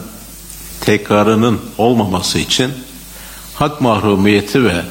tekrarının 0.82 1.62
olmaması 1.78 2.40
için 2.40 2.72
hak 3.56 3.82
mahrumiyeti 3.82 4.64
ve 4.64 4.82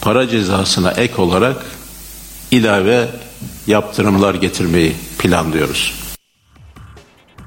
para 0.00 0.28
cezasına 0.28 0.90
ek 0.90 1.22
olarak 1.22 1.56
ilave 2.50 3.08
yaptırımlar 3.66 4.34
getirmeyi 4.34 4.92
planlıyoruz. 5.18 6.04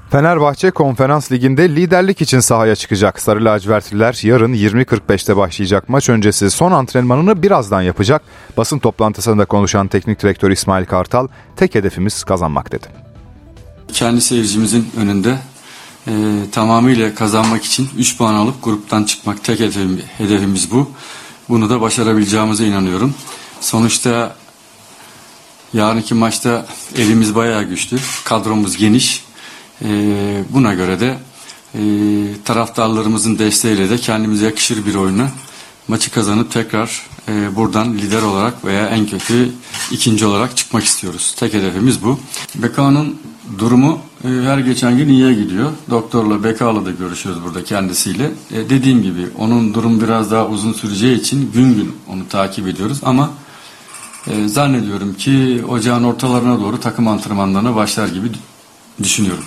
Fenerbahçe 0.09 0.71
Konferans 0.71 1.31
Ligi'nde 1.31 1.69
liderlik 1.69 2.21
için 2.21 2.39
sahaya 2.39 2.75
çıkacak. 2.75 3.21
Sarı 3.21 3.45
lacivertliler 3.45 4.19
yarın 4.23 4.53
20.45'te 4.53 5.37
başlayacak 5.37 5.89
maç 5.89 6.09
öncesi 6.09 6.51
son 6.51 6.71
antrenmanını 6.71 7.43
birazdan 7.43 7.81
yapacak. 7.81 8.21
Basın 8.57 8.79
toplantısında 8.79 9.45
konuşan 9.45 9.87
teknik 9.87 10.21
direktör 10.23 10.51
İsmail 10.51 10.85
Kartal, 10.85 11.27
tek 11.55 11.75
hedefimiz 11.75 12.23
kazanmak 12.23 12.71
dedi. 12.71 12.87
Kendi 13.93 14.21
seyircimizin 14.21 14.89
önünde 14.97 15.37
e, 16.07 16.11
tamamıyla 16.51 17.15
kazanmak 17.15 17.65
için 17.65 17.89
3 17.97 18.17
puan 18.17 18.33
alıp 18.33 18.63
gruptan 18.63 19.03
çıkmak 19.03 19.43
tek 19.43 19.59
hedefim, 19.59 20.01
hedefimiz 20.17 20.71
bu. 20.71 20.91
Bunu 21.49 21.69
da 21.69 21.81
başarabileceğimize 21.81 22.67
inanıyorum. 22.67 23.13
Sonuçta 23.61 24.35
yarınki 25.73 26.13
maçta 26.13 26.65
elimiz 26.95 27.35
bayağı 27.35 27.63
güçlü. 27.63 27.97
Kadromuz 28.23 28.77
geniş. 28.77 29.23
E, 29.81 29.87
buna 30.49 30.73
göre 30.73 30.99
de 30.99 31.17
e, 31.75 31.81
taraftarlarımızın 32.45 33.39
desteğiyle 33.39 33.89
de 33.89 33.97
kendimize 33.97 34.45
yakışır 34.45 34.85
bir 34.85 34.95
oyunu 34.95 35.27
maçı 35.87 36.11
kazanıp 36.11 36.51
tekrar 36.51 37.01
e, 37.27 37.55
buradan 37.55 37.93
lider 37.93 38.21
olarak 38.21 38.65
veya 38.65 38.87
en 38.87 39.05
kötü 39.05 39.51
ikinci 39.91 40.25
olarak 40.25 40.57
çıkmak 40.57 40.83
istiyoruz. 40.83 41.35
Tek 41.39 41.53
hedefimiz 41.53 42.03
bu. 42.03 42.19
Beka'nın 42.55 43.19
durumu 43.59 43.99
e, 44.23 44.27
her 44.27 44.57
geçen 44.57 44.97
gün 44.97 45.07
iyiye 45.07 45.33
gidiyor. 45.33 45.71
Doktorla 45.89 46.43
Beka'la 46.43 46.85
da 46.85 46.91
görüşüyoruz 46.91 47.43
burada 47.43 47.63
kendisiyle. 47.63 48.31
E, 48.51 48.69
dediğim 48.69 49.03
gibi 49.03 49.27
onun 49.37 49.73
durum 49.73 50.01
biraz 50.01 50.31
daha 50.31 50.47
uzun 50.47 50.73
süreceği 50.73 51.19
için 51.19 51.51
gün 51.53 51.75
gün 51.75 51.95
onu 52.07 52.27
takip 52.27 52.67
ediyoruz 52.67 52.97
ama 53.03 53.29
e, 54.27 54.47
zannediyorum 54.47 55.13
ki 55.13 55.63
ocağın 55.69 56.03
ortalarına 56.03 56.61
doğru 56.61 56.79
takım 56.79 57.07
antrenmanlarına 57.07 57.75
başlar 57.75 58.07
gibi 58.07 58.31
düşünüyorum. 59.03 59.43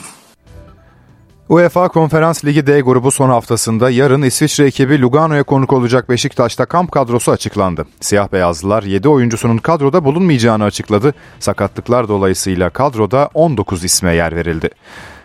UEFA 1.51 1.89
Konferans 1.89 2.45
Ligi 2.45 2.67
D 2.67 2.81
grubu 2.81 3.11
son 3.11 3.29
haftasında 3.29 3.91
yarın 3.91 4.23
İsviçre 4.23 4.67
ekibi 4.67 5.01
Lugano'ya 5.01 5.43
konuk 5.43 5.73
olacak 5.73 6.09
Beşiktaş'ta 6.09 6.65
kamp 6.67 6.93
kadrosu 6.93 7.33
açıklandı. 7.33 7.87
Siyah 8.01 8.33
beyazlılar 8.33 8.83
7 8.83 9.09
oyuncusunun 9.09 9.59
kadroda 9.59 10.05
bulunmayacağını 10.05 10.65
açıkladı. 10.65 11.15
Sakatlıklar 11.41 12.09
dolayısıyla 12.09 12.71
kadroda 12.71 13.31
19 13.35 13.85
isme 13.85 14.15
yer 14.15 14.37
verildi. 14.37 14.71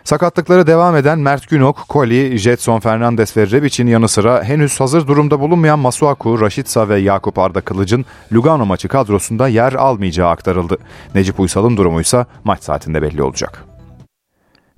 Sakatlıkları 0.04 0.66
devam 0.66 0.96
eden 0.96 1.18
Mert 1.18 1.48
Günok, 1.48 1.84
Koli, 1.88 2.38
Jetson 2.38 2.80
Fernandes 2.80 3.36
ve 3.36 3.50
Rebic'in 3.50 3.86
yanı 3.86 4.08
sıra 4.08 4.44
henüz 4.44 4.80
hazır 4.80 5.06
durumda 5.06 5.40
bulunmayan 5.40 5.78
Masuaku, 5.78 6.40
Raşitsa 6.40 6.88
ve 6.88 6.98
Yakup 6.98 7.38
Arda 7.38 7.60
Kılıç'ın 7.60 8.04
Lugano 8.32 8.66
maçı 8.66 8.88
kadrosunda 8.88 9.48
yer 9.48 9.72
almayacağı 9.72 10.30
aktarıldı. 10.30 10.78
Necip 11.14 11.40
Uysal'ın 11.40 11.76
durumu 11.76 12.00
ise 12.00 12.26
maç 12.44 12.62
saatinde 12.62 13.02
belli 13.02 13.22
olacak. 13.22 13.75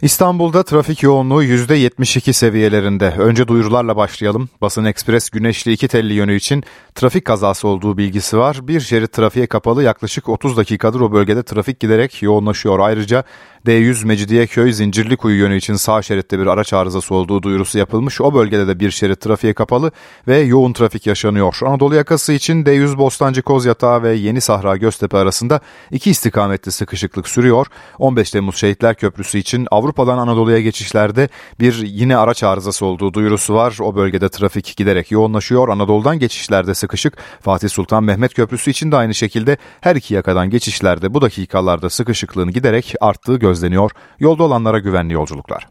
İstanbul'da 0.03 0.63
trafik 0.63 1.03
yoğunluğu 1.03 1.45
%72 1.45 2.33
seviyelerinde. 2.33 3.15
Önce 3.19 3.49
duyurularla 3.49 3.97
başlayalım. 3.97 4.49
Basın 4.61 4.85
Ekspres 4.85 5.31
Güneşli 5.31 5.73
iki 5.73 5.89
telli 5.89 6.13
yönü 6.15 6.35
için 6.35 6.65
trafik 6.95 7.25
kazası 7.25 7.69
olduğu 7.69 7.99
bilgisi 7.99 8.39
var. 8.39 8.69
Bir 8.69 8.81
şerit 8.81 9.13
trafiğe 9.13 9.47
kapalı 9.47 9.83
yaklaşık 9.83 10.29
30 10.29 10.57
dakikadır 10.57 11.01
o 11.01 11.13
bölgede 11.13 11.43
trafik 11.43 11.81
giderek 11.81 12.23
yoğunlaşıyor. 12.23 12.79
Ayrıca 12.79 13.25
D100 13.67 14.07
Mecidiyeköy 14.07 14.73
Zincirlikuyu 14.73 15.39
yönü 15.39 15.57
için 15.57 15.75
sağ 15.75 16.03
şeritte 16.03 16.39
bir 16.39 16.47
araç 16.47 16.73
arızası 16.73 17.15
olduğu 17.15 17.43
duyurusu 17.43 17.79
yapılmış. 17.79 18.21
O 18.21 18.35
bölgede 18.35 18.69
de 18.69 18.81
bir 18.81 18.91
şerit 18.91 19.21
trafiğe 19.21 19.55
kapalı 19.55 19.91
ve 20.29 20.39
yoğun 20.39 20.73
trafik 20.73 21.07
yaşanıyor. 21.07 21.59
Anadolu 21.67 21.95
yakası 21.95 22.33
için 22.33 22.65
D100 22.65 22.99
Bostancı 22.99 23.43
Kozyatağı 23.43 24.03
ve 24.03 24.15
Yeni 24.15 24.41
Sahra 24.41 24.77
Göztepe 24.77 25.17
arasında 25.17 25.61
iki 25.91 26.11
istikametli 26.11 26.73
sıkışıklık 26.73 27.29
sürüyor. 27.29 27.67
15 27.99 28.31
Temmuz 28.31 28.57
Şehitler 28.57 28.95
Köprüsü 28.95 29.39
için 29.39 29.67
Avrupa'dan 29.89 30.19
Anadolu'ya 30.19 30.61
geçişlerde 30.61 31.29
bir 31.61 31.75
yine 31.75 32.17
araç 32.17 32.43
arızası 32.43 32.87
olduğu 32.87 33.15
duyurusu 33.15 33.55
var. 33.55 33.79
O 33.81 33.97
bölgede 33.97 34.29
trafik 34.29 34.77
giderek 34.77 35.11
yoğunlaşıyor. 35.11 35.69
Anadolu'dan 35.69 36.19
geçişlerde 36.19 36.75
sıkışık. 36.75 37.17
Fatih 37.41 37.69
Sultan 37.69 38.05
Mehmet 38.05 38.35
Köprüsü 38.35 38.71
için 38.71 38.93
de 38.93 38.97
aynı 38.97 39.15
şekilde 39.15 39.57
her 39.81 39.97
iki 39.97 40.15
yakadan 40.15 40.51
geçişlerde 40.51 41.15
bu 41.15 41.23
dakikalarda 41.23 41.91
sıkışıklığın 41.91 42.51
giderek 42.51 42.95
arttığı 43.01 43.37
gözleniyor. 43.37 43.91
Yolda 44.19 44.43
olanlara 44.43 44.79
güvenli 44.79 45.13
yolculuklar. 45.13 45.69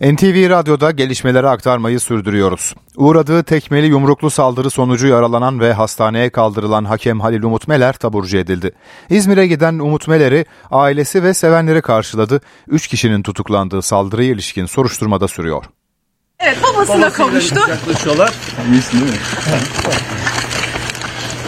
NTV 0.00 0.50
Radyo'da 0.50 0.90
gelişmeleri 0.90 1.48
aktarmayı 1.48 2.00
sürdürüyoruz. 2.00 2.74
Uğradığı 2.96 3.42
tekmeli 3.42 3.86
yumruklu 3.86 4.30
saldırı 4.30 4.70
sonucu 4.70 5.06
yaralanan 5.06 5.60
ve 5.60 5.72
hastaneye 5.72 6.30
kaldırılan 6.30 6.84
hakem 6.84 7.20
Halil 7.20 7.42
Umut 7.42 7.68
Meler 7.68 7.92
taburcu 7.92 8.36
edildi. 8.36 8.72
İzmir'e 9.10 9.46
giden 9.46 9.78
Umut 9.78 10.08
Meler'i 10.08 10.44
ailesi 10.70 11.22
ve 11.22 11.34
sevenleri 11.34 11.82
karşıladı. 11.82 12.40
Üç 12.68 12.86
kişinin 12.86 13.22
tutuklandığı 13.22 13.82
saldırıya 13.82 14.30
ilişkin 14.30 14.66
soruşturmada 14.66 15.28
sürüyor. 15.28 15.64
Evet 16.40 16.58
babasına 16.62 17.10
kavuştu. 17.10 17.60
Yaklaşıyorlar. 17.68 18.34
Değil 18.92 19.02
mi? 19.02 19.10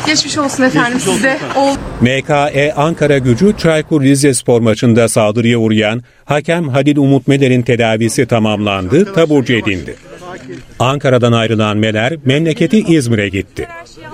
Geçmiş 0.08 0.38
olsun 0.38 0.62
efendim 0.62 0.98
Geçmiş 0.98 1.14
size. 1.14 1.38
Olsun. 1.56 1.80
MKE 2.00 2.74
Ankara 2.76 3.18
gücü 3.18 3.54
Çaykur 3.58 4.02
Rizespor 4.02 4.60
maçında 4.60 5.08
saldırıya 5.08 5.58
uğrayan 5.58 6.02
hakem 6.24 6.68
Halil 6.68 6.96
Umut 6.96 7.28
Meler'in 7.28 7.62
tedavisi 7.62 8.26
tamamlandı, 8.26 9.12
taburcu 9.12 9.52
edildi. 9.54 9.96
Ankara'dan 10.78 11.32
ayrılan 11.32 11.76
Meler 11.76 12.16
memleketi 12.24 12.78
İzmir'e 12.78 13.28
gitti. 13.28 13.68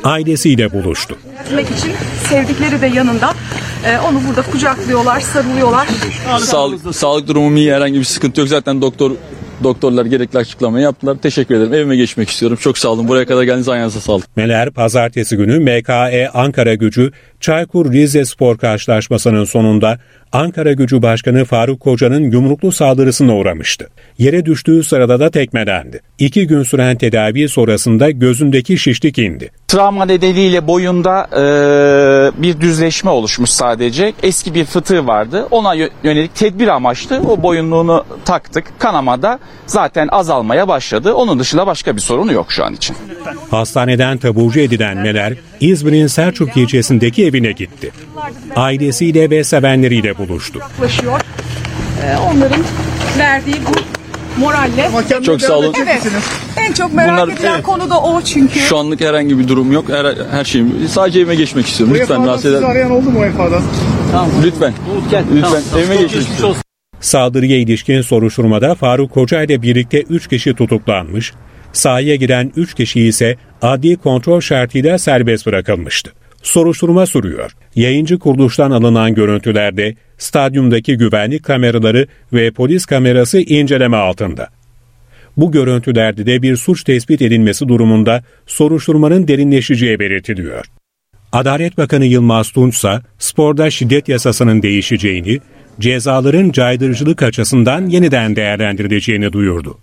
Ailesiyle 0.04 0.72
buluştu. 0.72 1.18
Gitmek 1.44 1.66
için 1.70 1.92
sevdikleri 2.28 2.80
de 2.80 2.86
yanında. 2.86 3.34
Ee, 3.86 3.98
onu 3.98 4.20
burada 4.28 4.42
kucaklıyorlar, 4.42 5.20
sarılıyorlar. 5.20 5.88
Sağlık, 6.40 6.96
sağlık 6.96 7.28
durumu 7.28 7.58
iyi 7.58 7.74
herhangi 7.74 7.98
bir 7.98 8.04
sıkıntı 8.04 8.40
yok. 8.40 8.48
Zaten 8.48 8.82
doktor 8.82 9.10
Doktorlar 9.64 10.06
gerekli 10.06 10.38
açıklamayı 10.38 10.84
yaptılar. 10.84 11.16
Teşekkür 11.22 11.54
ederim. 11.54 11.74
Evime 11.74 11.96
geçmek 11.96 12.28
istiyorum. 12.28 12.58
Çok 12.60 12.78
sağ 12.78 12.88
olun. 12.88 13.08
Buraya 13.08 13.26
kadar 13.26 13.42
geldiğiniz 13.42 13.68
ayağınıza 13.68 14.00
sağlık. 14.00 14.36
Meler 14.36 14.70
pazartesi 14.70 15.36
günü 15.36 15.58
MKE 15.58 16.28
Ankara 16.34 16.74
gücü 16.74 17.12
Çaykur 17.40 17.92
Rize 17.92 18.24
Spor 18.24 18.58
karşılaşmasının 18.58 19.44
sonunda 19.44 19.98
Ankara 20.34 20.72
gücü 20.72 21.02
başkanı 21.02 21.44
Faruk 21.44 21.80
Koca'nın 21.80 22.30
yumruklu 22.30 22.72
saldırısına 22.72 23.36
uğramıştı. 23.36 23.88
Yere 24.18 24.44
düştüğü 24.44 24.84
sırada 24.84 25.20
da 25.20 25.30
tekmelendi. 25.30 26.00
İki 26.18 26.46
gün 26.46 26.62
süren 26.62 26.96
tedavi 26.96 27.48
sonrasında 27.48 28.10
gözündeki 28.10 28.78
şişlik 28.78 29.18
indi. 29.18 29.50
Travma 29.68 30.04
nedeniyle 30.04 30.66
boyunda 30.66 31.28
e, 31.32 32.42
bir 32.42 32.60
düzleşme 32.60 33.10
oluşmuş 33.10 33.50
sadece. 33.50 34.12
Eski 34.22 34.54
bir 34.54 34.64
fıtığı 34.64 35.06
vardı. 35.06 35.48
Ona 35.50 35.74
yönelik 36.02 36.34
tedbir 36.34 36.68
amaçlı 36.68 37.20
o 37.28 37.42
boyunluğunu 37.42 38.04
taktık. 38.24 38.64
Kanamada 38.78 39.38
zaten 39.66 40.08
azalmaya 40.12 40.68
başladı. 40.68 41.14
Onun 41.14 41.38
dışında 41.38 41.66
başka 41.66 41.96
bir 41.96 42.00
sorunu 42.00 42.32
yok 42.32 42.52
şu 42.52 42.64
an 42.64 42.74
için. 42.74 42.96
Hastaneden 43.50 44.18
taburcu 44.18 44.60
edilen 44.60 44.96
Meler, 44.96 45.34
İzmir'in 45.70 46.06
Selçuk 46.06 46.56
ilçesindeki 46.56 47.26
evine 47.26 47.52
gitti. 47.52 47.90
Ailesiyle 48.56 49.30
ve 49.30 49.44
sevenleriyle 49.44 50.18
buluştu. 50.18 50.58
Yaklaşıyor. 50.58 51.20
Ee, 52.04 52.16
onların 52.16 52.62
verdiği 53.18 53.56
bu 53.66 53.94
moralle. 54.40 54.90
Çok 55.22 55.42
sağ 55.42 55.58
olun. 55.58 55.74
Evet. 55.82 56.02
En 56.56 56.72
çok 56.72 56.94
merak 56.94 57.18
Bunlar, 57.18 57.36
edilen 57.36 57.54
evet. 57.54 57.62
konu 57.62 57.90
da 57.90 58.00
o 58.00 58.20
çünkü. 58.22 58.60
Şu 58.60 58.78
anlık 58.78 59.00
herhangi 59.00 59.38
bir 59.38 59.48
durum 59.48 59.72
yok. 59.72 59.88
Her, 59.88 60.14
her 60.30 60.44
şeyim. 60.44 60.88
Sadece 60.88 61.20
evime 61.20 61.34
geçmek 61.34 61.66
istiyorum. 61.66 61.96
Lütfen 62.00 62.26
rahatsız 62.26 62.54
eder. 62.54 62.62
arayan 62.62 62.90
oldu 62.90 63.10
mu 63.10 63.20
UEFA'dan? 63.20 63.62
Tamam. 64.12 64.30
Lütfen. 64.44 64.74
Lütfen. 65.04 65.24
Lütfen. 65.34 65.62
Tamam. 65.70 65.84
Evime 65.84 65.96
geçmek 66.02 66.22
istiyorum. 66.22 66.56
Saldırıya 67.00 67.58
ilişkin 67.58 68.00
soruşturmada 68.00 68.74
Faruk 68.74 69.10
Koca 69.10 69.42
ile 69.42 69.62
birlikte 69.62 70.02
3 70.02 70.28
kişi 70.28 70.54
tutuklanmış, 70.54 71.32
sahaya 71.74 72.14
giren 72.14 72.52
3 72.56 72.74
kişi 72.74 73.00
ise 73.00 73.36
adli 73.62 73.96
kontrol 73.96 74.40
şartıyla 74.40 74.98
serbest 74.98 75.46
bırakılmıştı. 75.46 76.12
Soruşturma 76.42 77.06
sürüyor. 77.06 77.52
Yayıncı 77.76 78.18
kuruluştan 78.18 78.70
alınan 78.70 79.14
görüntülerde 79.14 79.94
stadyumdaki 80.18 80.96
güvenlik 80.96 81.44
kameraları 81.44 82.06
ve 82.32 82.50
polis 82.50 82.86
kamerası 82.86 83.40
inceleme 83.40 83.96
altında. 83.96 84.48
Bu 85.36 85.52
görüntülerde 85.52 86.26
de 86.26 86.42
bir 86.42 86.56
suç 86.56 86.84
tespit 86.84 87.22
edilmesi 87.22 87.68
durumunda 87.68 88.22
soruşturmanın 88.46 89.28
derinleşeceği 89.28 89.98
belirtiliyor. 89.98 90.66
Adalet 91.32 91.78
Bakanı 91.78 92.04
Yılmaz 92.04 92.50
Tunç 92.50 92.74
ise 92.76 93.00
sporda 93.18 93.70
şiddet 93.70 94.08
yasasının 94.08 94.62
değişeceğini, 94.62 95.40
cezaların 95.80 96.50
caydırıcılık 96.50 97.22
açısından 97.22 97.86
yeniden 97.86 98.36
değerlendirileceğini 98.36 99.32
duyurdu. 99.32 99.78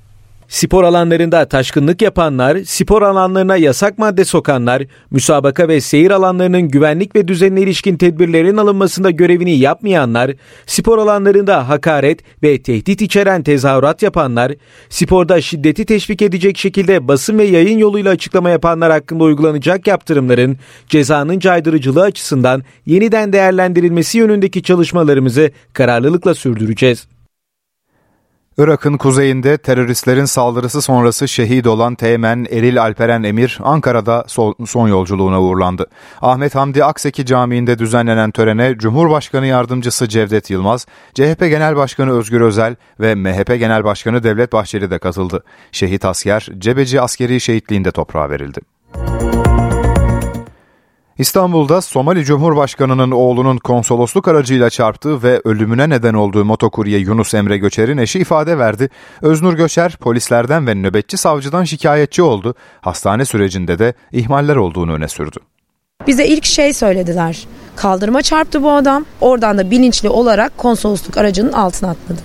Spor 0.52 0.84
alanlarında 0.84 1.46
taşkınlık 1.46 2.02
yapanlar, 2.02 2.58
spor 2.66 3.02
alanlarına 3.02 3.58
yasak 3.58 3.98
madde 3.98 4.26
sokanlar, 4.26 4.84
müsabaka 5.12 5.68
ve 5.68 5.82
seyir 5.82 6.12
alanlarının 6.12 6.62
güvenlik 6.62 7.16
ve 7.16 7.28
düzenine 7.28 7.62
ilişkin 7.62 7.98
tedbirlerin 7.98 8.58
alınmasında 8.58 9.12
görevini 9.12 9.58
yapmayanlar, 9.58 10.32
spor 10.66 10.98
alanlarında 10.98 11.70
hakaret 11.70 12.20
ve 12.44 12.62
tehdit 12.62 13.02
içeren 13.02 13.44
tezahürat 13.44 14.02
yapanlar, 14.02 14.54
sporda 14.90 15.42
şiddeti 15.42 15.86
teşvik 15.86 16.22
edecek 16.22 16.58
şekilde 16.58 17.08
basın 17.08 17.38
ve 17.38 17.44
yayın 17.44 17.78
yoluyla 17.78 18.12
açıklama 18.12 18.50
yapanlar 18.50 18.92
hakkında 18.92 19.24
uygulanacak 19.24 19.88
yaptırımların 19.88 20.58
cezanın 20.88 21.40
caydırıcılığı 21.40 22.04
açısından 22.04 22.64
yeniden 22.86 23.34
değerlendirilmesi 23.34 24.18
yönündeki 24.18 24.64
çalışmalarımızı 24.64 25.52
kararlılıkla 25.74 26.36
sürdüreceğiz. 26.36 27.08
Irak'ın 28.58 28.98
kuzeyinde 28.98 29.58
teröristlerin 29.58 30.26
saldırısı 30.26 30.82
sonrası 30.82 31.28
şehit 31.28 31.68
olan 31.68 31.96
Teğmen 31.96 32.48
Eril 32.50 32.82
Alperen 32.82 33.24
Emir 33.24 33.60
Ankara'da 33.64 34.26
son 34.66 34.88
yolculuğuna 34.88 35.42
uğurlandı. 35.42 35.86
Ahmet 36.22 36.56
Hamdi 36.56 36.84
Akseki 36.84 37.26
Camii'nde 37.26 37.80
düzenlenen 37.80 38.32
törene 38.32 38.76
Cumhurbaşkanı 38.78 39.46
Yardımcısı 39.46 40.08
Cevdet 40.08 40.50
Yılmaz, 40.50 40.86
CHP 41.14 41.40
Genel 41.40 41.76
Başkanı 41.76 42.12
Özgür 42.12 42.42
Özel 42.42 42.76
ve 43.00 43.16
MHP 43.16 43.48
Genel 43.48 43.84
Başkanı 43.84 44.24
Devlet 44.24 44.54
Bahçeli 44.54 44.92
de 44.92 45.00
katıldı. 45.00 45.44
Şehit 45.72 46.06
asker 46.06 46.48
Cebeci 46.58 47.02
Askeri 47.02 47.42
Şehitliği'nde 47.42 47.92
toprağa 47.92 48.30
verildi. 48.30 48.60
İstanbul'da 51.22 51.82
Somali 51.82 52.26
Cumhurbaşkanı'nın 52.26 53.12
oğlunun 53.12 53.58
konsolosluk 53.58 54.28
aracıyla 54.28 54.70
çarptığı 54.70 55.24
ve 55.24 55.42
ölümüne 55.46 55.90
neden 55.90 56.14
olduğu 56.14 56.46
motokurye 56.46 57.00
Yunus 57.00 57.34
Emre 57.34 57.58
Göçer'in 57.58 57.98
eşi 57.98 58.20
ifade 58.20 58.58
verdi. 58.58 58.90
Öznur 59.22 59.54
Göçer 59.54 59.98
polislerden 60.00 60.68
ve 60.68 60.76
nöbetçi 60.76 61.18
savcıdan 61.18 61.64
şikayetçi 61.64 62.24
oldu. 62.24 62.56
Hastane 62.82 63.26
sürecinde 63.26 63.80
de 63.80 63.94
ihmaller 64.12 64.56
olduğunu 64.56 64.94
öne 64.94 65.08
sürdü. 65.08 65.38
Bize 66.08 66.28
ilk 66.28 66.46
şey 66.46 66.74
söylediler. 66.74 67.48
Kaldırıma 67.76 68.22
çarptı 68.22 68.64
bu 68.64 68.72
adam. 68.72 69.06
Oradan 69.22 69.58
da 69.58 69.72
bilinçli 69.72 70.10
olarak 70.10 70.58
konsolosluk 70.58 71.18
aracının 71.18 71.52
altına 71.52 71.90
atladı. 71.90 72.22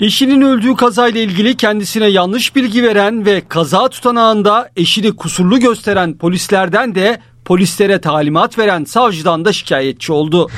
Eşinin 0.00 0.40
öldüğü 0.40 0.76
kazayla 0.76 1.20
ilgili 1.20 1.56
kendisine 1.56 2.06
yanlış 2.06 2.56
bilgi 2.56 2.82
veren 2.82 3.26
ve 3.26 3.42
kaza 3.48 3.88
tutanağında 3.88 4.70
eşini 4.76 5.16
kusurlu 5.16 5.60
gösteren 5.60 6.18
polislerden 6.18 6.94
de 6.94 7.20
polislere 7.44 8.00
talimat 8.00 8.58
veren 8.58 8.84
savcıdan 8.84 9.44
da 9.44 9.52
şikayetçi 9.52 10.12
oldu. 10.12 10.48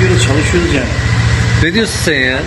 Göre 0.00 0.20
çalışıyoruz 0.20 0.74
yani. 0.74 0.88
Ne 1.62 1.74
diyorsun 1.74 1.98
sen 2.04 2.20
ya? 2.20 2.38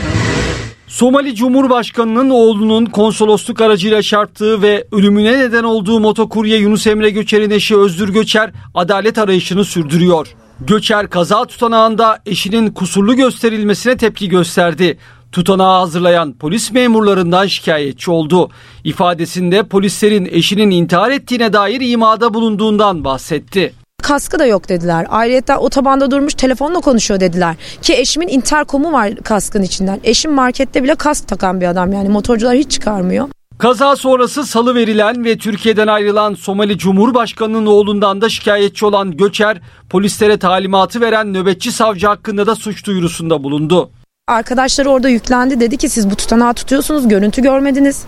Somali 0.87 1.35
Cumhurbaşkanı'nın 1.35 2.29
oğlunun 2.29 2.85
konsolosluk 2.85 3.61
aracıyla 3.61 4.01
çarptığı 4.01 4.61
ve 4.61 4.87
ölümüne 4.91 5.39
neden 5.39 5.63
olduğu 5.63 5.99
motokurye 5.99 6.57
Yunus 6.57 6.87
Emre 6.87 7.09
Göçer'in 7.09 7.49
eşi 7.49 7.77
Özdür 7.77 8.09
Göçer 8.09 8.51
adalet 8.73 9.17
arayışını 9.17 9.65
sürdürüyor. 9.65 10.27
Göçer 10.59 11.09
kaza 11.09 11.45
tutanağında 11.45 12.19
eşinin 12.25 12.71
kusurlu 12.71 13.15
gösterilmesine 13.15 13.97
tepki 13.97 14.29
gösterdi. 14.29 14.97
Tutanağı 15.33 15.79
hazırlayan 15.79 16.33
polis 16.33 16.71
memurlarından 16.71 17.47
şikayetçi 17.47 18.11
oldu. 18.11 18.49
İfadesinde 18.83 19.63
polislerin 19.63 20.29
eşinin 20.31 20.71
intihar 20.71 21.11
ettiğine 21.11 21.53
dair 21.53 21.81
imada 21.81 22.33
bulunduğundan 22.33 23.03
bahsetti. 23.03 23.73
Kaskı 24.03 24.39
da 24.39 24.45
yok 24.45 24.69
dediler. 24.69 25.07
Ayrıca 25.09 25.57
otobanda 25.57 26.11
durmuş 26.11 26.33
telefonla 26.33 26.79
konuşuyor 26.81 27.19
dediler. 27.19 27.55
Ki 27.81 27.93
eşimin 27.93 28.27
interkomu 28.27 28.91
var 28.91 29.15
kaskın 29.15 29.61
içinden. 29.61 29.99
Eşim 30.03 30.31
markette 30.33 30.83
bile 30.83 30.95
kask 30.95 31.27
takan 31.27 31.61
bir 31.61 31.67
adam 31.67 31.93
yani 31.93 32.09
motorcular 32.09 32.55
hiç 32.55 32.71
çıkarmıyor. 32.71 33.27
Kaza 33.57 33.95
sonrası 33.95 34.43
salı 34.43 34.75
verilen 34.75 35.25
ve 35.25 35.37
Türkiye'den 35.37 35.87
ayrılan 35.87 36.33
Somali 36.33 36.77
Cumhurbaşkanı'nın 36.77 37.65
oğlundan 37.65 38.21
da 38.21 38.29
şikayetçi 38.29 38.85
olan 38.85 39.17
Göçer, 39.17 39.61
polislere 39.89 40.37
talimatı 40.37 41.01
veren 41.01 41.33
nöbetçi 41.33 41.71
savcı 41.71 42.07
hakkında 42.07 42.47
da 42.47 42.55
suç 42.55 42.85
duyurusunda 42.85 43.43
bulundu. 43.43 43.89
Arkadaşları 44.27 44.89
orada 44.89 45.09
yüklendi. 45.09 45.59
Dedi 45.59 45.77
ki 45.77 45.89
siz 45.89 46.09
bu 46.09 46.15
tutanağı 46.15 46.53
tutuyorsunuz 46.53 47.07
görüntü 47.07 47.41
görmediniz. 47.41 48.03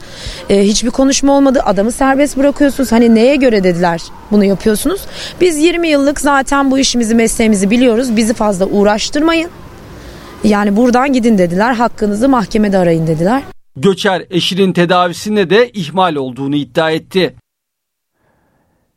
Ee, 0.50 0.62
hiçbir 0.62 0.90
konuşma 0.90 1.34
olmadı. 1.34 1.62
Adamı 1.66 1.92
serbest 1.92 2.38
bırakıyorsunuz. 2.38 2.92
Hani 2.92 3.16
neye 3.16 3.36
göre 3.36 3.64
dediler 3.64 4.02
bunu 4.32 4.44
yapıyorsunuz? 4.44 5.02
Biz 5.42 5.58
20 5.58 5.88
yıllık 5.88 6.22
zaten 6.22 6.72
bu 6.72 6.80
işimizi 6.80 7.16
mesleğimizi 7.16 7.70
biliyoruz. 7.70 8.16
Bizi 8.16 8.34
fazla 8.34 8.66
uğraştırmayın. 8.66 9.50
Yani 10.44 10.76
buradan 10.76 11.14
gidin 11.14 11.38
dediler. 11.38 11.74
Hakkınızı 11.74 12.30
mahkemede 12.30 12.78
arayın 12.78 13.08
dediler. 13.08 13.44
Göçer 13.78 14.26
eşinin 14.30 14.74
tedavisinde 14.74 15.50
de 15.50 15.70
ihmal 15.70 16.16
olduğunu 16.16 16.56
iddia 16.56 16.92
etti. 16.92 17.36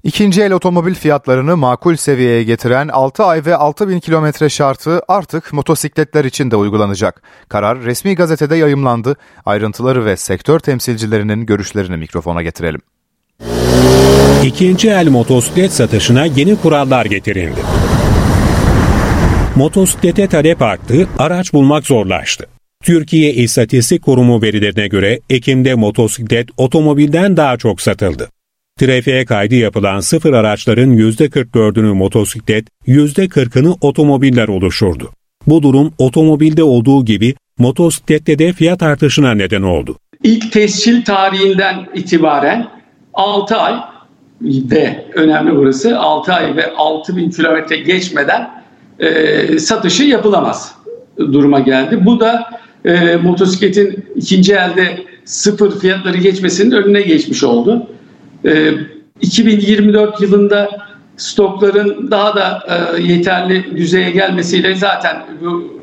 İkinci 0.03 0.43
el 0.43 0.53
otomobil 0.53 0.95
fiyatlarını 0.95 1.57
makul 1.57 1.97
seviyeye 1.97 2.43
getiren 2.43 2.89
6 2.89 3.25
ay 3.25 3.47
ve 3.47 3.57
6 3.57 3.89
bin 3.89 4.01
kilometre 4.01 4.49
şartı 4.49 5.01
artık 5.09 5.53
motosikletler 5.53 6.25
için 6.25 6.51
de 6.51 6.57
uygulanacak. 6.57 7.23
Karar 7.49 7.81
resmi 7.83 8.15
gazetede 8.15 8.57
yayımlandı. 8.57 9.17
Ayrıntıları 9.47 10.05
ve 10.05 10.17
sektör 10.17 10.59
temsilcilerinin 10.59 11.47
görüşlerini 11.47 11.97
mikrofona 11.97 12.43
getirelim. 12.43 12.81
İkinci 14.45 14.89
el 14.89 15.09
motosiklet 15.09 15.73
satışına 15.73 16.25
yeni 16.25 16.57
kurallar 16.57 17.05
getirildi. 17.05 17.61
Motosiklete 19.57 20.27
talep 20.27 20.63
arttı, 20.63 21.09
araç 21.19 21.53
bulmak 21.53 21.87
zorlaştı. 21.87 22.47
Türkiye 22.83 23.33
İstatistik 23.33 24.03
Kurumu 24.03 24.43
verilerine 24.43 24.89
göre 24.89 25.21
Ekim'de 25.31 25.75
motosiklet 25.75 26.49
otomobilden 26.57 27.37
daha 27.37 27.57
çok 27.57 27.81
satıldı. 27.81 28.29
Trafiğe 28.79 29.25
kaydı 29.25 29.55
yapılan 29.55 30.01
sıfır 30.01 30.33
araçların 30.33 30.91
%44'ünü 30.91 31.95
motosiklet, 31.95 32.67
%40'ını 32.87 33.77
otomobiller 33.81 34.49
oluşurdu. 34.49 35.11
Bu 35.47 35.63
durum 35.63 35.93
otomobilde 35.99 36.63
olduğu 36.63 37.05
gibi 37.05 37.35
motosiklette 37.59 38.39
de 38.39 38.53
fiyat 38.53 38.83
artışına 38.83 39.35
neden 39.35 39.63
oldu. 39.63 39.97
İlk 40.23 40.53
tescil 40.53 41.05
tarihinden 41.05 41.87
itibaren 41.95 42.69
6 43.15 43.57
ay 43.57 43.75
ve 44.43 45.05
önemli 45.15 45.57
burası 45.57 45.99
6 45.99 46.33
ay 46.33 46.57
ve 46.57 46.73
6 46.77 47.17
bin 47.17 47.31
kilometre 47.31 47.77
geçmeden 47.77 48.51
e, 48.99 49.59
satışı 49.59 50.05
yapılamaz 50.05 50.75
duruma 51.19 51.61
geldi. 51.61 52.05
Bu 52.05 52.21
da 52.21 52.51
e, 52.85 53.17
motosikletin 53.17 54.05
ikinci 54.17 54.53
elde 54.53 54.99
sıfır 55.25 55.81
fiyatları 55.81 56.17
geçmesinin 56.17 56.71
önüne 56.71 57.03
geçmiş 57.03 57.45
oldu. 57.45 57.87
2024 59.21 60.21
ee, 60.21 60.25
yılında 60.25 60.71
stokların 61.17 62.11
daha 62.11 62.37
da 62.37 62.63
e, 62.69 63.03
yeterli 63.03 63.77
düzeye 63.77 64.11
gelmesiyle 64.11 64.75
zaten 64.75 65.27
bu 65.41 65.79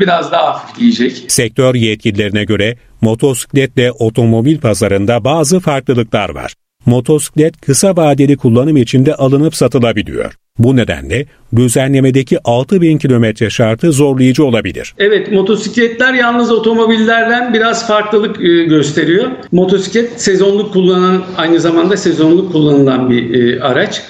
biraz 0.00 0.32
daha 0.32 0.54
hafifleyecek. 0.54 1.24
Sektör 1.28 1.74
yetkililerine 1.74 2.44
göre 2.44 2.76
motosikletle 3.00 3.92
otomobil 3.92 4.58
pazarında 4.58 5.24
bazı 5.24 5.60
farklılıklar 5.60 6.30
var. 6.30 6.54
Motosiklet 6.86 7.60
kısa 7.60 7.96
vadeli 7.96 8.36
kullanım 8.36 8.76
için 8.76 9.06
de 9.06 9.14
alınıp 9.14 9.54
satılabiliyor. 9.54 10.34
Bu 10.58 10.76
nedenle 10.76 11.26
düzenlemedeki 11.56 12.38
6000 12.44 12.98
kilometre 12.98 13.50
şartı 13.50 13.92
zorlayıcı 13.92 14.44
olabilir. 14.44 14.94
Evet 14.98 15.32
motosikletler 15.32 16.14
yalnız 16.14 16.50
otomobillerden 16.50 17.54
biraz 17.54 17.86
farklılık 17.86 18.44
e, 18.44 18.64
gösteriyor. 18.64 19.30
Motosiklet 19.52 20.22
sezonluk 20.22 20.72
kullanan 20.72 21.24
aynı 21.36 21.60
zamanda 21.60 21.96
sezonluk 21.96 22.52
kullanılan 22.52 23.10
bir 23.10 23.34
e, 23.34 23.62
araç. 23.62 24.02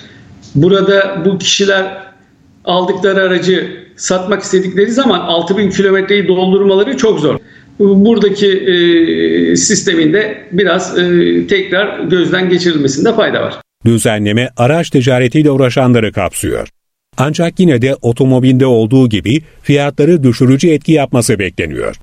Burada 0.55 1.23
bu 1.25 1.39
kişiler 1.39 2.09
aldıkları 2.65 3.23
aracı 3.23 3.71
satmak 3.97 4.43
istedikleri 4.43 4.91
zaman 4.91 5.21
6000 5.21 5.71
kilometreyi 5.71 6.29
doldurmaları 6.29 6.97
çok 6.97 7.21
zor. 7.21 7.39
Buradaki 7.79 8.47
e, 8.47 9.57
sisteminde 9.57 10.45
biraz 10.53 10.99
e, 10.99 11.47
tekrar 11.47 11.99
gözden 11.99 12.49
geçirilmesinde 12.49 13.15
fayda 13.15 13.43
var. 13.43 13.55
Düzenleme 13.85 14.51
araç 14.57 14.91
ticaretiyle 14.91 15.51
uğraşanları 15.51 16.13
kapsıyor. 16.13 16.69
Ancak 17.17 17.61
yine 17.61 17.83
de 17.83 17.95
otomobilde 18.03 18.67
olduğu 18.67 19.09
gibi 19.09 19.43
fiyatları 19.63 20.23
düşürücü 20.23 20.69
etki 20.69 20.93
yapması 20.93 21.39
bekleniyor. 21.39 21.97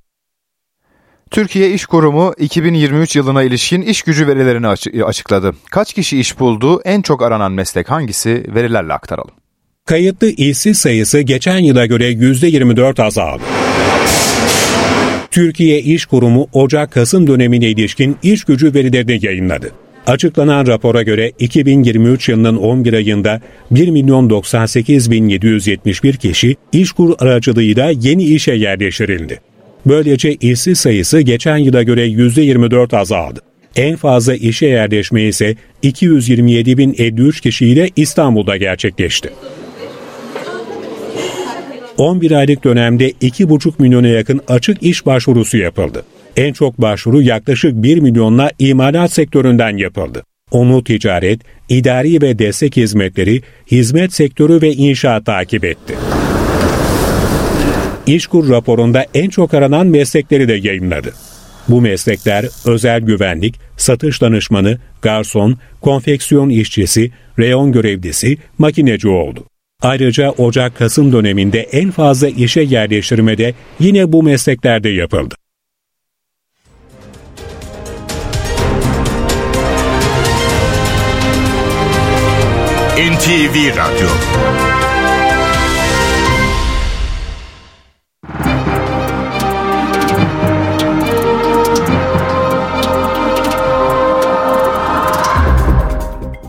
Türkiye 1.31 1.73
İş 1.73 1.85
Kurumu 1.85 2.33
2023 2.37 3.15
yılına 3.15 3.43
ilişkin 3.43 3.81
iş 3.81 4.01
gücü 4.01 4.27
verilerini 4.27 4.67
açıkladı. 5.03 5.55
Kaç 5.71 5.93
kişi 5.93 6.19
iş 6.19 6.39
buldu, 6.39 6.81
en 6.85 7.01
çok 7.01 7.23
aranan 7.23 7.51
meslek 7.51 7.91
hangisi 7.91 8.45
verilerle 8.55 8.93
aktaralım. 8.93 9.33
Kayıtlı 9.85 10.27
işsiz 10.29 10.77
sayısı 10.77 11.21
geçen 11.21 11.57
yıla 11.57 11.85
göre 11.85 12.11
%24 12.11 13.03
azaldı. 13.03 13.43
Türkiye 15.31 15.81
İş 15.81 16.05
Kurumu 16.05 16.47
Ocak-Kasım 16.53 17.27
dönemine 17.27 17.69
ilişkin 17.69 18.17
iş 18.23 18.43
gücü 18.43 18.73
verilerini 18.73 19.25
yayınladı. 19.25 19.71
Açıklanan 20.07 20.67
rapora 20.67 21.03
göre 21.03 21.31
2023 21.39 22.29
yılının 22.29 22.55
11 22.55 22.93
ayında 22.93 23.41
1 23.71 23.89
milyon 23.89 24.29
98 24.29 25.11
bin 25.11 25.29
771 25.29 26.13
kişi 26.13 26.55
işkur 26.71 27.15
aracılığıyla 27.19 27.91
yeni 28.01 28.23
işe 28.23 28.53
yerleştirildi. 28.53 29.39
Böylece 29.85 30.33
işsiz 30.33 30.79
sayısı 30.79 31.21
geçen 31.21 31.57
yıla 31.57 31.83
göre 31.83 32.07
%24 32.07 32.97
azaldı. 32.97 33.39
En 33.75 33.95
fazla 33.95 34.35
işe 34.35 34.65
yerleşme 34.65 35.23
ise 35.23 35.55
227.053 35.83 37.41
kişiyle 37.41 37.89
İstanbul'da 37.95 38.57
gerçekleşti. 38.57 39.29
11 41.97 42.31
aylık 42.31 42.63
dönemde 42.63 43.11
2,5 43.11 43.73
milyona 43.79 44.07
yakın 44.07 44.41
açık 44.47 44.83
iş 44.83 45.05
başvurusu 45.05 45.57
yapıldı. 45.57 46.03
En 46.35 46.53
çok 46.53 46.81
başvuru 46.81 47.21
yaklaşık 47.21 47.73
1 47.73 47.97
milyonla 47.97 48.51
imalat 48.59 49.11
sektöründen 49.11 49.77
yapıldı. 49.77 50.23
Onu 50.51 50.83
ticaret, 50.83 51.41
idari 51.69 52.21
ve 52.21 52.39
destek 52.39 52.77
hizmetleri, 52.77 53.41
hizmet 53.71 54.13
sektörü 54.13 54.61
ve 54.61 54.71
inşaat 54.71 55.25
takip 55.25 55.65
etti. 55.65 55.95
İşkur 58.07 58.49
raporunda 58.49 59.05
en 59.13 59.29
çok 59.29 59.53
aranan 59.53 59.87
meslekleri 59.87 60.47
de 60.47 60.53
yayınladı. 60.53 61.13
Bu 61.67 61.81
meslekler 61.81 62.45
özel 62.65 63.01
güvenlik, 63.01 63.55
satış 63.77 64.21
danışmanı, 64.21 64.77
garson, 65.01 65.57
konfeksiyon 65.81 66.49
işçisi, 66.49 67.11
reyon 67.39 67.71
görevlisi, 67.71 68.37
makineci 68.57 69.07
oldu. 69.07 69.43
Ayrıca 69.81 70.29
Ocak-Kasım 70.29 71.11
döneminde 71.11 71.59
en 71.59 71.91
fazla 71.91 72.27
işe 72.27 72.61
yerleştirme 72.61 73.37
de 73.37 73.53
yine 73.79 74.11
bu 74.11 74.23
mesleklerde 74.23 74.89
yapıldı. 74.89 75.35
NTV 82.97 83.75
Radyo 83.75 84.07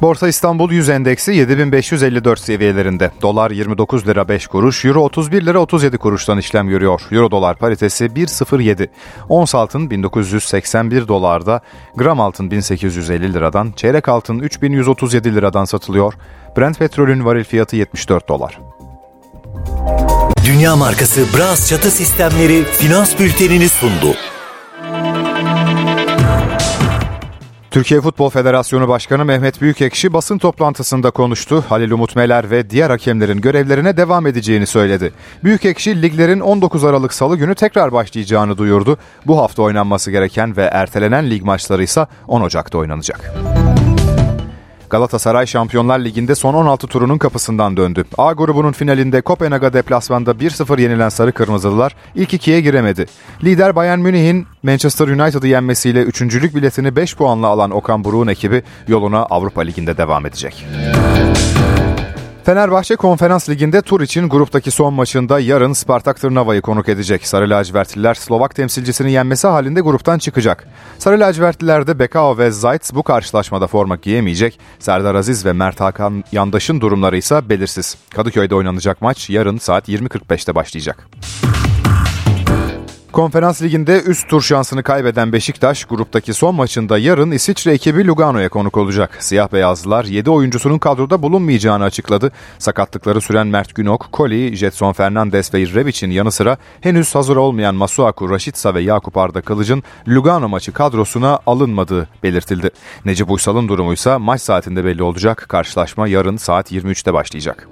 Borsa 0.03 0.28
İstanbul 0.28 0.70
100 0.70 0.88
endeksi 0.88 1.32
7554 1.32 2.40
seviyelerinde. 2.40 3.11
Dolar 3.22 3.51
29 3.51 4.07
lira 4.07 4.28
5 4.28 4.47
kuruş, 4.47 4.84
Euro 4.84 5.01
31 5.01 5.47
lira 5.47 5.59
37 5.59 5.99
kuruştan 5.99 6.38
işlem 6.38 6.68
görüyor. 6.68 7.03
Euro 7.11 7.30
dolar 7.30 7.57
paritesi 7.57 8.05
1.07. 8.05 8.88
Ons 9.28 9.55
altın 9.55 9.90
1981 9.90 11.09
dolarda, 11.09 11.61
gram 11.97 12.20
altın 12.20 12.51
1850 12.51 13.34
liradan, 13.34 13.72
çeyrek 13.76 14.09
altın 14.09 14.38
3137 14.38 15.34
liradan 15.34 15.64
satılıyor. 15.64 16.14
Brent 16.59 16.78
petrolün 16.78 17.24
varil 17.24 17.44
fiyatı 17.44 17.76
74 17.76 18.28
dolar. 18.28 18.59
Dünya 20.44 20.76
markası 20.76 21.24
Bras 21.36 21.68
çatı 21.68 21.90
sistemleri 21.90 22.64
finans 22.64 23.18
bültenini 23.18 23.68
sundu. 23.68 24.14
Türkiye 27.77 28.01
Futbol 28.01 28.31
Federasyonu 28.31 28.89
Başkanı 28.89 29.24
Mehmet 29.24 29.61
Büyükekşi 29.61 30.12
basın 30.12 30.39
toplantısında 30.39 31.11
konuştu. 31.11 31.64
Halil 31.68 31.91
Umut 31.91 32.16
Meler 32.16 32.51
ve 32.51 32.70
diğer 32.70 32.91
hakemlerin 32.91 33.41
görevlerine 33.41 33.97
devam 33.97 34.27
edeceğini 34.27 34.66
söyledi. 34.66 35.12
Büyükekşi 35.45 36.03
liglerin 36.03 36.41
19 36.41 36.85
Aralık 36.85 37.14
Salı 37.14 37.37
günü 37.37 37.55
tekrar 37.55 37.93
başlayacağını 37.93 38.59
duyurdu. 38.59 38.99
Bu 39.27 39.39
hafta 39.39 39.62
oynanması 39.62 40.11
gereken 40.11 40.57
ve 40.57 40.62
ertelenen 40.62 41.31
lig 41.31 41.43
maçları 41.43 41.83
ise 41.83 42.07
10 42.29 42.41
Ocak'ta 42.41 42.79
oynanacak. 42.79 43.35
Galatasaray 44.91 45.47
Şampiyonlar 45.47 45.99
Ligi'nde 45.99 46.34
son 46.34 46.55
16 46.55 46.87
turunun 46.87 47.18
kapısından 47.18 47.76
döndü. 47.76 48.05
A 48.18 48.32
grubunun 48.32 48.72
finalinde 48.72 49.20
Kopenhag'a 49.20 49.72
deplasmanda 49.72 50.30
1-0 50.30 50.80
yenilen 50.80 51.09
Sarı 51.09 51.32
Kırmızılılar 51.32 51.95
ilk 52.14 52.34
ikiye 52.34 52.61
giremedi. 52.61 53.07
Lider 53.45 53.76
Bayern 53.76 53.99
Münih'in 53.99 54.47
Manchester 54.62 55.09
United'ı 55.09 55.47
yenmesiyle 55.47 56.03
üçüncülük 56.03 56.55
biletini 56.55 56.97
5 56.97 57.16
puanla 57.16 57.47
alan 57.47 57.70
Okan 57.70 58.05
Buruk'un 58.05 58.26
ekibi 58.26 58.62
yoluna 58.89 59.22
Avrupa 59.22 59.61
Ligi'nde 59.61 59.97
devam 59.97 60.26
edecek. 60.26 60.66
Fenerbahçe 62.47 62.97
Konferans 62.97 63.49
Ligi'nde 63.49 63.82
tur 63.82 64.01
için 64.01 64.28
gruptaki 64.28 64.70
son 64.70 64.94
maçında 64.94 65.40
yarın 65.40 65.72
Spartak 65.72 66.20
Tırnava'yı 66.20 66.61
konuk 66.61 66.88
edecek. 66.88 67.26
Sarı 67.26 67.51
lacivertliler 67.51 68.14
Slovak 68.14 68.55
temsilcisini 68.55 69.12
yenmesi 69.12 69.47
halinde 69.47 69.80
gruptan 69.80 70.18
çıkacak. 70.18 70.68
Sarı 70.99 71.20
lacivertlilerde 71.20 71.99
Bekao 71.99 72.38
ve 72.38 72.51
Zayt 72.51 72.94
bu 72.94 73.03
karşılaşmada 73.03 73.66
forma 73.66 73.97
giyemeyecek. 73.97 74.61
Serdar 74.78 75.14
Aziz 75.14 75.47
ve 75.47 75.53
Mert 75.53 75.80
Hakan 75.80 76.24
Yandaş'ın 76.32 76.80
durumları 76.80 77.16
ise 77.16 77.49
belirsiz. 77.49 77.97
Kadıköy'de 78.11 78.55
oynanacak 78.55 79.03
maç 79.03 79.30
yarın 79.30 79.59
saat 79.59 79.88
20.45'te 79.88 80.55
başlayacak. 80.55 81.09
Konferans 83.16 83.62
Ligi'nde 83.62 84.02
üst 84.02 84.28
tur 84.28 84.42
şansını 84.42 84.82
kaybeden 84.82 85.32
Beşiktaş 85.32 85.84
gruptaki 85.84 86.34
son 86.34 86.54
maçında 86.54 86.98
yarın 86.98 87.30
İsviçre 87.30 87.72
ekibi 87.72 88.06
Lugano'ya 88.06 88.48
konuk 88.48 88.76
olacak. 88.76 89.16
Siyah 89.20 89.52
beyazlılar 89.52 90.04
7 90.04 90.30
oyuncusunun 90.30 90.78
kadroda 90.78 91.22
bulunmayacağını 91.22 91.84
açıkladı. 91.84 92.32
Sakatlıkları 92.58 93.20
süren 93.20 93.46
Mert 93.46 93.74
Günok, 93.74 94.08
Koli, 94.12 94.56
Jetson 94.56 94.92
Fernandes 94.92 95.54
ve 95.54 95.58
Revic'in 95.58 96.10
yanı 96.10 96.32
sıra 96.32 96.56
henüz 96.80 97.14
hazır 97.14 97.36
olmayan 97.36 97.74
Masuaku, 97.74 98.30
Raşitsa 98.30 98.74
ve 98.74 98.80
Yakup 98.80 99.16
Arda 99.16 99.40
Kılıç'ın 99.40 99.82
Lugano 100.08 100.48
maçı 100.48 100.72
kadrosuna 100.72 101.38
alınmadığı 101.46 102.08
belirtildi. 102.22 102.70
Necip 103.04 103.30
Uysal'ın 103.30 103.68
durumuysa 103.68 104.18
maç 104.18 104.40
saatinde 104.40 104.84
belli 104.84 105.02
olacak. 105.02 105.46
Karşılaşma 105.48 106.08
yarın 106.08 106.36
saat 106.36 106.72
23'te 106.72 107.14
başlayacak. 107.14 107.68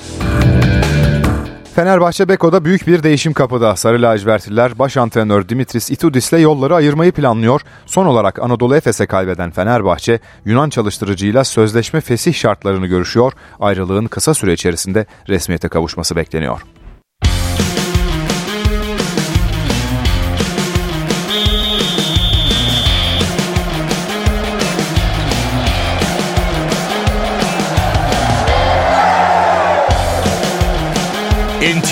Fenerbahçe 1.75 2.29
Beko'da 2.29 2.65
büyük 2.65 2.87
bir 2.87 3.03
değişim 3.03 3.33
kapıda. 3.33 3.77
Sarı 3.77 4.03
lacivertliler 4.03 4.79
baş 4.79 4.97
antrenör 4.97 5.49
Dimitris 5.49 5.91
Itudis'le 5.91 6.33
yolları 6.33 6.75
ayırmayı 6.75 7.13
planlıyor. 7.13 7.61
Son 7.87 8.07
olarak 8.07 8.39
Anadolu 8.39 8.77
Efes'e 8.77 9.07
kaybeden 9.07 9.51
Fenerbahçe, 9.51 10.19
Yunan 10.45 10.71
çalıştırıcıyla 10.71 11.45
sözleşme 11.45 12.01
fesih 12.01 12.35
şartlarını 12.35 12.87
görüşüyor. 12.87 13.33
Ayrılığın 13.61 14.07
kısa 14.07 14.35
süre 14.35 14.53
içerisinde 14.53 15.07
resmiyete 15.29 15.69
kavuşması 15.69 16.17
bekleniyor. 16.17 16.61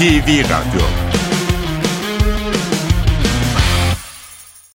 NTV 0.03 0.42
Radyo 0.50 0.91